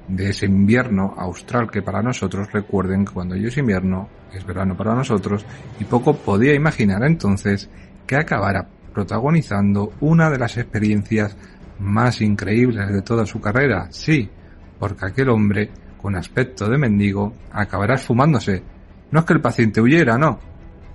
De 0.09 0.31
ese 0.31 0.47
invierno 0.47 1.15
austral 1.17 1.71
que 1.71 1.83
para 1.83 2.03
nosotros, 2.03 2.53
recuerden 2.53 3.05
que 3.05 3.13
cuando 3.13 3.35
yo 3.35 3.49
es 3.49 3.57
invierno, 3.57 4.09
es 4.33 4.45
verano 4.45 4.77
para 4.77 4.95
nosotros, 4.95 5.45
y 5.81 5.85
poco 5.85 6.15
podía 6.15 6.55
imaginar 6.55 7.03
entonces 7.05 7.69
que 8.07 8.17
acabara 8.17 8.69
protagonizando 8.93 9.93
una 10.01 10.31
de 10.31 10.39
las 10.39 10.57
experiencias 10.57 11.37
más 11.79 12.21
increíbles 12.21 12.91
de 12.93 13.03
toda 13.03 13.27
su 13.27 13.41
carrera. 13.41 13.89
Sí, 13.91 14.29
porque 14.79 15.07
aquel 15.07 15.31
hombre, 15.31 15.71
con 16.01 16.15
aspecto 16.15 16.69
de 16.69 16.79
mendigo, 16.79 17.33
acabará 17.53 17.95
esfumándose. 17.95 18.63
No 19.11 19.21
es 19.21 19.27
que 19.27 19.33
el 19.33 19.41
paciente 19.41 19.81
huyera, 19.81 20.19
no, 20.19 20.39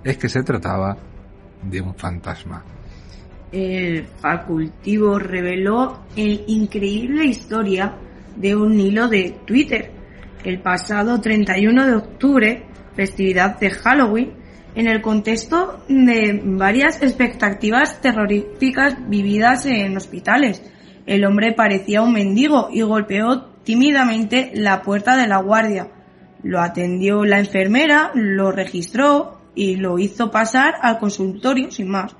es 0.02 0.16
que 0.16 0.28
se 0.28 0.42
trataba 0.42 0.96
de 1.62 1.80
un 1.80 1.94
fantasma. 1.94 2.62
El 3.52 4.06
facultivo 4.06 5.18
reveló 5.18 6.06
el 6.16 6.44
increíble 6.46 7.26
historia 7.26 7.94
de 8.34 8.56
un 8.56 8.80
hilo 8.80 9.08
de 9.08 9.36
Twitter. 9.46 9.90
El 10.42 10.60
pasado 10.60 11.20
31 11.20 11.86
de 11.86 11.94
octubre, 11.94 12.64
festividad 12.96 13.60
de 13.60 13.68
Halloween, 13.68 14.32
en 14.74 14.86
el 14.86 15.02
contexto 15.02 15.84
de 15.86 16.40
varias 16.42 17.02
expectativas 17.02 18.00
terroríficas 18.00 18.96
vividas 19.06 19.66
en 19.66 19.98
hospitales. 19.98 20.62
El 21.04 21.26
hombre 21.26 21.52
parecía 21.52 22.00
un 22.00 22.14
mendigo 22.14 22.68
y 22.72 22.80
golpeó 22.80 23.50
tímidamente 23.64 24.50
la 24.54 24.80
puerta 24.80 25.14
de 25.14 25.26
la 25.26 25.42
guardia. 25.42 25.88
Lo 26.42 26.58
atendió 26.58 27.26
la 27.26 27.38
enfermera, 27.38 28.12
lo 28.14 28.50
registró 28.50 29.42
y 29.54 29.76
lo 29.76 29.98
hizo 29.98 30.30
pasar 30.30 30.76
al 30.80 30.98
consultorio 30.98 31.70
sin 31.70 31.90
más. 31.90 32.16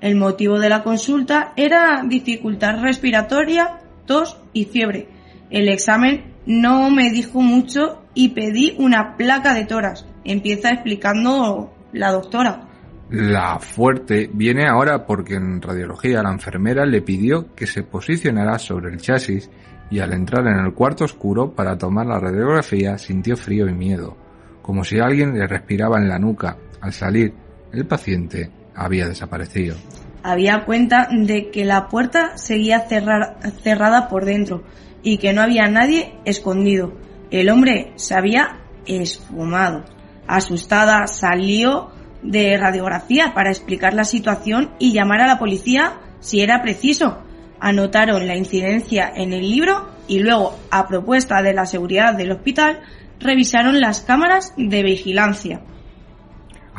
El 0.00 0.16
motivo 0.16 0.58
de 0.58 0.70
la 0.70 0.82
consulta 0.82 1.52
era 1.56 2.02
dificultad 2.08 2.80
respiratoria, 2.82 3.80
tos 4.06 4.40
y 4.52 4.64
fiebre. 4.64 5.08
El 5.50 5.68
examen 5.68 6.34
no 6.46 6.90
me 6.90 7.10
dijo 7.10 7.40
mucho 7.40 8.02
y 8.14 8.30
pedí 8.30 8.76
una 8.78 9.16
placa 9.16 9.52
de 9.52 9.66
toras. 9.66 10.06
Empieza 10.24 10.70
explicando 10.70 11.72
la 11.92 12.12
doctora. 12.12 12.66
La 13.10 13.58
fuerte 13.58 14.30
viene 14.32 14.68
ahora 14.68 15.04
porque 15.04 15.34
en 15.34 15.60
radiología 15.60 16.22
la 16.22 16.30
enfermera 16.30 16.86
le 16.86 17.02
pidió 17.02 17.54
que 17.54 17.66
se 17.66 17.82
posicionara 17.82 18.58
sobre 18.58 18.92
el 18.92 19.00
chasis 19.00 19.50
y 19.90 19.98
al 19.98 20.12
entrar 20.12 20.46
en 20.46 20.64
el 20.64 20.72
cuarto 20.72 21.04
oscuro 21.04 21.52
para 21.52 21.76
tomar 21.76 22.06
la 22.06 22.20
radiografía 22.20 22.96
sintió 22.96 23.36
frío 23.36 23.68
y 23.68 23.74
miedo, 23.74 24.16
como 24.62 24.84
si 24.84 25.00
alguien 25.00 25.36
le 25.36 25.46
respiraba 25.46 25.98
en 25.98 26.08
la 26.08 26.18
nuca. 26.18 26.56
Al 26.80 26.92
salir, 26.92 27.34
el 27.72 27.86
paciente 27.86 28.50
había 28.80 29.06
desaparecido. 29.06 29.76
Había 30.22 30.64
cuenta 30.64 31.08
de 31.10 31.50
que 31.50 31.64
la 31.64 31.88
puerta 31.88 32.36
seguía 32.36 32.86
cerrada 32.88 34.08
por 34.08 34.24
dentro 34.24 34.64
y 35.02 35.18
que 35.18 35.32
no 35.32 35.42
había 35.42 35.66
nadie 35.66 36.14
escondido. 36.24 36.94
El 37.30 37.50
hombre 37.50 37.92
se 37.96 38.14
había 38.14 38.60
esfumado. 38.86 39.84
Asustada 40.26 41.06
salió 41.06 41.90
de 42.22 42.56
radiografía 42.56 43.32
para 43.34 43.50
explicar 43.50 43.94
la 43.94 44.04
situación 44.04 44.70
y 44.78 44.92
llamar 44.92 45.20
a 45.20 45.26
la 45.26 45.38
policía 45.38 46.00
si 46.20 46.40
era 46.40 46.62
preciso. 46.62 47.22
Anotaron 47.60 48.26
la 48.26 48.36
incidencia 48.36 49.12
en 49.14 49.32
el 49.32 49.50
libro 49.50 49.90
y 50.08 50.20
luego, 50.20 50.58
a 50.70 50.86
propuesta 50.88 51.42
de 51.42 51.54
la 51.54 51.66
seguridad 51.66 52.14
del 52.14 52.32
hospital, 52.32 52.80
revisaron 53.18 53.80
las 53.80 54.00
cámaras 54.00 54.54
de 54.56 54.82
vigilancia. 54.82 55.60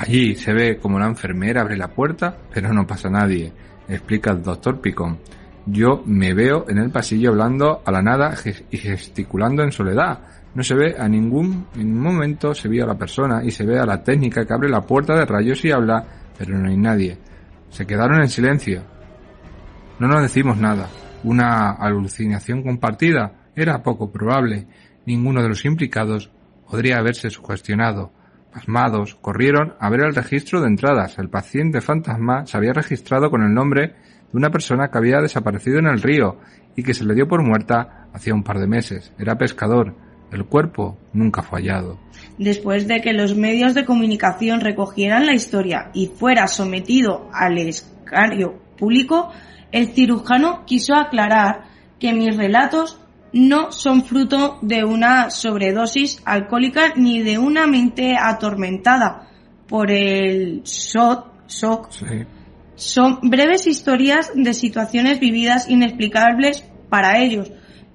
Allí 0.01 0.33
se 0.33 0.51
ve 0.51 0.79
como 0.79 0.97
la 0.97 1.05
enfermera 1.05 1.61
abre 1.61 1.77
la 1.77 1.89
puerta, 1.89 2.35
pero 2.51 2.73
no 2.73 2.87
pasa 2.87 3.07
nadie, 3.07 3.53
explica 3.87 4.31
el 4.31 4.41
doctor 4.41 4.81
Picón. 4.81 5.19
Yo 5.67 6.01
me 6.07 6.33
veo 6.33 6.65
en 6.67 6.79
el 6.79 6.89
pasillo 6.89 7.29
hablando 7.29 7.83
a 7.85 7.91
la 7.91 8.01
nada 8.01 8.33
y 8.71 8.77
gesticulando 8.77 9.61
en 9.61 9.71
soledad. 9.71 10.21
No 10.55 10.63
se 10.63 10.73
ve 10.73 10.95
a 10.97 11.07
ningún, 11.07 11.67
momento 11.75 12.55
se 12.55 12.67
ve 12.67 12.81
a 12.81 12.87
la 12.87 12.97
persona 12.97 13.43
y 13.43 13.51
se 13.51 13.63
ve 13.63 13.77
a 13.77 13.85
la 13.85 14.01
técnica 14.03 14.43
que 14.43 14.51
abre 14.51 14.69
la 14.69 14.81
puerta 14.81 15.13
de 15.13 15.23
rayos 15.23 15.63
y 15.65 15.71
habla, 15.71 16.03
pero 16.35 16.57
no 16.57 16.67
hay 16.67 16.77
nadie. 16.77 17.19
Se 17.69 17.85
quedaron 17.85 18.21
en 18.21 18.29
silencio. 18.29 18.81
No 19.99 20.07
nos 20.07 20.23
decimos 20.23 20.57
nada. 20.57 20.89
Una 21.23 21.73
alucinación 21.73 22.63
compartida 22.63 23.33
era 23.55 23.83
poco 23.83 24.11
probable. 24.11 24.65
Ninguno 25.05 25.43
de 25.43 25.49
los 25.49 25.63
implicados 25.63 26.31
podría 26.67 26.97
haberse 26.97 27.29
sugestionado. 27.29 28.11
Pasmados, 28.53 29.15
corrieron 29.15 29.75
a 29.79 29.89
ver 29.89 30.01
el 30.01 30.15
registro 30.15 30.61
de 30.61 30.67
entradas. 30.67 31.17
El 31.17 31.29
paciente 31.29 31.81
fantasma 31.81 32.45
se 32.45 32.57
había 32.57 32.73
registrado 32.73 33.29
con 33.29 33.43
el 33.43 33.53
nombre 33.53 33.95
de 34.31 34.37
una 34.37 34.49
persona 34.49 34.89
que 34.89 34.97
había 34.97 35.21
desaparecido 35.21 35.79
en 35.79 35.87
el 35.87 36.01
río 36.01 36.37
y 36.75 36.83
que 36.83 36.93
se 36.93 37.05
le 37.05 37.15
dio 37.15 37.27
por 37.27 37.43
muerta 37.43 38.07
hacía 38.13 38.33
un 38.33 38.43
par 38.43 38.59
de 38.59 38.67
meses. 38.67 39.13
Era 39.17 39.37
pescador. 39.37 39.95
El 40.31 40.45
cuerpo 40.45 40.97
nunca 41.13 41.41
fue 41.41 41.59
hallado. 41.59 41.99
Después 42.37 42.87
de 42.87 43.01
que 43.01 43.13
los 43.13 43.35
medios 43.35 43.73
de 43.73 43.85
comunicación 43.85 44.61
recogieran 44.61 45.25
la 45.25 45.33
historia 45.33 45.89
y 45.93 46.07
fuera 46.07 46.47
sometido 46.47 47.29
al 47.33 47.57
escario 47.57 48.61
público, 48.77 49.31
el 49.71 49.87
cirujano 49.87 50.65
quiso 50.65 50.95
aclarar 50.95 51.63
que 51.99 52.13
mis 52.13 52.35
relatos 52.35 53.00
no 53.33 53.71
son 53.71 54.03
fruto 54.03 54.59
de 54.61 54.83
una 54.83 55.29
sobredosis 55.29 56.21
alcohólica 56.25 56.93
ni 56.95 57.21
de 57.21 57.37
una 57.37 57.67
mente 57.67 58.15
atormentada 58.19 59.29
por 59.67 59.91
el 59.91 60.63
shock. 60.63 61.27
Son 62.75 63.19
breves 63.21 63.67
historias 63.67 64.31
de 64.35 64.53
situaciones 64.53 65.19
vividas 65.19 65.69
inexplicables 65.69 66.63
para 66.89 67.19
ellos, 67.19 67.51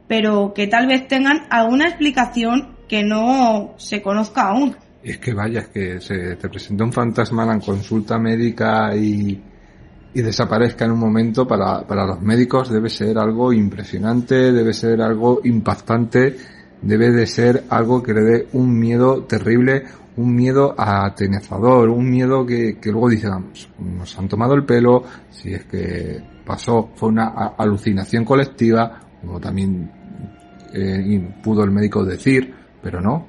pero 0.06 0.52
que 0.54 0.66
tal 0.66 0.86
vez 0.86 1.06
tengan 1.08 1.46
alguna 1.50 1.88
explicación 1.88 2.76
que 2.88 3.02
no 3.02 3.74
se 3.76 4.00
conozca 4.00 4.48
aún. 4.48 4.76
Es 5.02 5.18
que 5.18 5.34
vaya, 5.34 5.60
es 5.60 5.68
que 5.68 6.00
se 6.00 6.36
te 6.36 6.48
presenta 6.48 6.84
un 6.84 6.92
fantasma 6.92 7.52
en 7.52 7.60
consulta 7.60 8.18
médica 8.18 8.94
y 8.96 9.40
y 10.16 10.22
desaparezca 10.22 10.86
en 10.86 10.92
un 10.92 10.98
momento 10.98 11.46
para, 11.46 11.86
para 11.86 12.06
los 12.06 12.22
médicos 12.22 12.70
debe 12.70 12.88
ser 12.88 13.18
algo 13.18 13.52
impresionante, 13.52 14.50
debe 14.50 14.72
ser 14.72 15.02
algo 15.02 15.42
impactante, 15.44 16.34
debe 16.80 17.10
de 17.10 17.26
ser 17.26 17.64
algo 17.68 18.02
que 18.02 18.14
le 18.14 18.22
dé 18.22 18.48
un 18.54 18.78
miedo 18.78 19.24
terrible, 19.24 19.84
un 20.16 20.34
miedo 20.34 20.74
atenazador, 20.74 21.90
un 21.90 22.08
miedo 22.08 22.46
que, 22.46 22.78
que 22.80 22.90
luego 22.90 23.10
dicen, 23.10 23.30
nos 23.78 24.18
han 24.18 24.26
tomado 24.26 24.54
el 24.54 24.64
pelo, 24.64 25.04
si 25.28 25.52
es 25.52 25.66
que 25.66 26.22
pasó, 26.46 26.92
fue 26.94 27.10
una 27.10 27.52
alucinación 27.58 28.24
colectiva, 28.24 28.98
como 29.20 29.38
también 29.38 29.92
eh, 30.72 31.30
pudo 31.44 31.62
el 31.62 31.72
médico 31.72 32.06
decir, 32.06 32.54
pero 32.82 33.02
no, 33.02 33.26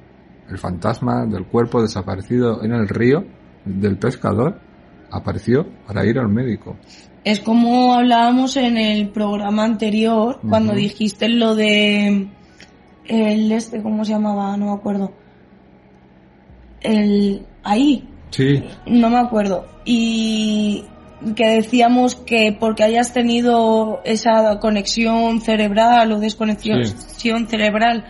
el 0.48 0.56
fantasma 0.56 1.26
del 1.26 1.44
cuerpo 1.44 1.82
desaparecido 1.82 2.64
en 2.64 2.72
el 2.72 2.88
río 2.88 3.26
del 3.66 3.98
pescador 3.98 4.67
apareció 5.10 5.66
para 5.86 6.04
ir 6.04 6.18
al 6.18 6.28
médico. 6.28 6.76
Es 7.24 7.40
como 7.40 7.94
hablábamos 7.94 8.56
en 8.56 8.76
el 8.78 9.10
programa 9.10 9.64
anterior, 9.64 10.40
cuando 10.48 10.72
dijiste 10.72 11.28
lo 11.28 11.54
de 11.54 12.28
el 13.06 13.52
este, 13.52 13.82
¿cómo 13.82 14.04
se 14.04 14.12
llamaba? 14.12 14.56
No 14.56 14.66
me 14.66 14.72
acuerdo. 14.72 15.12
El 16.80 17.46
ahí. 17.64 18.08
Sí. 18.30 18.62
No 18.86 19.10
me 19.10 19.18
acuerdo. 19.18 19.66
Y 19.84 20.84
que 21.34 21.48
decíamos 21.48 22.14
que 22.14 22.56
porque 22.58 22.84
hayas 22.84 23.12
tenido 23.12 24.00
esa 24.04 24.58
conexión 24.60 25.40
cerebral 25.40 26.12
o 26.12 26.20
desconexión 26.20 27.48
cerebral, 27.48 28.04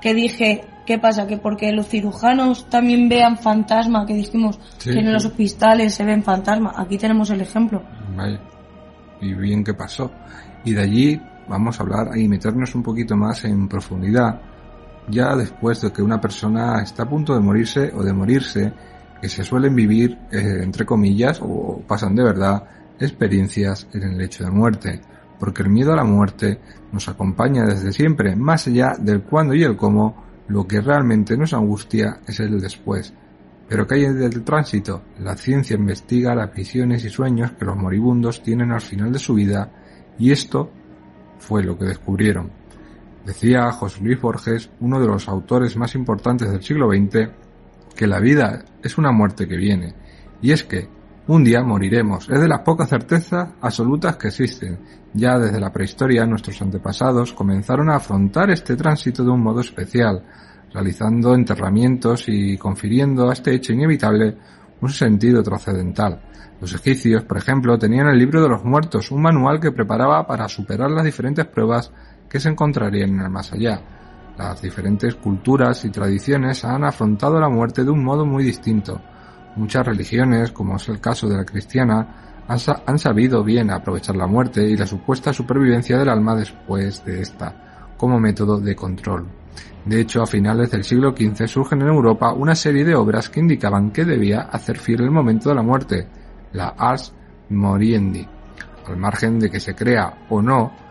que 0.00 0.14
dije, 0.14 0.64
¿Qué 0.86 0.98
pasa? 0.98 1.26
Que 1.26 1.36
porque 1.36 1.72
los 1.72 1.88
cirujanos 1.88 2.70
también 2.70 3.08
vean 3.08 3.36
fantasma, 3.36 4.06
que 4.06 4.14
dijimos 4.14 4.58
que 4.82 4.92
en 4.92 5.12
los 5.12 5.24
hospitales 5.24 5.94
se 5.94 6.04
ven 6.04 6.22
fantasma. 6.22 6.72
Aquí 6.76 6.96
tenemos 6.96 7.28
el 7.30 7.40
ejemplo. 7.40 7.82
Vaya. 8.16 8.40
Y 9.20 9.34
bien 9.34 9.64
que 9.64 9.74
pasó. 9.74 10.12
Y 10.64 10.72
de 10.74 10.82
allí 10.82 11.20
vamos 11.48 11.78
a 11.78 11.82
hablar 11.82 12.16
y 12.16 12.28
meternos 12.28 12.74
un 12.76 12.84
poquito 12.84 13.16
más 13.16 13.44
en 13.44 13.68
profundidad. 13.68 14.40
Ya 15.08 15.34
después 15.34 15.80
de 15.80 15.92
que 15.92 16.02
una 16.02 16.20
persona 16.20 16.80
está 16.82 17.02
a 17.02 17.08
punto 17.08 17.34
de 17.34 17.40
morirse 17.40 17.92
o 17.92 18.04
de 18.04 18.12
morirse, 18.12 18.72
que 19.20 19.28
se 19.28 19.42
suelen 19.42 19.74
vivir, 19.74 20.16
eh, 20.30 20.60
entre 20.62 20.84
comillas, 20.84 21.40
o 21.42 21.82
pasan 21.86 22.14
de 22.14 22.22
verdad, 22.22 22.62
experiencias 23.00 23.88
en 23.92 24.02
el 24.04 24.18
lecho 24.18 24.44
de 24.44 24.50
muerte. 24.50 25.00
porque 25.38 25.62
el 25.62 25.68
miedo 25.68 25.92
a 25.92 25.96
la 25.96 26.04
muerte 26.04 26.60
nos 26.92 27.10
acompaña 27.10 27.66
desde 27.66 27.92
siempre, 27.92 28.34
más 28.34 28.68
allá 28.68 28.94
del 28.98 29.20
cuándo 29.20 29.52
y 29.52 29.64
el 29.64 29.76
cómo, 29.76 30.25
lo 30.48 30.66
que 30.66 30.80
realmente 30.80 31.36
nos 31.36 31.52
angustia 31.52 32.20
es 32.26 32.40
el 32.40 32.60
después. 32.60 33.12
Pero 33.68 33.86
¿qué 33.86 33.96
hay 33.96 34.12
del 34.12 34.44
tránsito? 34.44 35.02
La 35.20 35.36
ciencia 35.36 35.76
investiga 35.76 36.34
las 36.34 36.54
visiones 36.54 37.04
y 37.04 37.10
sueños 37.10 37.52
que 37.52 37.64
los 37.64 37.76
moribundos 37.76 38.42
tienen 38.42 38.70
al 38.70 38.80
final 38.80 39.12
de 39.12 39.18
su 39.18 39.34
vida 39.34 39.70
y 40.18 40.30
esto 40.30 40.70
fue 41.38 41.64
lo 41.64 41.76
que 41.76 41.86
descubrieron. 41.86 42.50
Decía 43.24 43.72
José 43.72 44.02
Luis 44.02 44.20
Borges, 44.20 44.70
uno 44.80 45.00
de 45.00 45.08
los 45.08 45.28
autores 45.28 45.76
más 45.76 45.96
importantes 45.96 46.48
del 46.48 46.62
siglo 46.62 46.88
XX, 46.88 47.28
que 47.96 48.06
la 48.06 48.20
vida 48.20 48.64
es 48.82 48.98
una 48.98 49.10
muerte 49.10 49.48
que 49.48 49.56
viene. 49.56 49.94
Y 50.40 50.52
es 50.52 50.62
que 50.62 50.88
un 51.28 51.42
día 51.42 51.62
moriremos. 51.62 52.28
Es 52.28 52.40
de 52.40 52.48
las 52.48 52.60
pocas 52.60 52.88
certezas 52.88 53.50
absolutas 53.60 54.16
que 54.16 54.28
existen. 54.28 54.78
Ya 55.12 55.38
desde 55.38 55.60
la 55.60 55.72
prehistoria 55.72 56.26
nuestros 56.26 56.60
antepasados 56.62 57.32
comenzaron 57.32 57.90
a 57.90 57.96
afrontar 57.96 58.50
este 58.50 58.76
tránsito 58.76 59.24
de 59.24 59.30
un 59.30 59.42
modo 59.42 59.60
especial, 59.60 60.24
realizando 60.72 61.34
enterramientos 61.34 62.24
y 62.28 62.56
confiriendo 62.56 63.28
a 63.28 63.32
este 63.32 63.54
hecho 63.54 63.72
inevitable 63.72 64.36
un 64.80 64.90
sentido 64.90 65.42
trascendental. 65.42 66.22
Los 66.60 66.74
egipcios, 66.74 67.24
por 67.24 67.38
ejemplo, 67.38 67.78
tenían 67.78 68.06
el 68.06 68.18
libro 68.18 68.40
de 68.40 68.48
los 68.48 68.64
muertos, 68.64 69.10
un 69.10 69.22
manual 69.22 69.60
que 69.60 69.72
preparaba 69.72 70.26
para 70.26 70.48
superar 70.48 70.90
las 70.90 71.04
diferentes 71.04 71.44
pruebas 71.46 71.90
que 72.28 72.40
se 72.40 72.48
encontrarían 72.48 73.10
en 73.10 73.20
el 73.20 73.30
más 73.30 73.52
allá. 73.52 73.80
Las 74.38 74.62
diferentes 74.62 75.14
culturas 75.16 75.84
y 75.84 75.90
tradiciones 75.90 76.64
han 76.64 76.84
afrontado 76.84 77.40
la 77.40 77.48
muerte 77.48 77.84
de 77.84 77.90
un 77.90 78.04
modo 78.04 78.24
muy 78.24 78.44
distinto. 78.44 79.00
Muchas 79.56 79.86
religiones, 79.86 80.52
como 80.52 80.76
es 80.76 80.88
el 80.88 81.00
caso 81.00 81.28
de 81.28 81.36
la 81.36 81.44
cristiana, 81.44 82.44
han, 82.48 82.98
sabido 82.98 83.42
bien 83.42 83.70
aprovechar 83.70 84.14
la 84.14 84.26
muerte 84.26 84.68
y 84.68 84.76
la 84.76 84.86
supuesta 84.86 85.32
supervivencia 85.32 85.98
del 85.98 86.08
alma 86.08 86.36
después 86.36 87.04
de 87.04 87.22
esta, 87.22 87.92
como 87.96 88.20
método 88.20 88.60
de 88.60 88.76
control. 88.76 89.26
De 89.84 90.00
hecho, 90.00 90.22
a 90.22 90.26
finales 90.26 90.70
del 90.70 90.84
siglo 90.84 91.14
XV 91.16 91.48
surgen 91.48 91.82
en 91.82 91.88
Europa 91.88 92.32
una 92.32 92.54
serie 92.54 92.84
de 92.84 92.94
obras 92.94 93.30
que 93.30 93.40
indicaban 93.40 93.90
que 93.90 94.04
debía 94.04 94.42
hacer 94.42 94.78
fiel 94.78 95.02
el 95.02 95.10
momento 95.10 95.48
de 95.48 95.54
la 95.54 95.62
muerte, 95.62 96.06
la 96.52 96.68
ars 96.76 97.12
moriendi, 97.48 98.26
al 98.86 98.96
margen 98.96 99.38
de 99.38 99.50
que 99.50 99.60
se 99.60 99.74
crea 99.74 100.26
o 100.28 100.42
no 100.42 100.86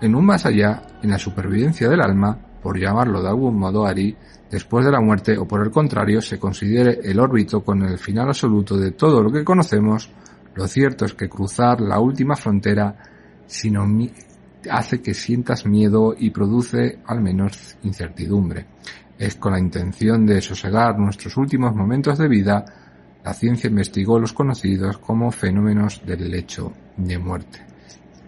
en 0.00 0.14
un 0.14 0.24
más 0.24 0.46
allá, 0.46 0.82
en 1.02 1.10
la 1.10 1.18
supervivencia 1.18 1.88
del 1.88 2.00
alma, 2.00 2.38
por 2.62 2.78
llamarlo 2.78 3.22
de 3.22 3.28
algún 3.28 3.58
modo 3.58 3.86
Ari, 3.86 4.16
después 4.50 4.84
de 4.84 4.92
la 4.92 5.00
muerte 5.00 5.38
o 5.38 5.46
por 5.46 5.62
el 5.64 5.70
contrario 5.70 6.20
se 6.20 6.38
considere 6.38 7.00
el 7.04 7.20
órbito 7.20 7.62
con 7.62 7.82
el 7.82 7.98
final 7.98 8.28
absoluto 8.28 8.76
de 8.76 8.92
todo 8.92 9.22
lo 9.22 9.30
que 9.30 9.44
conocemos, 9.44 10.10
lo 10.54 10.66
cierto 10.66 11.04
es 11.04 11.14
que 11.14 11.28
cruzar 11.28 11.80
la 11.80 12.00
última 12.00 12.36
frontera 12.36 12.96
hace 14.70 15.00
que 15.00 15.14
sientas 15.14 15.64
miedo 15.66 16.14
y 16.18 16.30
produce 16.30 16.98
al 17.06 17.20
menos 17.20 17.76
incertidumbre. 17.82 18.66
Es 19.18 19.36
con 19.36 19.52
la 19.52 19.60
intención 19.60 20.26
de 20.26 20.40
sosegar 20.40 20.98
nuestros 20.98 21.36
últimos 21.36 21.74
momentos 21.74 22.18
de 22.18 22.28
vida, 22.28 22.64
la 23.24 23.34
ciencia 23.34 23.68
investigó 23.68 24.18
los 24.18 24.32
conocidos 24.32 24.98
como 24.98 25.30
fenómenos 25.30 26.02
del 26.06 26.30
lecho 26.30 26.72
de 26.96 27.18
muerte. 27.18 27.60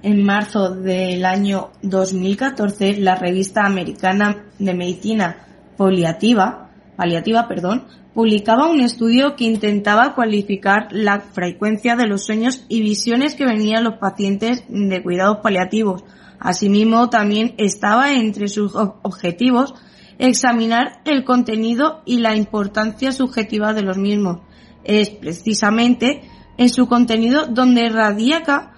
En 0.03 0.25
marzo 0.25 0.75
del 0.75 1.25
año 1.25 1.71
2014, 1.83 2.99
la 2.99 3.15
revista 3.15 3.65
americana 3.65 4.45
de 4.59 4.75
medicina 4.75 5.37
paliativa, 5.83 6.71
paliativa 6.97 7.49
perdón, 7.49 7.87
publicaba 8.15 8.71
un 8.71 8.81
estudio 8.81 9.37
que 9.37 9.45
intentaba 9.45 10.15
cualificar 10.15 10.89
la 10.91 11.21
frecuencia 11.21 11.97
de 11.97 12.07
los 12.07 12.25
sueños 12.25 12.65
y 12.69 12.83
visiones 12.83 13.35
que 13.35 13.47
venían 13.47 13.85
los 13.85 13.99
pacientes 13.99 14.65
de 14.69 15.03
cuidados 15.03 15.39
paliativos. 15.43 16.05
Asimismo, 16.39 17.09
también 17.09 17.55
estaba 17.59 18.13
entre 18.13 18.49
sus 18.49 18.75
objetivos 18.75 19.75
examinar 20.19 21.01
el 21.05 21.25
contenido 21.25 22.03
y 22.05 22.19
la 22.19 22.37
importancia 22.37 23.13
subjetiva 23.13 23.73
de 23.73 23.83
los 23.83 23.99
mismos. 23.99 24.41
Es 24.85 25.11
precisamente 25.11 26.23
en 26.59 26.69
su 26.69 26.87
contenido 26.87 27.47
donde 27.47 27.89
radica 27.89 28.73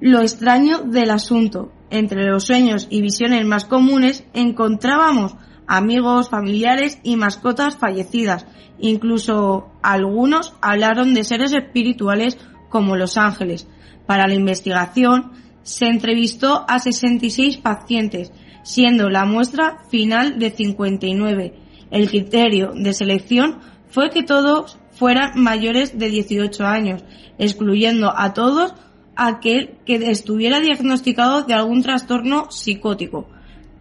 lo 0.00 0.20
extraño 0.20 0.78
del 0.80 1.10
asunto. 1.10 1.72
Entre 1.90 2.24
los 2.26 2.44
sueños 2.44 2.86
y 2.90 3.00
visiones 3.00 3.44
más 3.46 3.64
comunes 3.64 4.24
encontrábamos 4.34 5.36
amigos, 5.68 6.30
familiares 6.30 6.98
y 7.04 7.16
mascotas 7.16 7.76
fallecidas. 7.76 8.46
Incluso 8.80 9.68
algunos 9.82 10.54
hablaron 10.60 11.14
de 11.14 11.24
seres 11.24 11.52
espirituales 11.52 12.38
como 12.68 12.96
los 12.96 13.16
ángeles. 13.16 13.68
Para 14.06 14.26
la 14.26 14.34
investigación 14.34 15.32
se 15.62 15.86
entrevistó 15.86 16.64
a 16.66 16.78
66 16.78 17.58
pacientes, 17.58 18.32
siendo 18.62 19.10
la 19.10 19.26
muestra 19.26 19.84
final 19.90 20.38
de 20.38 20.50
59. 20.50 21.54
El 21.90 22.08
criterio 22.08 22.72
de 22.74 22.94
selección 22.94 23.58
fue 23.90 24.10
que 24.10 24.22
todos 24.22 24.78
fueran 24.92 25.32
mayores 25.36 25.98
de 25.98 26.08
18 26.08 26.66
años, 26.66 27.04
excluyendo 27.38 28.12
a 28.16 28.32
todos 28.32 28.74
aquel 29.14 29.76
que 29.84 29.96
estuviera 30.10 30.60
diagnosticado 30.60 31.42
de 31.42 31.54
algún 31.54 31.82
trastorno 31.82 32.50
psicótico. 32.50 33.28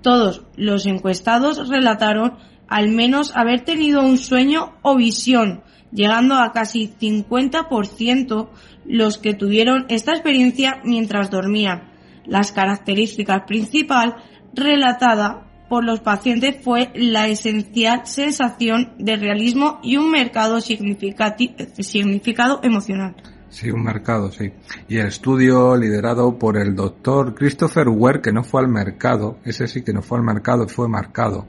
Todos 0.02 0.44
los 0.56 0.86
encuestados 0.86 1.68
relataron 1.68 2.38
al 2.68 2.90
menos 2.90 3.36
haber 3.36 3.62
tenido 3.62 4.02
un 4.02 4.18
sueño 4.18 4.74
o 4.82 4.96
visión, 4.96 5.64
llegando 5.92 6.36
a 6.36 6.52
casi 6.52 6.94
50% 7.00 8.50
los 8.86 9.18
que 9.18 9.34
tuvieron 9.34 9.86
esta 9.90 10.12
experiencia 10.14 10.82
mientras 10.84 11.32
dormían. 11.32 11.92
Las 12.26 12.52
características 12.52 13.44
principal 13.48 14.18
relatada 14.54 15.48
por 15.70 15.84
los 15.84 16.00
pacientes 16.00 16.58
fue 16.64 16.92
la 16.96 17.28
esencial 17.28 18.06
sensación 18.06 18.94
de 18.98 19.16
realismo 19.18 19.80
y 19.84 19.98
un 19.98 20.12
mercado 20.12 20.60
significado 20.62 22.60
emocional. 22.64 23.16
Sí, 23.58 23.72
un 23.72 23.84
mercado, 23.84 24.32
sí. 24.32 24.54
Y 24.88 25.00
el 25.00 25.08
estudio 25.08 25.76
liderado 25.76 26.38
por 26.38 26.58
el 26.58 26.76
doctor 26.76 27.34
Christopher 27.34 27.90
Ware, 27.90 28.22
que 28.22 28.32
no 28.32 28.44
fue 28.44 28.62
al 28.62 28.68
mercado, 28.68 29.40
ese 29.44 29.66
sí 29.68 29.82
que 29.82 29.94
no 29.94 30.04
fue 30.04 30.20
al 30.20 30.24
mercado, 30.24 30.68
fue 30.68 30.88
marcado, 30.88 31.48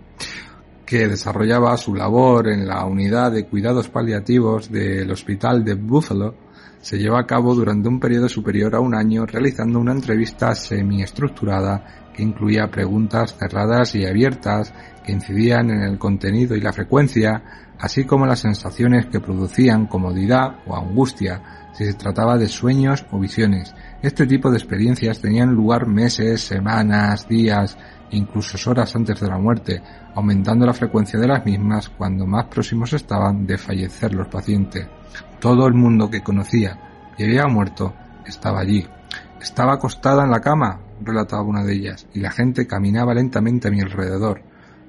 que 0.87 1.07
desarrollaba 1.07 1.77
su 1.77 1.95
labor 1.95 2.49
en 2.49 2.67
la 2.67 2.87
unidad 2.87 3.33
de 3.33 3.45
cuidados 3.45 3.91
paliativos 3.91 4.73
del 4.73 5.11
hospital 5.11 5.63
de 5.63 5.75
Buffalo, 5.75 6.35
se 6.81 6.97
llevó 6.97 7.19
a 7.19 7.27
cabo 7.27 7.55
durante 7.55 7.91
un 7.91 8.01
periodo 8.01 8.31
superior 8.31 8.75
a 8.75 8.81
un 8.81 8.95
año 8.95 9.27
realizando 9.27 9.79
una 9.79 9.93
entrevista 9.93 10.55
semiestructurada 10.55 12.09
que 12.15 12.23
incluía 12.23 12.71
preguntas 12.71 13.37
cerradas 13.39 13.95
y 13.95 14.07
abiertas 14.07 14.73
que 15.05 15.13
incidían 15.13 15.69
en 15.69 15.83
el 15.83 15.99
contenido 15.99 16.57
y 16.57 16.63
la 16.63 16.73
frecuencia, 16.73 17.75
así 17.79 18.05
como 18.05 18.25
las 18.25 18.41
sensaciones 18.41 19.05
que 19.05 19.21
producían 19.21 19.89
comodidad 19.89 20.61
o 20.67 20.75
angustia 20.75 21.58
si 21.79 21.85
se 21.85 21.95
trataba 21.95 22.37
de 22.37 22.49
sueños 22.49 23.07
o 23.13 23.21
visiones. 23.21 23.73
Este 24.03 24.27
tipo 24.27 24.51
de 24.51 24.57
experiencias 24.57 25.21
tenían 25.21 25.55
lugar 25.55 25.87
meses, 25.87 26.41
semanas, 26.41 27.29
días, 27.29 27.79
incluso 28.11 28.69
horas 28.69 28.97
antes 28.97 29.21
de 29.21 29.29
la 29.29 29.39
muerte, 29.39 29.81
aumentando 30.17 30.67
la 30.67 30.75
frecuencia 30.75 31.21
de 31.21 31.29
las 31.29 31.47
mismas 31.47 31.89
cuando 31.89 32.27
más 32.27 32.47
próximos 32.47 32.93
estaban 32.95 33.47
de 33.47 33.59
fallecer 33.59 34.13
los 34.13 34.27
pacientes. 34.27 34.89
Todo 35.39 35.69
el 35.69 35.75
mundo 35.75 36.11
que 36.11 36.21
conocía 36.21 37.13
y 37.17 37.23
había 37.23 37.47
muerto 37.47 37.95
estaba 38.27 38.59
allí. 38.59 38.85
Estaba 39.41 39.75
acostada 39.75 40.25
en 40.25 40.33
la 40.33 40.41
cama, 40.41 40.81
relataba 41.01 41.43
una 41.43 41.63
de 41.63 41.75
ellas, 41.75 42.09
y 42.13 42.19
la 42.19 42.33
gente 42.33 42.67
caminaba 42.67 43.15
lentamente 43.15 43.69
a 43.69 43.71
mi 43.71 43.81
alrededor. 43.81 44.43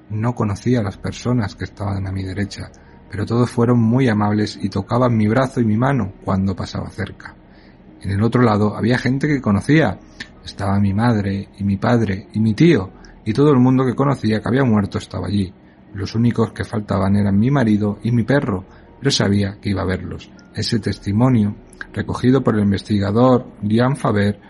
No 0.08 0.34
conocía 0.34 0.80
a 0.80 0.82
las 0.82 0.96
personas 0.96 1.54
que 1.54 1.62
estaban 1.62 2.08
a 2.08 2.10
mi 2.10 2.24
derecha 2.24 2.72
pero 3.10 3.26
todos 3.26 3.50
fueron 3.50 3.80
muy 3.80 4.08
amables 4.08 4.58
y 4.62 4.68
tocaban 4.68 5.16
mi 5.16 5.26
brazo 5.26 5.60
y 5.60 5.64
mi 5.64 5.76
mano 5.76 6.12
cuando 6.24 6.54
pasaba 6.54 6.88
cerca. 6.90 7.34
En 8.00 8.12
el 8.12 8.22
otro 8.22 8.42
lado 8.42 8.76
había 8.76 8.98
gente 8.98 9.26
que 9.26 9.40
conocía. 9.40 9.98
Estaba 10.44 10.78
mi 10.78 10.94
madre 10.94 11.48
y 11.58 11.64
mi 11.64 11.76
padre 11.76 12.28
y 12.32 12.40
mi 12.40 12.54
tío, 12.54 12.90
y 13.24 13.32
todo 13.32 13.50
el 13.50 13.58
mundo 13.58 13.84
que 13.84 13.94
conocía 13.94 14.40
que 14.40 14.48
había 14.48 14.64
muerto 14.64 14.98
estaba 14.98 15.26
allí. 15.26 15.52
Los 15.92 16.14
únicos 16.14 16.52
que 16.52 16.64
faltaban 16.64 17.16
eran 17.16 17.38
mi 17.38 17.50
marido 17.50 17.98
y 18.02 18.12
mi 18.12 18.22
perro, 18.22 18.64
pero 18.98 19.10
sabía 19.10 19.58
que 19.60 19.70
iba 19.70 19.82
a 19.82 19.86
verlos. 19.86 20.30
Ese 20.54 20.78
testimonio, 20.78 21.54
recogido 21.92 22.42
por 22.42 22.54
el 22.54 22.62
investigador 22.62 23.46
Diane 23.60 23.96
Faber, 23.96 24.40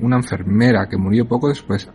una 0.00 0.16
enfermera 0.16 0.88
que 0.88 0.96
murió 0.96 1.28
poco 1.28 1.48
después, 1.48 1.88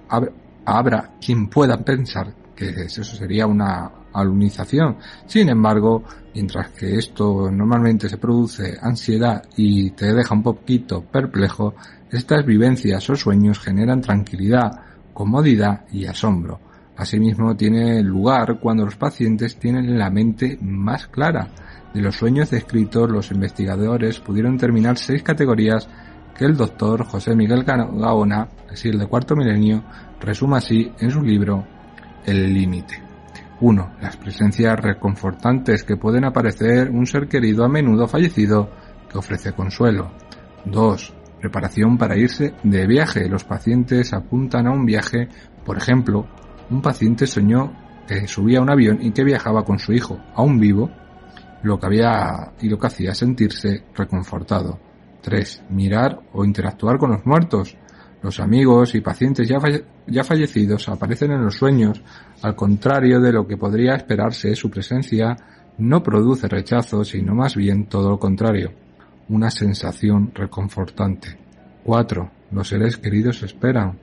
habrá 0.65 1.15
quien 1.19 1.47
pueda 1.47 1.77
pensar 1.84 2.34
que 2.55 2.69
eso 2.69 3.03
sería 3.03 3.47
una 3.47 3.91
alunización. 4.14 4.97
Sin 5.26 5.49
embargo, 5.49 6.03
mientras 6.34 6.70
que 6.70 6.95
esto 6.95 7.49
normalmente 7.51 8.09
se 8.09 8.18
produce 8.18 8.78
ansiedad 8.82 9.43
y 9.55 9.91
te 9.91 10.14
deja 10.14 10.34
un 10.34 10.43
poquito 10.43 11.01
perplejo, 11.01 11.76
estas 12.12 12.45
vivencias 12.45 13.09
o 13.09 13.16
sueños 13.16 13.59
generan 13.59 14.01
tranquilidad, 14.01 14.72
comodidad 15.14 15.86
y 15.91 16.05
asombro. 16.05 16.59
Asimismo, 16.97 17.55
tiene 17.55 18.03
lugar 18.03 18.59
cuando 18.59 18.86
los 18.86 18.95
pacientes 18.95 19.57
tienen 19.57 19.97
la 19.97 20.09
mente 20.09 20.57
más 20.62 21.07
clara. 21.07 21.47
De 21.93 22.01
los 22.01 22.16
sueños 22.16 22.51
descritos, 22.51 23.09
los 23.09 23.32
investigadores 23.32 24.20
pudieron 24.20 24.57
terminar 24.57 24.97
seis 24.97 25.24
categorías 25.24 25.88
que 26.38 26.45
el 26.45 26.55
doctor 26.55 27.03
José 27.05 27.36
Miguel 27.36 27.64
Gaona, 27.64 28.47
así 28.70 28.89
el 28.89 28.99
de 28.99 29.07
cuarto 29.07 29.36
milenio, 29.36 29.84
resume 30.20 30.57
así 30.57 30.91
en 30.99 31.12
su 31.12 31.22
libro 31.22 31.66
El 32.26 32.53
límite. 32.53 33.11
1. 33.62 33.97
Las 34.01 34.18
presencias 34.18 34.80
reconfortantes 34.80 35.84
que 35.84 35.95
pueden 35.95 36.26
aparecer 36.26 36.89
un 36.89 37.05
ser 37.05 37.28
querido 37.28 37.64
a 37.64 37.70
menudo 37.70 38.07
fallecido 38.07 38.72
que 39.09 39.20
ofrece 39.20 39.53
consuelo. 39.53 40.12
2. 40.66 41.14
Preparación 41.39 41.97
para 41.97 42.18
irse 42.18 42.55
de 42.64 42.88
viaje. 42.88 43.30
Los 43.30 43.43
pacientes 43.43 44.14
apuntan 44.14 44.68
a 44.68 44.72
un 44.72 44.86
viaje, 44.86 45.30
por 45.64 45.78
ejemplo, 45.78 46.28
un 46.72 46.82
paciente 46.82 47.28
soñó 47.28 47.72
que 48.07 48.28
subía 48.28 48.59
a 48.59 48.62
un 48.64 48.72
avión 48.72 48.99
y 49.01 49.12
que 49.12 49.24
viajaba 49.24 49.64
con 49.64 49.78
su 49.78 49.93
hijo, 49.93 50.20
aún 50.36 50.59
vivo, 50.59 50.89
lo 51.62 51.80
que 51.80 51.86
había 51.86 52.53
y 52.59 52.68
lo 52.68 52.80
que 52.80 52.88
hacía 52.88 53.14
sentirse 53.14 53.84
reconfortado. 53.95 54.80
3. 55.22 55.66
Mirar 55.70 56.20
o 56.34 56.43
interactuar 56.43 56.97
con 56.97 57.12
los 57.12 57.26
muertos. 57.26 57.78
Los 58.22 58.39
amigos 58.39 58.93
y 58.93 59.01
pacientes 59.01 59.49
ya, 59.49 60.24
fallecidos 60.24 60.89
aparecen 60.89 61.32
en 61.32 61.43
los 61.43 61.55
sueños, 61.55 62.01
al 62.43 62.55
contrario 62.55 63.19
de 63.19 63.34
lo 63.34 63.47
que 63.47 63.57
podría 63.57 63.95
esperarse, 63.95 64.55
su 64.55 64.69
presencia 64.69 65.36
no 65.80 66.03
produce 66.03 66.47
rechazo, 66.47 67.03
sino 67.03 67.34
más 67.34 67.55
bien 67.55 67.88
todo 67.88 68.11
lo 68.11 68.19
contrario, 68.19 68.74
una 69.30 69.49
sensación 69.49 70.32
reconfortante. 70.36 71.39
4. 71.84 72.32
Los 72.51 72.67
seres 72.67 72.97
queridos 72.97 73.41
esperan. 73.41 73.97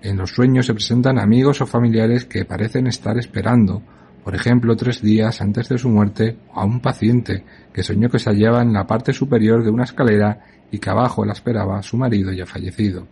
En 0.00 0.16
los 0.16 0.30
sueños 0.30 0.64
se 0.64 0.72
presentan 0.72 1.18
amigos 1.18 1.60
o 1.60 1.66
familiares 1.66 2.24
que 2.24 2.46
parecen 2.46 2.86
estar 2.86 3.18
esperando, 3.18 3.82
por 4.24 4.34
ejemplo, 4.34 4.74
tres 4.74 5.02
días 5.02 5.42
antes 5.42 5.68
de 5.68 5.76
su 5.76 5.90
muerte, 5.90 6.38
a 6.54 6.64
un 6.64 6.80
paciente 6.80 7.44
que 7.74 7.82
soñó 7.82 8.08
que 8.08 8.18
se 8.18 8.30
hallaba 8.30 8.62
en 8.62 8.72
la 8.72 8.86
parte 8.86 9.12
superior 9.12 9.62
de 9.62 9.70
una 9.70 9.84
escalera 9.84 10.40
y 10.70 10.78
que 10.78 10.88
abajo 10.88 11.26
la 11.26 11.32
esperaba 11.32 11.82
su 11.82 11.98
marido 11.98 12.32
ya 12.32 12.46
fallecido. 12.46 13.06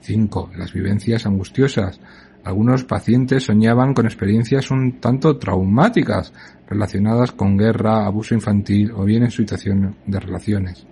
5. 0.00 0.50
Las 0.56 0.72
vivencias 0.72 1.26
angustiosas. 1.26 2.00
Algunos 2.44 2.84
pacientes 2.84 3.44
soñaban 3.44 3.94
con 3.94 4.06
experiencias 4.06 4.70
un 4.70 5.00
tanto 5.00 5.38
traumáticas 5.38 6.32
relacionadas 6.68 7.32
con 7.32 7.56
guerra, 7.56 8.06
abuso 8.06 8.34
infantil 8.34 8.92
o 8.92 9.04
bien 9.04 9.24
en 9.24 9.30
situación 9.30 9.96
de 10.06 10.20
relaciones 10.20 10.86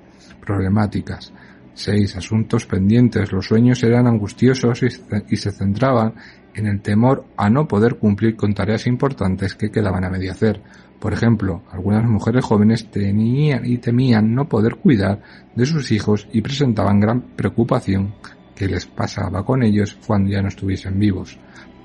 problemáticas. 0.45 1.33
6. 1.75 2.17
Asuntos 2.17 2.67
pendientes. 2.67 3.33
Los 3.33 3.47
sueños 3.47 3.83
eran 3.83 4.07
angustiosos 4.07 4.83
y 5.29 5.37
se 5.37 5.53
centraban 5.53 6.15
en 6.55 6.67
el 6.67 6.81
temor 6.81 7.27
a 7.37 7.51
no 7.51 7.69
poder 7.69 7.97
cumplir 7.97 8.35
con 8.35 8.55
tareas 8.55 8.87
importantes 8.87 9.55
que 9.55 9.71
quedaban 9.71 10.05
a 10.05 10.11
medio 10.11 10.33
hacer. 10.33 10.63
Por 10.99 11.13
ejemplo, 11.13 11.63
algunas 11.71 12.05
mujeres 12.05 12.45
jóvenes 12.45 12.91
tenían 12.91 13.67
y 13.67 13.77
temían 13.77 14.35
no 14.35 14.49
poder 14.49 14.77
cuidar 14.77 15.21
de 15.55 15.67
sus 15.67 15.93
hijos 15.93 16.27
y 16.33 16.41
presentaban 16.41 17.01
gran 17.01 17.21
preocupación 17.21 18.15
que 18.57 18.67
les 18.67 18.87
pasaba 18.87 19.45
con 19.45 19.63
ellos 19.63 19.97
cuando 20.07 20.31
ya 20.31 20.43
no 20.43 20.49
estuviesen 20.49 20.99
vivos. 20.99 21.37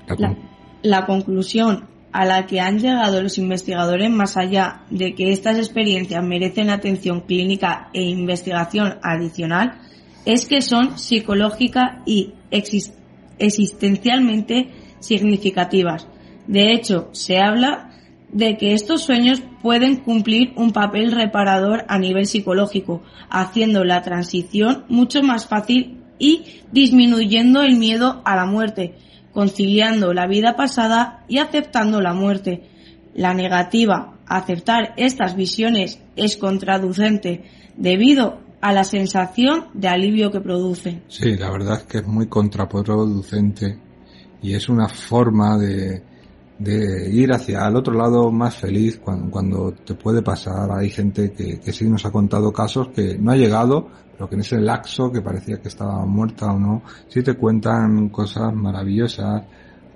La, 0.08 0.36
la, 0.82 1.06
conclusión 1.06 1.86
a 2.10 2.24
la 2.24 2.46
que 2.46 2.60
han 2.60 2.80
llegado 2.80 3.22
los 3.22 3.38
investigadores, 3.38 4.10
más 4.10 4.36
allá 4.36 4.82
de 4.90 5.14
que 5.14 5.32
estas 5.32 5.58
experiencias 5.58 6.24
merecen 6.24 6.70
atención 6.70 7.20
clínica 7.20 7.88
e 7.92 8.02
investigación 8.02 8.98
adicional, 9.02 9.78
es 10.24 10.46
que 10.46 10.60
son 10.60 10.98
psicológica 10.98 12.02
y 12.06 12.34
existencialmente 12.50 14.70
significativas. 15.00 16.08
De 16.46 16.72
hecho, 16.72 17.10
se 17.12 17.38
habla 17.38 17.90
de 18.32 18.56
que 18.56 18.72
estos 18.72 19.02
sueños 19.02 19.42
pueden 19.62 19.96
cumplir 19.96 20.52
un 20.56 20.72
papel 20.72 21.12
reparador 21.12 21.84
a 21.88 21.98
nivel 21.98 22.26
psicológico, 22.26 23.02
haciendo 23.30 23.84
la 23.84 24.02
transición 24.02 24.84
mucho 24.88 25.22
más 25.22 25.46
fácil 25.46 26.01
y 26.22 26.62
disminuyendo 26.70 27.62
el 27.62 27.76
miedo 27.76 28.22
a 28.24 28.36
la 28.36 28.46
muerte, 28.46 28.94
conciliando 29.32 30.14
la 30.14 30.28
vida 30.28 30.54
pasada 30.54 31.24
y 31.26 31.38
aceptando 31.38 32.00
la 32.00 32.14
muerte. 32.14 32.62
La 33.12 33.34
negativa 33.34 34.14
a 34.24 34.36
aceptar 34.36 34.94
estas 34.96 35.34
visiones 35.34 36.00
es 36.14 36.36
contraducente 36.36 37.42
debido 37.76 38.38
a 38.60 38.72
la 38.72 38.84
sensación 38.84 39.66
de 39.74 39.88
alivio 39.88 40.30
que 40.30 40.40
produce. 40.40 41.02
Sí, 41.08 41.36
la 41.36 41.50
verdad 41.50 41.80
es 41.80 41.86
que 41.86 41.98
es 41.98 42.06
muy 42.06 42.28
contraproducente 42.28 43.76
y 44.40 44.54
es 44.54 44.68
una 44.68 44.88
forma 44.88 45.58
de, 45.58 46.04
de 46.60 47.10
ir 47.12 47.32
hacia 47.32 47.66
el 47.66 47.74
otro 47.74 47.94
lado 47.94 48.30
más 48.30 48.56
feliz 48.56 49.00
cuando, 49.02 49.28
cuando 49.28 49.72
te 49.72 49.94
puede 49.94 50.22
pasar. 50.22 50.70
Hay 50.70 50.88
gente 50.90 51.32
que, 51.32 51.58
que, 51.58 51.72
sí 51.72 51.88
nos 51.88 52.06
ha 52.06 52.12
contado 52.12 52.52
casos 52.52 52.90
que 52.94 53.18
no 53.18 53.32
ha 53.32 53.36
llegado, 53.36 53.88
pero 54.22 54.28
que 54.28 54.34
en 54.36 54.42
ese 54.42 54.60
laxo 54.60 55.10
que 55.10 55.20
parecía 55.20 55.60
que 55.60 55.66
estaba 55.66 56.06
muerta 56.06 56.52
o 56.52 56.56
no, 56.56 56.82
sí 57.08 57.24
te 57.24 57.34
cuentan 57.34 58.08
cosas 58.08 58.54
maravillosas, 58.54 59.42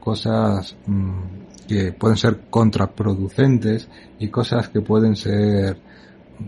cosas 0.01 0.77
mmm, 0.85 1.67
que 1.69 1.93
pueden 1.93 2.17
ser 2.17 2.41
contraproducentes 2.51 3.89
y 4.19 4.27
cosas 4.27 4.69
que 4.69 4.81
pueden 4.81 5.15
ser 5.15 5.79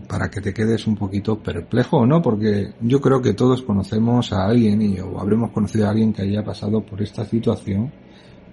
para 0.09 0.29
que 0.29 0.41
te 0.41 0.53
quedes 0.53 0.87
un 0.87 0.97
poquito 0.97 1.39
perplejo 1.39 1.99
o 1.99 2.05
no, 2.05 2.21
porque 2.21 2.73
yo 2.81 2.99
creo 2.99 3.21
que 3.21 3.33
todos 3.33 3.61
conocemos 3.61 4.33
a 4.33 4.45
alguien 4.45 4.81
y, 4.81 4.99
o 4.99 5.17
habremos 5.17 5.51
conocido 5.51 5.87
a 5.87 5.91
alguien 5.91 6.11
que 6.11 6.23
haya 6.23 6.43
pasado 6.43 6.81
por 6.81 7.01
esta 7.01 7.23
situación 7.23 7.93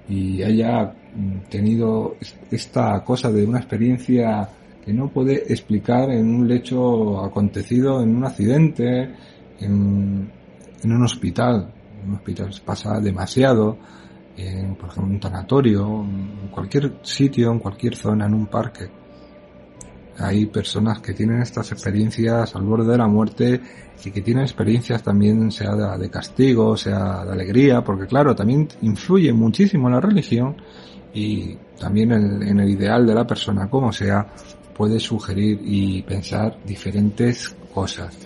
y 0.08 0.40
haya 0.44 0.94
mm, 1.16 1.48
tenido 1.50 2.14
esta 2.48 3.02
cosa 3.02 3.32
de 3.32 3.44
una 3.44 3.58
experiencia 3.58 4.48
que 4.87 4.93
no 4.93 5.09
puede 5.09 5.53
explicar 5.53 6.11
en 6.11 6.32
un 6.32 6.47
lecho 6.47 7.20
acontecido 7.24 8.01
en 8.01 8.14
un 8.14 8.24
accidente, 8.24 9.16
en, 9.59 10.30
un 10.84 11.03
hospital. 11.03 11.74
En 12.01 12.11
un 12.11 12.14
hospital 12.14 12.51
pasa 12.64 13.01
demasiado, 13.01 13.78
en, 14.37 14.76
por 14.76 14.91
ejemplo, 14.91 15.12
un 15.12 15.18
tanatorio, 15.18 16.05
en 16.05 16.49
cualquier 16.53 17.01
sitio, 17.03 17.51
en 17.51 17.59
cualquier 17.59 17.97
zona, 17.97 18.26
en 18.26 18.34
un 18.34 18.47
parque. 18.47 18.89
Hay 20.18 20.47
personas 20.47 21.01
que 21.01 21.14
tienen 21.14 21.43
estas 21.43 21.72
experiencias 21.72 22.55
al 22.55 22.62
borde 22.62 22.93
de 22.93 22.99
la 22.99 23.09
muerte 23.09 23.61
y 24.05 24.11
que 24.12 24.22
tienen 24.22 24.45
experiencias 24.45 25.03
también 25.03 25.51
sea 25.51 25.74
de, 25.74 25.99
de 25.99 26.09
castigo, 26.09 26.76
sea 26.76 27.24
de 27.24 27.32
alegría, 27.32 27.82
porque 27.82 28.07
claro, 28.07 28.37
también 28.37 28.68
influye 28.82 29.32
muchísimo 29.32 29.91
la 29.91 30.01
religión 30.01 30.55
y 31.12 31.57
también 31.80 32.12
en, 32.12 32.43
en 32.43 32.61
el 32.61 32.70
ideal 32.70 33.05
de 33.05 33.14
la 33.14 33.26
persona, 33.26 33.68
como 33.68 33.93
sea, 33.93 34.26
puede 34.76 35.00
sugerir 35.00 35.60
y 35.64 36.02
pensar 36.02 36.58
diferentes 36.64 37.56
cosas. 37.72 38.16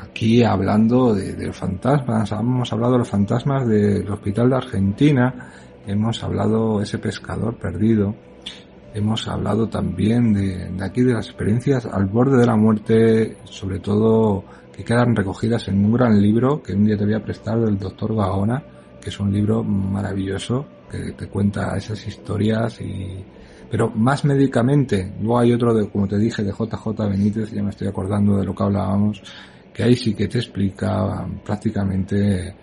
Aquí 0.00 0.42
hablando 0.42 1.14
de, 1.14 1.34
de 1.34 1.52
fantasmas, 1.52 2.32
hemos 2.32 2.72
hablado 2.72 2.92
de 2.94 2.98
los 3.00 3.08
fantasmas 3.08 3.66
del 3.68 4.08
hospital 4.10 4.50
de 4.50 4.56
Argentina, 4.56 5.52
hemos 5.86 6.22
hablado 6.22 6.80
ese 6.80 6.98
pescador 6.98 7.56
perdido, 7.56 8.14
hemos 8.94 9.28
hablado 9.28 9.68
también 9.68 10.32
de, 10.32 10.70
de, 10.70 10.84
aquí 10.84 11.02
de 11.02 11.14
las 11.14 11.26
experiencias 11.26 11.84
al 11.86 12.06
borde 12.06 12.38
de 12.38 12.46
la 12.46 12.56
muerte, 12.56 13.36
sobre 13.44 13.78
todo 13.80 14.44
que 14.74 14.84
quedan 14.84 15.14
recogidas 15.14 15.68
en 15.68 15.84
un 15.84 15.92
gran 15.92 16.20
libro 16.20 16.62
que 16.62 16.72
un 16.72 16.86
día 16.86 16.96
te 16.96 17.04
voy 17.04 17.14
a 17.14 17.22
prestar 17.22 17.60
del 17.60 17.78
doctor 17.78 18.14
Gaona, 18.14 18.62
que 19.00 19.10
es 19.10 19.20
un 19.20 19.32
libro 19.32 19.62
maravilloso 19.62 20.64
que 20.90 21.12
te 21.12 21.28
cuenta 21.28 21.76
esas 21.76 22.06
historias 22.06 22.80
y 22.80 23.24
pero 23.70 23.90
más 23.90 24.24
médicamente, 24.24 25.14
luego 25.20 25.38
hay 25.38 25.52
otro 25.52 25.74
de, 25.74 25.88
como 25.88 26.06
te 26.06 26.18
dije, 26.18 26.42
de 26.42 26.52
JJ 26.52 27.08
Benítez, 27.08 27.52
ya 27.52 27.62
me 27.62 27.70
estoy 27.70 27.88
acordando 27.88 28.36
de 28.36 28.44
lo 28.44 28.54
que 28.54 28.62
hablábamos, 28.62 29.22
que 29.72 29.82
ahí 29.82 29.96
sí 29.96 30.14
que 30.14 30.28
te 30.28 30.38
explica 30.38 31.26
prácticamente 31.44 32.54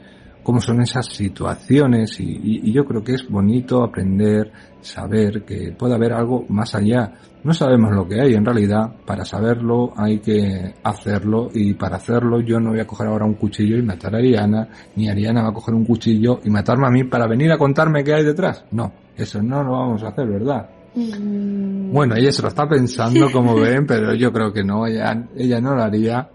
cómo 0.43 0.59
son 0.59 0.81
esas 0.81 1.05
situaciones 1.05 2.19
y, 2.19 2.39
y, 2.63 2.71
yo 2.71 2.83
creo 2.85 3.03
que 3.03 3.13
es 3.13 3.29
bonito 3.29 3.83
aprender, 3.83 4.51
saber 4.79 5.43
que 5.43 5.71
puede 5.77 5.93
haber 5.93 6.13
algo 6.13 6.45
más 6.49 6.73
allá. 6.73 7.13
No 7.43 7.53
sabemos 7.53 7.91
lo 7.91 8.07
que 8.07 8.21
hay 8.21 8.33
en 8.33 8.45
realidad, 8.45 8.91
para 9.05 9.25
saberlo 9.25 9.93
hay 9.95 10.19
que 10.19 10.73
hacerlo 10.83 11.49
y 11.53 11.73
para 11.73 11.97
hacerlo 11.97 12.39
yo 12.41 12.59
no 12.59 12.71
voy 12.71 12.79
a 12.79 12.87
coger 12.87 13.07
ahora 13.07 13.25
un 13.25 13.35
cuchillo 13.35 13.77
y 13.77 13.83
matar 13.83 14.15
a 14.15 14.17
Ariana, 14.17 14.67
ni 14.95 15.09
Ariana 15.09 15.43
va 15.43 15.49
a 15.49 15.53
coger 15.53 15.75
un 15.75 15.85
cuchillo 15.85 16.39
y 16.43 16.49
matarme 16.49 16.87
a 16.87 16.91
mí 16.91 17.03
para 17.03 17.27
venir 17.27 17.51
a 17.51 17.57
contarme 17.57 18.03
qué 18.03 18.13
hay 18.13 18.23
detrás. 18.23 18.65
No, 18.71 18.91
eso 19.15 19.41
no 19.41 19.63
lo 19.63 19.71
vamos 19.71 20.03
a 20.03 20.09
hacer, 20.09 20.27
¿verdad? 20.27 20.80
Mm. 20.95 21.91
Bueno, 21.91 22.15
ella 22.15 22.31
se 22.31 22.41
lo 22.41 22.49
está 22.49 22.67
pensando 22.67 23.31
como 23.31 23.55
ven, 23.55 23.85
pero 23.87 24.13
yo 24.13 24.31
creo 24.31 24.51
que 24.51 24.63
no, 24.63 24.85
ella, 24.85 25.25
ella 25.35 25.61
no 25.61 25.75
lo 25.75 25.83
haría. 25.83 26.29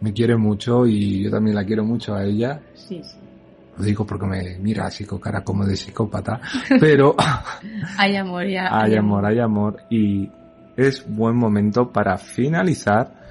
Me 0.00 0.12
quiere 0.12 0.36
mucho 0.36 0.84
y 0.86 1.22
yo 1.22 1.30
también 1.30 1.54
la 1.54 1.64
quiero 1.64 1.84
mucho 1.84 2.14
a 2.14 2.24
ella. 2.24 2.60
Sí, 2.74 3.00
sí. 3.04 3.16
Lo 3.78 3.84
digo 3.84 4.04
porque 4.04 4.26
me 4.26 4.58
mira 4.58 4.86
así 4.86 5.04
con 5.04 5.18
cara 5.18 5.42
como 5.42 5.64
de 5.64 5.76
psicópata, 5.76 6.40
pero... 6.78 7.14
hay 7.98 8.16
amor, 8.16 8.46
ya. 8.46 8.68
Hay 8.70 8.96
amor, 8.96 9.24
hay 9.24 9.38
amor. 9.38 9.76
Y 9.88 10.28
es 10.76 11.04
buen 11.08 11.36
momento 11.36 11.90
para 11.90 12.18
finalizar, 12.18 13.21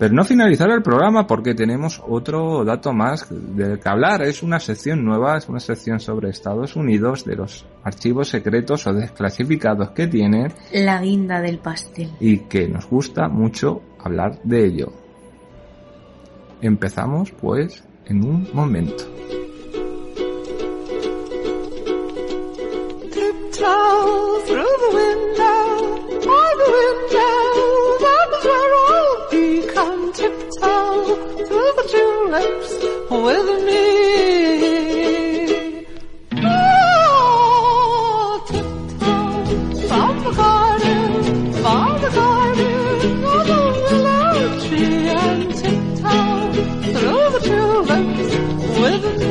pero 0.00 0.14
no 0.14 0.24
finalizar 0.24 0.70
el 0.70 0.80
programa 0.80 1.26
porque 1.26 1.54
tenemos 1.54 2.02
otro 2.08 2.64
dato 2.64 2.90
más 2.94 3.26
del 3.28 3.78
que 3.78 3.86
hablar. 3.86 4.22
Es 4.22 4.42
una 4.42 4.58
sección 4.58 5.04
nueva, 5.04 5.36
es 5.36 5.46
una 5.46 5.60
sección 5.60 6.00
sobre 6.00 6.30
Estados 6.30 6.74
Unidos, 6.74 7.26
de 7.26 7.36
los 7.36 7.66
archivos 7.84 8.30
secretos 8.30 8.86
o 8.86 8.94
desclasificados 8.94 9.90
que 9.90 10.06
tiene. 10.06 10.54
La 10.72 11.02
guinda 11.02 11.42
del 11.42 11.58
pastel. 11.58 12.08
Y 12.18 12.38
que 12.38 12.66
nos 12.66 12.88
gusta 12.88 13.28
mucho 13.28 13.82
hablar 13.98 14.40
de 14.42 14.64
ello. 14.64 14.90
Empezamos 16.62 17.32
pues 17.32 17.84
en 18.06 18.24
un 18.24 18.48
momento. 18.54 19.04
Tiptoe 23.12 24.44
through 24.46 24.78
the 24.80 24.96
window, 24.96 25.60
all 26.26 26.56
the 26.56 26.72
windows, 26.72 27.49
Tiptoe 30.60 31.16
through 31.46 31.72
the 31.78 31.84
tulips 31.90 32.72
with 33.10 33.48
me. 33.64 33.84
Oh, 36.42 37.26
tiptoe 38.46 39.88
the 40.22 40.32
garden, 40.36 41.10
the 42.02 42.10
garden 42.14 43.22
the 44.34 44.48
tree, 44.68 45.08
and 45.08 45.48
tiptoe 45.60 46.52
through 46.92 47.26
the 47.30 47.40
tulips 47.48 48.30
with 48.80 49.04
me. 49.18 49.30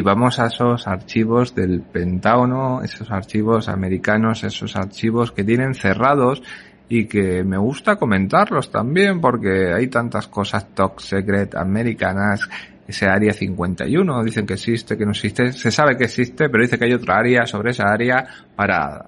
Y 0.00 0.02
vamos 0.02 0.38
a 0.38 0.46
esos 0.46 0.88
archivos 0.88 1.54
del 1.54 1.82
Pentágono, 1.82 2.80
esos 2.82 3.10
archivos 3.10 3.68
americanos, 3.68 4.44
esos 4.44 4.74
archivos 4.74 5.30
que 5.30 5.44
tienen 5.44 5.74
cerrados 5.74 6.42
y 6.88 7.04
que 7.04 7.44
me 7.44 7.58
gusta 7.58 7.96
comentarlos 7.96 8.70
también 8.70 9.20
porque 9.20 9.74
hay 9.74 9.88
tantas 9.88 10.26
cosas 10.26 10.74
top 10.74 11.00
secret 11.00 11.54
americanas, 11.54 12.48
ese 12.88 13.08
área 13.08 13.34
51, 13.34 14.24
dicen 14.24 14.46
que 14.46 14.54
existe, 14.54 14.96
que 14.96 15.04
no 15.04 15.10
existe, 15.10 15.52
se 15.52 15.70
sabe 15.70 15.98
que 15.98 16.04
existe, 16.04 16.48
pero 16.48 16.62
dice 16.62 16.78
que 16.78 16.86
hay 16.86 16.94
otra 16.94 17.18
área 17.18 17.44
sobre 17.44 17.72
esa 17.72 17.92
área 17.92 18.26
para 18.56 19.04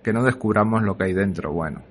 que 0.00 0.12
no 0.12 0.22
descubramos 0.22 0.84
lo 0.84 0.96
que 0.96 1.06
hay 1.06 1.12
dentro. 1.12 1.52
Bueno, 1.52 1.82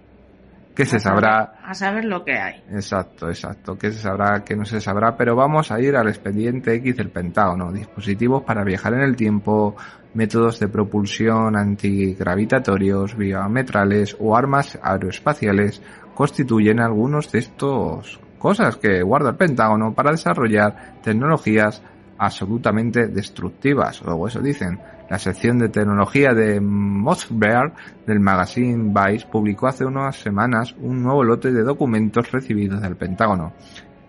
que 0.80 0.86
se 0.86 0.98
sabrá 0.98 1.56
A 1.62 1.74
saber 1.74 2.06
lo 2.06 2.24
que 2.24 2.40
hay. 2.40 2.64
Exacto, 2.72 3.28
exacto. 3.28 3.78
¿Qué 3.78 3.92
se 3.92 4.00
sabrá, 4.00 4.46
qué 4.46 4.56
no 4.56 4.64
se 4.64 4.80
sabrá? 4.80 5.18
Pero 5.18 5.36
vamos 5.36 5.72
a 5.72 5.80
ir 5.82 5.98
al 5.98 6.08
expediente 6.08 6.74
X 6.76 6.96
del 6.96 7.10
Pentágono. 7.10 7.74
Dispositivos 7.74 8.44
para 8.44 8.64
viajar 8.64 8.94
en 8.94 9.02
el 9.02 9.18
tiempo, 9.18 9.76
métodos 10.14 10.58
de 10.58 10.70
propulsión 10.70 11.58
antigravitatorios, 11.58 13.18
biometrales 13.18 14.16
o 14.22 14.38
armas 14.38 14.80
aeroespaciales 14.82 15.82
constituyen 16.16 16.80
algunos 16.80 17.30
de 17.30 17.40
estos 17.40 18.22
cosas 18.38 18.78
que 18.78 19.02
guarda 19.04 19.32
el 19.32 19.36
Pentágono 19.36 19.94
para 19.94 20.12
desarrollar 20.12 21.02
tecnologías 21.04 21.84
absolutamente 22.18 23.08
destructivas, 23.08 24.02
o 24.04 24.28
eso 24.30 24.40
dicen. 24.40 24.80
La 25.10 25.18
sección 25.18 25.58
de 25.58 25.70
tecnología 25.70 26.34
de 26.34 26.60
Mossberg 26.62 27.74
del 28.06 28.20
magazine 28.20 28.94
Vice 28.94 29.26
publicó 29.26 29.68
hace 29.68 29.84
unas 29.84 30.16
semanas 30.16 30.76
un 30.80 31.02
nuevo 31.02 31.24
lote 31.24 31.52
de 31.52 31.64
documentos 31.64 32.32
recibidos 32.32 32.82
del 32.82 32.96
Pentágono. 32.96 33.54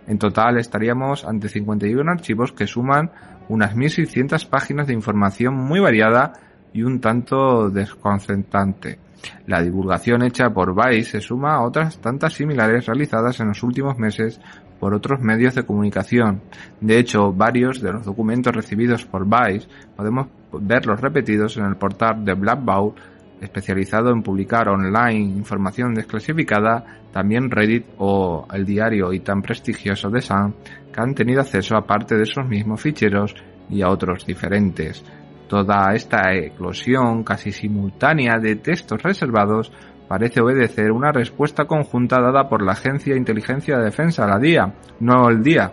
En 0.06 0.18
total 0.18 0.58
estaríamos 0.58 1.24
ante 1.24 1.48
51 1.48 2.10
archivos 2.10 2.52
que 2.52 2.66
suman 2.66 3.10
unas 3.48 3.74
1.600 3.74 4.46
páginas 4.48 4.86
de 4.88 4.92
información 4.92 5.54
muy 5.54 5.80
variada 5.80 6.34
y 6.72 6.82
un 6.82 7.00
tanto 7.00 7.70
desconcertante. 7.70 8.98
La 9.46 9.62
divulgación 9.62 10.22
hecha 10.22 10.50
por 10.50 10.74
Vice 10.74 11.12
se 11.12 11.20
suma 11.20 11.54
a 11.54 11.62
otras 11.62 11.98
tantas 11.98 12.34
similares 12.34 12.86
realizadas 12.86 13.40
en 13.40 13.48
los 13.48 13.62
últimos 13.62 13.98
meses 13.98 14.40
por 14.80 14.94
otros 14.94 15.20
medios 15.20 15.54
de 15.54 15.64
comunicación. 15.64 16.40
De 16.80 16.98
hecho, 16.98 17.32
varios 17.32 17.80
de 17.80 17.92
los 17.92 18.04
documentos 18.04 18.54
recibidos 18.56 19.04
por 19.04 19.26
Vice 19.26 19.68
podemos 19.94 20.28
verlos 20.52 21.00
repetidos 21.00 21.58
en 21.58 21.66
el 21.66 21.76
portal 21.76 22.24
de 22.24 22.34
Black 22.34 22.64
Bowl, 22.64 22.94
especializado 23.40 24.10
en 24.10 24.22
publicar 24.22 24.68
online 24.68 25.36
información 25.36 25.94
desclasificada, 25.94 27.02
también 27.12 27.50
Reddit 27.50 27.86
o 27.98 28.46
el 28.52 28.64
diario 28.64 29.12
y 29.12 29.20
tan 29.20 29.42
prestigioso 29.42 30.10
The 30.10 30.20
Sun, 30.20 30.54
que 30.92 31.00
han 31.00 31.14
tenido 31.14 31.42
acceso 31.42 31.76
a 31.76 31.86
parte 31.86 32.16
de 32.16 32.24
esos 32.24 32.48
mismos 32.48 32.80
ficheros 32.80 33.34
y 33.68 33.82
a 33.82 33.88
otros 33.88 34.26
diferentes. 34.26 35.04
Toda 35.48 35.92
esta 35.94 36.32
eclosión 36.32 37.24
casi 37.24 37.50
simultánea 37.50 38.38
de 38.38 38.56
textos 38.56 39.02
reservados 39.02 39.72
parece 40.10 40.40
obedecer 40.40 40.90
una 40.90 41.12
respuesta 41.12 41.66
conjunta 41.66 42.20
dada 42.20 42.48
por 42.48 42.62
la 42.62 42.72
Agencia 42.72 43.12
de 43.12 43.20
Inteligencia 43.20 43.78
de 43.78 43.84
Defensa, 43.84 44.26
la 44.26 44.40
DIA, 44.40 44.74
no 44.98 45.28
el 45.28 45.40
DIA, 45.40 45.70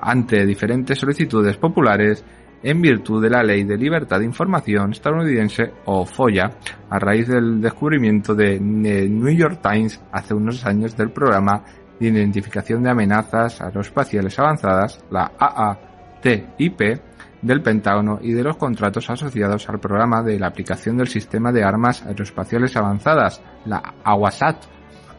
ante 0.00 0.44
diferentes 0.44 0.98
solicitudes 0.98 1.56
populares 1.56 2.24
en 2.64 2.82
virtud 2.82 3.22
de 3.22 3.30
la 3.30 3.44
Ley 3.44 3.62
de 3.62 3.76
Libertad 3.76 4.18
de 4.18 4.24
Información 4.24 4.90
estadounidense 4.90 5.72
o 5.84 6.04
FOIA, 6.04 6.50
a 6.90 6.98
raíz 6.98 7.28
del 7.28 7.60
descubrimiento 7.60 8.34
de 8.34 8.58
New 8.58 9.32
York 9.32 9.60
Times 9.62 10.02
hace 10.10 10.34
unos 10.34 10.66
años 10.66 10.96
del 10.96 11.10
programa 11.10 11.62
de 12.00 12.08
identificación 12.08 12.82
de 12.82 12.90
amenazas 12.90 13.60
aeroespaciales 13.60 14.36
avanzadas, 14.40 14.98
la 15.12 15.30
AATIP, 15.38 16.80
del 17.46 17.62
Pentágono 17.62 18.18
y 18.20 18.32
de 18.32 18.42
los 18.42 18.56
contratos 18.56 19.08
asociados 19.08 19.68
al 19.68 19.78
programa 19.78 20.22
de 20.22 20.38
la 20.38 20.48
aplicación 20.48 20.96
del 20.96 21.06
sistema 21.06 21.52
de 21.52 21.62
armas 21.62 22.02
aeroespaciales 22.04 22.76
avanzadas, 22.76 23.40
la 23.64 23.94
AWASAT, 24.02 24.64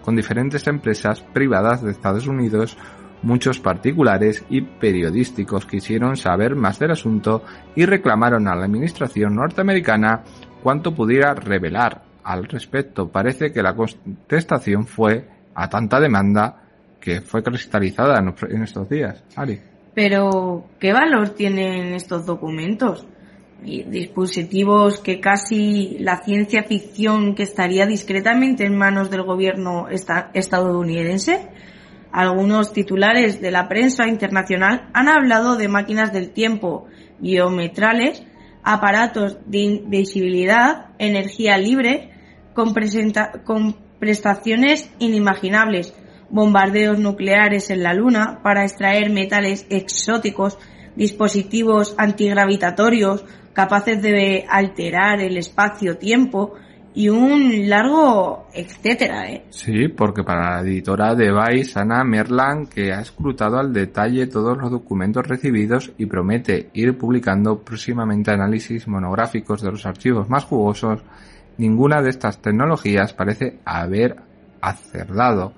con 0.03 0.15
diferentes 0.15 0.67
empresas 0.67 1.21
privadas 1.21 1.81
de 1.81 1.91
Estados 1.91 2.27
Unidos, 2.27 2.77
muchos 3.21 3.59
particulares 3.59 4.43
y 4.49 4.61
periodísticos 4.61 5.65
quisieron 5.65 6.17
saber 6.17 6.55
más 6.55 6.79
del 6.79 6.91
asunto 6.91 7.43
y 7.75 7.85
reclamaron 7.85 8.47
a 8.47 8.55
la 8.55 8.65
administración 8.65 9.35
norteamericana 9.35 10.23
cuanto 10.61 10.93
pudiera 10.93 11.33
revelar 11.33 12.03
al 12.23 12.45
respecto. 12.45 13.09
Parece 13.09 13.53
que 13.53 13.63
la 13.63 13.73
contestación 13.73 14.85
fue 14.85 15.29
a 15.55 15.69
tanta 15.69 15.99
demanda 15.99 16.61
que 16.99 17.21
fue 17.21 17.41
cristalizada 17.41 18.19
en 18.19 18.63
estos 18.63 18.89
días. 18.89 19.23
Pero, 19.97 20.63
¿qué 20.79 20.93
valor 20.93 21.29
tienen 21.29 21.95
estos 21.95 22.27
documentos? 22.27 23.07
Dispositivos 23.63 24.99
que 24.99 25.19
casi 25.19 25.97
la 25.99 26.17
ciencia 26.23 26.61
ficción 26.61 27.33
que 27.33 27.41
estaría 27.41 27.87
discretamente 27.87 28.63
en 28.63 28.77
manos 28.77 29.09
del 29.09 29.23
gobierno 29.23 29.87
esta- 29.89 30.29
estadounidense. 30.35 31.49
Algunos 32.11 32.73
titulares 32.73 33.41
de 33.41 33.49
la 33.49 33.67
prensa 33.67 34.07
internacional 34.07 34.87
han 34.93 35.07
hablado 35.07 35.55
de 35.55 35.67
máquinas 35.67 36.13
del 36.13 36.29
tiempo, 36.29 36.85
biometrales, 37.17 38.23
aparatos 38.61 39.39
de 39.47 39.57
invisibilidad, 39.57 40.91
energía 40.99 41.57
libre, 41.57 42.11
con 42.53 42.75
prestaciones 43.97 44.91
inimaginables, 44.99 45.95
bombardeos 46.29 46.99
nucleares 46.99 47.69
en 47.69 47.83
la 47.83 47.93
Luna 47.93 48.39
para 48.43 48.63
extraer 48.63 49.09
metales 49.09 49.65
exóticos, 49.69 50.57
dispositivos 50.95 51.95
antigravitatorios 51.97 53.25
capaces 53.53 54.01
de 54.01 54.45
alterar 54.47 55.19
el 55.19 55.37
espacio-tiempo 55.37 56.53
y 56.93 57.09
un 57.09 57.69
largo 57.69 58.47
etcétera, 58.53 59.31
¿eh? 59.31 59.45
Sí, 59.49 59.87
porque 59.87 60.23
para 60.23 60.55
la 60.55 60.61
editora 60.61 61.13
de 61.13 61.31
Vice, 61.31 61.79
Ana 61.79 62.03
Merlan, 62.03 62.65
que 62.65 62.91
ha 62.91 63.01
escrutado 63.01 63.57
al 63.57 63.71
detalle 63.71 64.25
todos 64.25 64.57
los 64.57 64.71
documentos 64.71 65.27
recibidos 65.27 65.91
y 65.97 66.07
promete 66.07 66.69
ir 66.73 66.97
publicando 66.97 67.59
próximamente 67.59 68.31
análisis 68.31 68.87
monográficos 68.87 69.61
de 69.61 69.71
los 69.71 69.85
archivos 69.85 70.27
más 70.27 70.45
jugosos, 70.45 71.03
ninguna 71.57 72.01
de 72.01 72.09
estas 72.09 72.41
tecnologías 72.41 73.13
parece 73.13 73.59
haber 73.63 74.15
acertado 74.61 75.53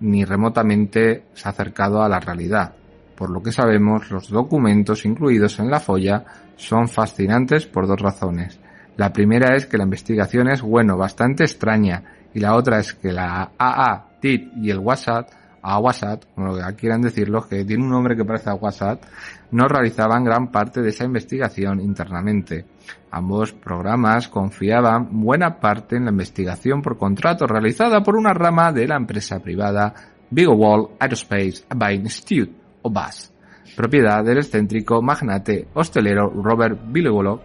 ni 0.00 0.24
remotamente 0.24 1.24
se 1.34 1.48
ha 1.48 1.52
acercado 1.52 2.02
a 2.02 2.08
la 2.08 2.20
realidad. 2.20 2.72
Por 3.14 3.30
lo 3.30 3.42
que 3.42 3.52
sabemos, 3.52 4.10
los 4.10 4.30
documentos 4.30 5.04
incluidos 5.04 5.58
en 5.58 5.70
la 5.70 5.80
folla 5.80 6.24
son 6.56 6.88
fascinantes 6.88 7.66
por 7.66 7.86
dos 7.86 8.00
razones. 8.00 8.58
La 8.96 9.12
primera 9.12 9.54
es 9.56 9.66
que 9.66 9.78
la 9.78 9.84
investigación 9.84 10.48
es, 10.48 10.62
bueno, 10.62 10.96
bastante 10.96 11.44
extraña, 11.44 12.02
y 12.34 12.40
la 12.40 12.54
otra 12.54 12.78
es 12.78 12.94
que 12.94 13.12
la 13.12 13.52
AA, 13.58 14.06
TIT 14.20 14.52
y 14.56 14.70
el 14.70 14.78
WhatsApp, 14.78 15.28
a 15.62 15.78
WhatsApp, 15.78 16.24
como 16.34 16.56
quieran 16.76 17.02
decirlo, 17.02 17.46
que 17.46 17.64
tiene 17.64 17.82
un 17.82 17.90
nombre 17.90 18.16
que 18.16 18.24
parece 18.24 18.50
a 18.50 18.54
WhatsApp, 18.54 19.02
no 19.50 19.68
realizaban 19.68 20.24
gran 20.24 20.50
parte 20.50 20.80
de 20.80 20.90
esa 20.90 21.04
investigación 21.04 21.80
internamente. 21.80 22.64
Ambos 23.10 23.52
programas 23.52 24.28
confiaban 24.28 25.08
buena 25.10 25.58
parte 25.58 25.96
en 25.96 26.04
la 26.04 26.10
investigación 26.10 26.82
por 26.82 26.96
contrato 26.96 27.46
realizada 27.46 28.02
por 28.02 28.16
una 28.16 28.32
rama 28.32 28.72
de 28.72 28.86
la 28.86 28.96
empresa 28.96 29.40
privada 29.40 29.94
Bigelow 30.30 30.96
Aerospace 30.98 31.64
Buying 31.74 32.02
Institute, 32.02 32.52
o 32.82 32.90
BAS, 32.90 33.32
propiedad 33.76 34.24
del 34.24 34.38
excéntrico 34.38 35.02
magnate 35.02 35.68
hostelero 35.74 36.30
Robert 36.30 36.78
Bigelow. 36.86 37.40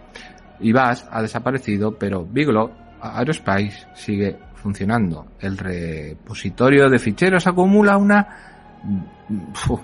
Y 0.60 0.72
BAS 0.72 1.08
ha 1.12 1.22
desaparecido, 1.22 1.98
pero 1.98 2.26
Bigelow 2.26 2.72
Aerospace 3.02 3.88
sigue 3.94 4.38
funcionando. 4.54 5.26
El 5.40 5.58
repositorio 5.58 6.90
de 6.90 7.00
ficheros 7.00 7.46
acumula 7.46 7.98
una, 7.98 8.28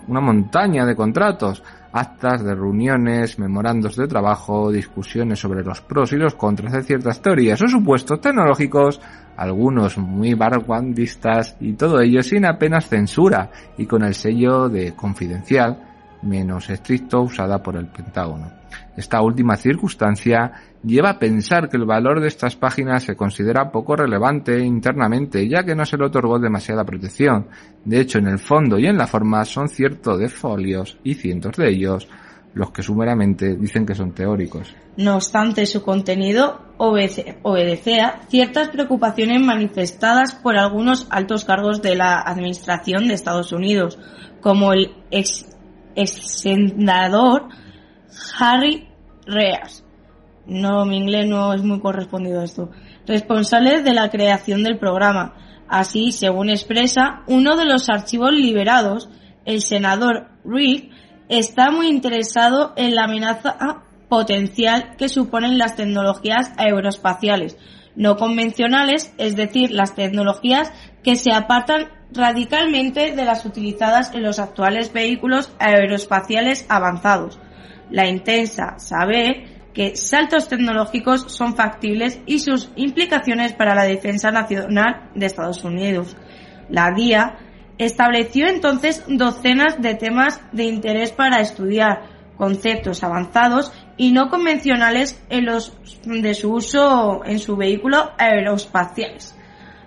una 0.07 0.22
montaña 0.22 0.86
de 0.86 0.95
contratos, 0.95 1.64
actas 1.94 2.44
de 2.44 2.56
reuniones, 2.56 3.38
memorandos 3.39 3.96
de 3.96 4.08
trabajo, 4.08 4.72
discusiones 4.72 5.39
sobre 5.39 5.64
los 5.64 5.82
pros 5.82 6.14
y 6.14 6.18
los 6.18 6.36
contras 6.36 6.74
de 6.74 6.84
ciertas 6.84 7.22
teorías 7.22 7.62
o 7.62 7.68
supuestos 7.68 8.22
tecnológicos, 8.22 9.02
algunos 9.38 9.98
muy 9.98 10.34
vanguardistas 10.34 11.58
y 11.60 11.74
todo 11.74 12.00
ello 12.02 12.24
sin 12.24 12.46
apenas 12.46 12.88
censura 12.88 13.50
y 13.78 13.86
con 13.86 14.04
el 14.04 14.14
sello 14.14 14.70
de 14.70 14.94
confidencial 14.94 15.88
menos 16.22 16.70
estricto 16.70 17.22
usada 17.22 17.62
por 17.62 17.76
el 17.76 17.88
Pentágono. 17.88 18.52
Esta 18.96 19.22
última 19.22 19.58
circunstancia 19.58 20.52
lleva 20.84 21.12
a 21.12 21.20
pensar 21.20 21.70
que 21.70 21.78
el 21.78 21.86
valor 21.86 22.22
de 22.22 22.28
estas 22.28 22.56
páginas 22.56 23.04
se 23.04 23.16
considera 23.16 23.72
poco 23.72 23.96
relevante 23.96 24.60
internamente, 24.60 25.48
ya 25.48 25.64
que 25.64 25.76
no 25.76 25.86
se 25.86 25.98
le 25.98 26.06
otorgó 26.06 26.40
demasiada 26.40 26.84
protección. 26.84 27.48
De 27.86 28.00
hecho, 28.00 28.20
en 28.20 28.28
el 28.28 28.40
fondo 28.40 28.80
y 28.80 28.88
en 28.88 28.98
la 28.98 29.08
forma 29.08 29.46
son 29.46 29.70
ciertos 29.70 30.20
de 30.20 30.30
folios, 30.30 30.98
y 31.04 31.14
cientos 31.14 31.56
de 31.58 31.70
ellos, 31.70 32.08
los 32.54 32.72
que 32.72 32.84
sumeramente 32.84 33.56
dicen 33.56 33.86
que 33.86 33.96
son 33.96 34.12
teóricos. 34.12 34.76
No 34.98 35.16
obstante, 35.16 35.66
su 35.66 35.84
contenido 35.84 36.74
obedece, 36.78 37.38
obedecía 37.44 38.22
ciertas 38.28 38.70
preocupaciones 38.70 39.42
manifestadas 39.42 40.36
por 40.36 40.58
algunos 40.58 41.08
altos 41.10 41.46
cargos 41.46 41.82
de 41.82 41.96
la 41.96 42.20
Administración 42.20 43.08
de 43.08 43.14
Estados 43.14 43.54
Unidos, 43.54 43.98
como 44.42 44.74
el 44.74 44.94
ex 45.12 45.46
senador 45.96 47.48
Harry 48.40 48.88
Reas. 49.26 49.86
No, 50.46 50.86
mi 50.86 50.98
inglés 50.98 51.28
no 51.28 51.54
es 51.54 51.64
muy 51.64 51.80
correspondido 51.80 52.42
a 52.42 52.46
esto. 52.46 52.72
Responsable 53.06 53.82
de 53.82 53.94
la 53.94 54.10
creación 54.10 54.64
del 54.64 54.80
programa. 54.80 55.34
Así, 55.68 56.12
según 56.12 56.50
expresa, 56.50 57.22
uno 57.28 57.56
de 57.56 57.66
los 57.66 57.89
archivos 57.89 58.32
liberados, 58.34 59.10
el 59.46 59.62
senador 59.62 60.28
Reed, 60.44 60.92
está 61.30 61.72
muy 61.72 61.88
interesado 61.88 62.74
en 62.76 62.96
la 62.96 63.04
amenaza 63.04 63.84
potencial 64.10 64.96
que 64.98 65.08
suponen 65.08 65.58
las 65.58 65.76
tecnologías 65.76 66.52
aeroespaciales 66.58 67.58
no 67.96 68.16
convencionales, 68.16 69.14
es 69.18 69.36
decir, 69.36 69.72
las 69.72 69.96
tecnologías 69.96 70.72
que 71.04 71.18
se 71.18 71.34
apartan 71.34 71.89
radicalmente 72.14 73.12
de 73.12 73.26
las 73.26 73.46
utilizadas 73.46 74.14
en 74.14 74.24
los 74.24 74.39
actuales 74.39 74.94
vehículos 74.94 75.52
aeroespaciales 75.60 76.66
avanzados 76.70 77.38
la 77.92 78.08
intensa 78.08 78.80
saber 78.80 79.51
que 79.74 79.96
saltos 79.96 80.48
tecnológicos 80.48 81.32
son 81.32 81.56
factibles 81.56 82.20
y 82.26 82.40
sus 82.40 82.70
implicaciones 82.76 83.54
para 83.54 83.76
la 83.76 83.84
defensa 83.84 84.32
nacional 84.32 85.10
de 85.16 85.26
Estados 85.26 85.64
Unidos. 85.64 86.16
La 86.70 86.92
DIA 86.92 87.38
estableció 87.78 88.48
entonces 88.48 89.04
docenas 89.08 89.82
de 89.82 89.96
temas 89.96 90.42
de 90.52 90.66
interés 90.66 91.12
para 91.12 91.42
estudiar 91.42 92.04
conceptos 92.38 93.04
avanzados 93.04 93.72
y 93.98 94.12
no 94.12 94.30
convencionales 94.30 95.24
en 95.30 95.46
los 95.46 95.78
de 96.06 96.34
su 96.34 96.54
uso 96.54 97.24
en 97.24 97.40
su 97.40 97.56
vehículo 97.56 98.12
aeroespaciales. 98.18 99.38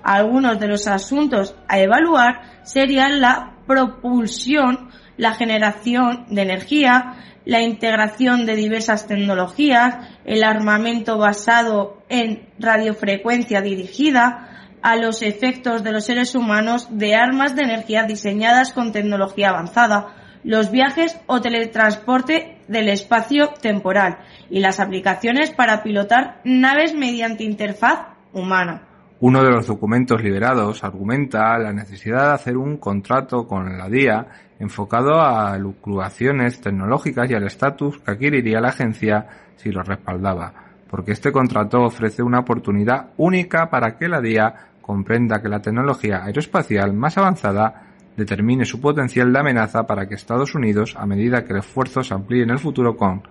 Algunos 0.02 0.60
de 0.60 0.68
los 0.68 0.86
asuntos 0.86 1.56
a 1.66 1.80
evaluar 1.80 2.42
serían 2.62 3.20
la 3.20 3.54
propulsión, 3.66 4.90
la 5.16 5.32
generación 5.32 6.26
de 6.28 6.42
energía, 6.42 7.14
la 7.44 7.60
integración 7.60 8.46
de 8.46 8.56
diversas 8.56 9.06
tecnologías, 9.06 9.96
el 10.24 10.44
armamento 10.44 11.18
basado 11.18 12.02
en 12.08 12.48
radiofrecuencia 12.58 13.60
dirigida, 13.60 14.50
a 14.84 14.96
los 14.96 15.22
efectos 15.22 15.82
de 15.82 15.92
los 15.92 16.04
seres 16.04 16.34
humanos 16.34 16.88
de 16.90 17.14
armas 17.14 17.56
de 17.56 17.62
energía 17.62 18.04
diseñadas 18.04 18.74
con 18.74 18.92
tecnología 18.92 19.48
avanzada, 19.48 20.14
los 20.44 20.70
viajes 20.70 21.18
o 21.26 21.40
teletransporte 21.40 22.58
del 22.68 22.90
espacio 22.90 23.48
temporal 23.62 24.18
y 24.50 24.60
las 24.60 24.80
aplicaciones 24.80 25.50
para 25.52 25.82
pilotar 25.82 26.42
naves 26.44 26.94
mediante 26.94 27.44
interfaz 27.44 28.08
humana. 28.34 28.82
Uno 29.20 29.42
de 29.42 29.50
los 29.50 29.66
documentos 29.66 30.22
liberados 30.22 30.84
argumenta 30.84 31.56
la 31.58 31.72
necesidad 31.72 32.28
de 32.28 32.34
hacer 32.34 32.56
un 32.58 32.76
contrato 32.76 33.46
con 33.46 33.78
la 33.78 33.88
DIA 33.88 34.26
enfocado 34.58 35.20
a 35.20 35.56
lucraciones 35.58 36.60
tecnológicas 36.60 37.30
y 37.30 37.34
al 37.34 37.44
estatus 37.44 37.98
que 37.98 38.10
adquiriría 38.10 38.60
la 38.60 38.68
agencia 38.68 39.26
si 39.56 39.70
lo 39.70 39.82
respaldaba, 39.82 40.52
porque 40.90 41.12
este 41.12 41.32
contrato 41.32 41.82
ofrece 41.82 42.22
una 42.22 42.40
oportunidad 42.40 43.10
única 43.16 43.70
para 43.70 43.96
que 43.96 44.08
la 44.08 44.20
DIA 44.20 44.54
comprenda 44.80 45.40
que 45.40 45.48
la 45.48 45.60
tecnología 45.60 46.24
aeroespacial 46.24 46.92
más 46.92 47.16
avanzada 47.18 47.94
determine 48.16 48.64
su 48.64 48.80
potencial 48.80 49.32
de 49.32 49.38
amenaza 49.40 49.86
para 49.86 50.06
que 50.06 50.14
Estados 50.14 50.54
Unidos, 50.54 50.94
a 50.96 51.06
medida 51.06 51.44
que 51.44 51.52
el 51.52 51.60
esfuerzo 51.60 52.02
se 52.02 52.14
amplíe 52.14 52.42
en 52.42 52.50
el 52.50 52.58
futuro 52.58 52.96
con 52.96 53.22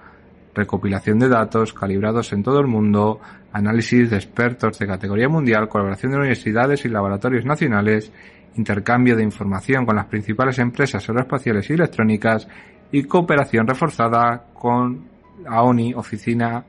recopilación 0.53 1.19
de 1.19 1.29
datos 1.29 1.73
calibrados 1.73 2.33
en 2.33 2.43
todo 2.43 2.59
el 2.59 2.67
mundo, 2.67 3.19
análisis 3.51 4.09
de 4.09 4.17
expertos 4.17 4.77
de 4.79 4.87
categoría 4.87 5.29
mundial, 5.29 5.67
colaboración 5.67 6.11
de 6.11 6.19
universidades 6.19 6.85
y 6.85 6.89
laboratorios 6.89 7.45
nacionales, 7.45 8.11
intercambio 8.55 9.15
de 9.15 9.23
información 9.23 9.85
con 9.85 9.95
las 9.95 10.05
principales 10.05 10.59
empresas 10.59 11.07
aeroespaciales 11.07 11.69
y 11.69 11.73
electrónicas 11.73 12.47
y 12.91 13.03
cooperación 13.03 13.67
reforzada 13.67 14.45
con 14.53 15.05
la 15.43 15.61
ONI, 15.63 15.93
Oficina 15.95 16.63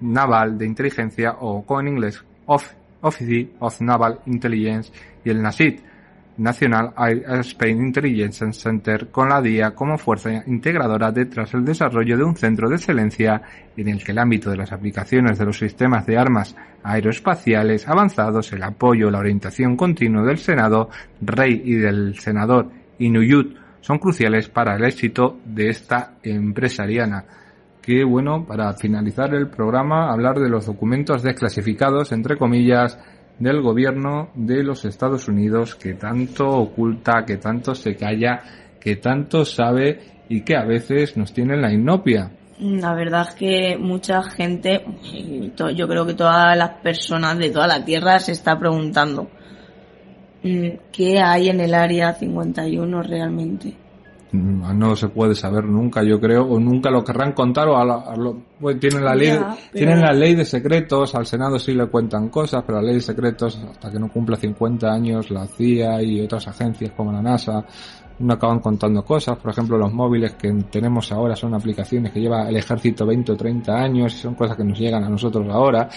Naval 0.00 0.56
de 0.58 0.66
Inteligencia 0.66 1.36
o 1.40 1.64
con 1.64 1.88
inglés 1.88 2.24
Office 2.46 3.50
of 3.58 3.80
Naval 3.80 4.20
Intelligence 4.26 4.92
y 5.24 5.30
el 5.30 5.42
NASIT, 5.42 5.80
National 6.36 6.92
Spain 7.40 7.80
Intelligence 7.80 8.52
Center 8.52 9.08
con 9.08 9.28
la 9.28 9.40
DIA 9.40 9.72
como 9.72 9.98
fuerza 9.98 10.42
integradora 10.46 11.12
detrás 11.12 11.52
del 11.52 11.64
desarrollo 11.64 12.16
de 12.16 12.24
un 12.24 12.36
centro 12.36 12.68
de 12.68 12.76
excelencia 12.76 13.42
en 13.76 13.88
el 13.88 14.02
que 14.02 14.12
el 14.12 14.18
ámbito 14.18 14.50
de 14.50 14.56
las 14.56 14.72
aplicaciones 14.72 15.38
de 15.38 15.44
los 15.44 15.58
sistemas 15.58 16.06
de 16.06 16.18
armas 16.18 16.56
aeroespaciales 16.82 17.88
avanzados, 17.88 18.52
el 18.52 18.62
apoyo, 18.62 19.10
la 19.10 19.18
orientación 19.18 19.76
continua 19.76 20.22
del 20.22 20.38
Senado, 20.38 20.90
Rey 21.20 21.62
y 21.64 21.74
del 21.74 22.18
senador 22.18 22.70
Inuyut 22.98 23.56
son 23.80 23.98
cruciales 23.98 24.48
para 24.48 24.76
el 24.76 24.84
éxito 24.84 25.38
de 25.44 25.68
esta 25.68 26.14
empresariana. 26.22 27.24
Que 27.82 28.02
bueno, 28.02 28.46
para 28.46 28.72
finalizar 28.72 29.34
el 29.34 29.48
programa, 29.48 30.10
hablar 30.10 30.38
de 30.38 30.48
los 30.48 30.64
documentos 30.64 31.22
desclasificados, 31.22 32.10
entre 32.12 32.38
comillas, 32.38 32.98
del 33.38 33.62
gobierno 33.62 34.30
de 34.34 34.62
los 34.62 34.84
Estados 34.84 35.28
Unidos 35.28 35.74
que 35.74 35.94
tanto 35.94 36.48
oculta, 36.48 37.24
que 37.26 37.36
tanto 37.36 37.74
se 37.74 37.96
calla, 37.96 38.42
que 38.80 38.96
tanto 38.96 39.44
sabe 39.44 40.00
y 40.28 40.42
que 40.42 40.56
a 40.56 40.64
veces 40.64 41.16
nos 41.16 41.32
tiene 41.32 41.54
en 41.54 41.62
la 41.62 41.72
inopia. 41.72 42.30
La 42.60 42.94
verdad 42.94 43.26
es 43.28 43.34
que 43.34 43.76
mucha 43.78 44.22
gente, 44.22 44.84
yo 45.74 45.88
creo 45.88 46.06
que 46.06 46.14
todas 46.14 46.56
las 46.56 46.70
personas 46.82 47.36
de 47.38 47.50
toda 47.50 47.66
la 47.66 47.84
Tierra 47.84 48.20
se 48.20 48.32
está 48.32 48.58
preguntando 48.58 49.28
mm, 50.42 50.68
qué 50.92 51.18
hay 51.20 51.48
en 51.48 51.60
el 51.60 51.74
área 51.74 52.12
51 52.12 53.02
realmente. 53.02 53.83
Mm, 54.34 54.76
no 54.76 54.96
se 54.96 55.08
puede 55.08 55.34
saber 55.36 55.64
nunca, 55.64 56.02
yo 56.02 56.18
creo, 56.18 56.42
o 56.44 56.58
nunca 56.58 56.90
lo 56.90 57.04
querrán 57.04 57.32
contar, 57.32 57.68
o 57.68 57.76
a 57.76 58.16
lo, 58.16 58.36
pues 58.60 58.80
tienen 58.80 59.04
la 59.04 59.14
ley, 59.14 59.28
pero- 59.30 59.56
tienen 59.72 60.00
la 60.00 60.12
ley 60.12 60.34
de 60.34 60.44
secretos, 60.44 61.14
al 61.14 61.24
Senado 61.24 61.56
sí 61.56 61.72
le 61.72 61.86
cuentan 61.86 62.30
cosas, 62.30 62.64
pero 62.66 62.80
la 62.80 62.86
ley 62.86 62.94
de 62.96 63.00
secretos, 63.00 63.56
hasta 63.70 63.92
que 63.92 63.98
no 64.00 64.08
cumpla 64.08 64.36
50 64.36 64.92
años, 64.92 65.30
la 65.30 65.46
CIA 65.46 66.02
y 66.02 66.20
otras 66.20 66.48
agencias 66.48 66.90
como 66.96 67.12
la 67.12 67.22
NASA, 67.22 67.64
no 68.18 68.34
acaban 68.34 68.58
contando 68.58 69.04
cosas. 69.04 69.36
Por 69.38 69.50
ejemplo, 69.52 69.76
los 69.76 69.92
móviles 69.92 70.34
que 70.34 70.52
tenemos 70.70 71.10
ahora 71.12 71.34
son 71.36 71.54
aplicaciones 71.54 72.12
que 72.12 72.20
lleva 72.20 72.48
el 72.48 72.56
ejército 72.56 73.06
20 73.06 73.32
o 73.32 73.36
30 73.36 73.72
años 73.72 74.14
y 74.14 74.18
son 74.18 74.34
cosas 74.34 74.56
que 74.56 74.64
nos 74.64 74.78
llegan 74.78 75.02
a 75.04 75.08
nosotros 75.08 75.46
ahora. 75.50 75.88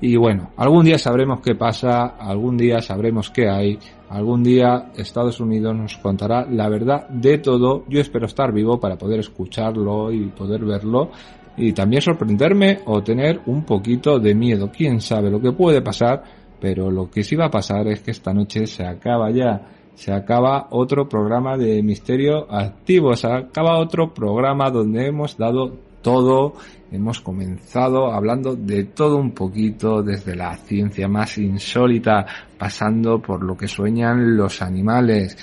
Y 0.00 0.16
bueno, 0.16 0.50
algún 0.56 0.84
día 0.84 0.98
sabremos 0.98 1.40
qué 1.40 1.54
pasa, 1.54 2.14
algún 2.18 2.56
día 2.56 2.80
sabremos 2.80 3.30
qué 3.30 3.48
hay, 3.48 3.78
algún 4.10 4.42
día 4.42 4.90
Estados 4.96 5.40
Unidos 5.40 5.74
nos 5.74 5.96
contará 5.96 6.44
la 6.50 6.68
verdad 6.68 7.08
de 7.08 7.38
todo. 7.38 7.84
Yo 7.88 8.00
espero 8.00 8.26
estar 8.26 8.52
vivo 8.52 8.78
para 8.78 8.98
poder 8.98 9.20
escucharlo 9.20 10.12
y 10.12 10.26
poder 10.26 10.64
verlo 10.64 11.10
y 11.56 11.72
también 11.72 12.02
sorprenderme 12.02 12.80
o 12.86 13.02
tener 13.02 13.40
un 13.46 13.64
poquito 13.64 14.18
de 14.18 14.34
miedo. 14.34 14.70
Quién 14.76 15.00
sabe 15.00 15.30
lo 15.30 15.40
que 15.40 15.52
puede 15.52 15.80
pasar, 15.80 16.24
pero 16.60 16.90
lo 16.90 17.08
que 17.08 17.22
sí 17.22 17.36
va 17.36 17.46
a 17.46 17.50
pasar 17.50 17.86
es 17.86 18.00
que 18.00 18.10
esta 18.10 18.34
noche 18.34 18.66
se 18.66 18.84
acaba 18.84 19.30
ya. 19.30 19.68
Se 19.94 20.12
acaba 20.12 20.68
otro 20.70 21.08
programa 21.08 21.56
de 21.56 21.82
misterio 21.82 22.50
activo, 22.50 23.14
se 23.14 23.28
acaba 23.28 23.78
otro 23.78 24.12
programa 24.14 24.70
donde 24.70 25.06
hemos 25.06 25.36
dado 25.36 25.89
todo, 26.02 26.54
hemos 26.90 27.20
comenzado 27.20 28.12
hablando 28.12 28.56
de 28.56 28.84
todo 28.84 29.16
un 29.16 29.32
poquito, 29.32 30.02
desde 30.02 30.34
la 30.34 30.56
ciencia 30.56 31.08
más 31.08 31.38
insólita, 31.38 32.26
pasando 32.58 33.20
por 33.20 33.42
lo 33.42 33.56
que 33.56 33.68
sueñan 33.68 34.36
los 34.36 34.62
animales. 34.62 35.36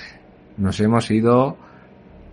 Nos 0.56 0.80
hemos 0.80 1.10
ido 1.10 1.56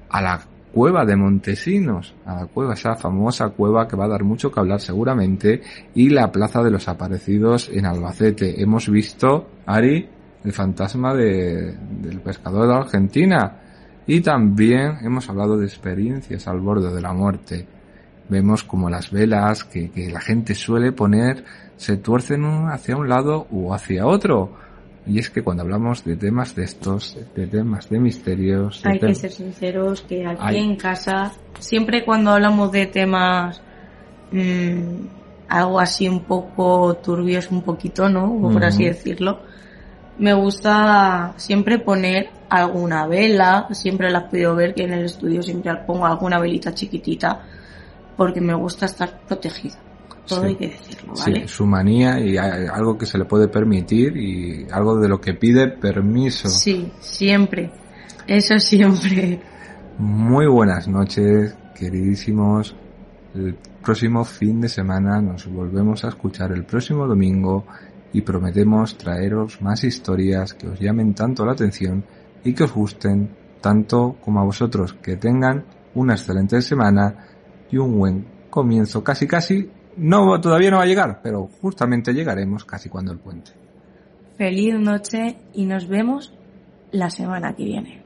a 0.10 0.22
la 0.22 0.42
cueva 0.74 1.06
de 1.06 1.16
Montesinos, 1.16 2.14
a 2.26 2.42
la 2.42 2.46
cueva, 2.48 2.74
esa 2.74 2.96
famosa 2.96 3.50
cueva 3.50 3.88
que 3.88 3.96
va 3.96 4.06
a 4.06 4.10
dar 4.10 4.24
mucho 4.24 4.52
que 4.52 4.60
hablar 4.60 4.82
seguramente, 4.82 5.62
y 5.94 6.10
la 6.10 6.32
Plaza 6.32 6.62
de 6.62 6.72
los 6.72 6.88
Aparecidos 6.90 7.70
en 7.70 7.86
Albacete. 7.86 8.62
Hemos 8.62 8.90
visto, 8.90 9.48
Ari, 9.66 10.10
el 10.44 10.52
fantasma 10.52 11.14
de, 11.14 11.78
del 12.02 12.20
pescador 12.20 12.68
de 12.68 12.76
Argentina, 12.76 13.62
y 14.06 14.22
también 14.22 14.98
hemos 15.02 15.30
hablado 15.30 15.58
de 15.58 15.66
experiencias 15.66 16.48
al 16.48 16.60
borde 16.60 16.94
de 16.94 17.02
la 17.02 17.14
muerte. 17.14 17.66
Vemos 18.30 18.64
como 18.64 18.90
las 18.90 19.12
velas 19.12 19.64
que, 19.64 19.92
que 19.92 20.10
la 20.10 20.20
gente 20.20 20.56
suele 20.56 20.92
poner 20.92 21.44
se 21.78 21.98
tuercen 21.98 22.44
hacia 22.70 22.98
un 22.98 23.10
lado 23.10 23.48
o 23.52 23.74
hacia 23.74 24.08
otro. 24.08 24.52
Y 25.08 25.20
es 25.20 25.30
que 25.30 25.44
cuando 25.44 25.62
hablamos 25.62 26.04
de 26.04 26.16
temas 26.16 26.56
de 26.56 26.64
estos, 26.64 27.16
de 27.36 27.46
temas 27.46 27.90
de 27.90 28.00
misterios... 28.00 28.82
de 28.82 28.90
Hay 28.90 29.00
que 29.00 29.14
ser 29.14 29.32
sinceros 29.32 30.02
que 30.02 30.26
aquí 30.26 30.40
Hay- 30.42 30.58
en 30.58 30.76
casa, 30.76 31.32
siempre 31.60 32.04
cuando 32.04 32.32
hablamos 32.32 32.72
de 32.72 32.88
temas 32.88 33.62
mm, 34.32 35.06
algo 35.48 35.80
así 35.80 36.08
un 36.10 36.22
poco 36.22 36.96
turbios, 36.96 37.52
un 37.52 37.62
poquito, 37.62 38.10
¿no? 38.10 38.34
O 38.34 38.52
por 38.52 38.66
así 38.66 38.86
decirlo, 38.86 39.42
me 40.18 40.34
gusta 40.34 41.34
siempre 41.38 41.78
poner 41.78 42.30
alguna 42.50 43.06
vela, 43.06 43.68
siempre 43.72 44.10
la 44.10 44.20
has 44.20 44.24
podido 44.26 44.56
ver 44.56 44.74
que 44.74 44.84
en 44.84 44.94
el 44.94 45.06
estudio 45.06 45.44
siempre 45.44 45.76
pongo 45.86 46.06
alguna 46.08 46.40
velita 46.40 46.74
chiquitita, 46.74 47.44
porque 48.18 48.42
me 48.42 48.54
gusta 48.54 48.86
estar 48.86 49.22
protegida. 49.28 49.76
Todo 50.28 50.42
Sí. 50.42 50.48
hay 50.48 50.56
que 50.56 50.68
decirlo, 50.70 51.16
Sí, 51.16 51.32
¿vale? 51.32 51.48
su 51.48 51.66
manía 51.68 52.20
y 52.20 52.36
algo 52.38 52.98
que 52.98 53.06
se 53.06 53.18
le 53.20 53.26
puede 53.26 53.48
permitir 53.48 54.18
y 54.18 54.66
algo 54.72 54.98
de 55.00 55.08
lo 55.08 55.22
que 55.22 55.34
pide 55.36 55.68
permiso. 55.68 56.50
Sí, 56.50 56.92
siempre. 57.00 57.72
Eso 58.26 58.58
siempre. 58.58 59.40
Muy 60.00 60.48
buenas 60.48 60.88
noches, 60.88 61.56
queridísimos. 61.76 62.76
El 63.36 63.56
próximo 63.84 64.24
fin 64.26 64.62
de 64.62 64.70
semana 64.70 65.22
nos 65.22 65.46
volvemos 65.46 66.04
a 66.06 66.10
escuchar 66.10 66.52
el 66.54 66.64
próximo 66.66 67.06
domingo 67.06 67.66
y 68.12 68.22
prometemos 68.22 68.98
traeros 68.98 69.62
más 69.62 69.84
historias 69.84 70.54
que 70.56 70.68
os 70.70 70.80
llamen 70.80 71.14
tanto 71.14 71.46
la 71.46 71.52
atención 71.52 72.04
y 72.44 72.54
que 72.54 72.64
os 72.64 72.74
gusten 72.74 73.30
tanto 73.62 74.16
como 74.24 74.40
a 74.40 74.44
vosotros. 74.44 74.94
Que 75.04 75.18
tengan 75.18 75.66
una 75.94 76.14
excelente 76.16 76.62
semana 76.62 77.28
y 77.72 77.78
un 77.78 77.98
buen 77.98 78.28
comienzo. 78.50 79.04
Casi, 79.04 79.28
casi, 79.28 79.70
no, 79.98 80.40
todavía 80.42 80.72
no 80.72 80.78
va 80.78 80.84
a 80.84 80.88
llegar, 80.88 81.22
pero 81.22 81.50
justamente 81.62 82.14
llegaremos 82.14 82.66
casi 82.66 82.90
cuando 82.90 83.12
el 83.12 83.20
puente. 83.20 83.52
Feliz 84.38 84.76
noche 84.80 85.38
y 85.54 85.66
nos 85.66 85.88
vemos 85.88 86.34
la 86.92 87.10
semana 87.10 87.56
que 87.56 87.64
viene. 87.64 88.04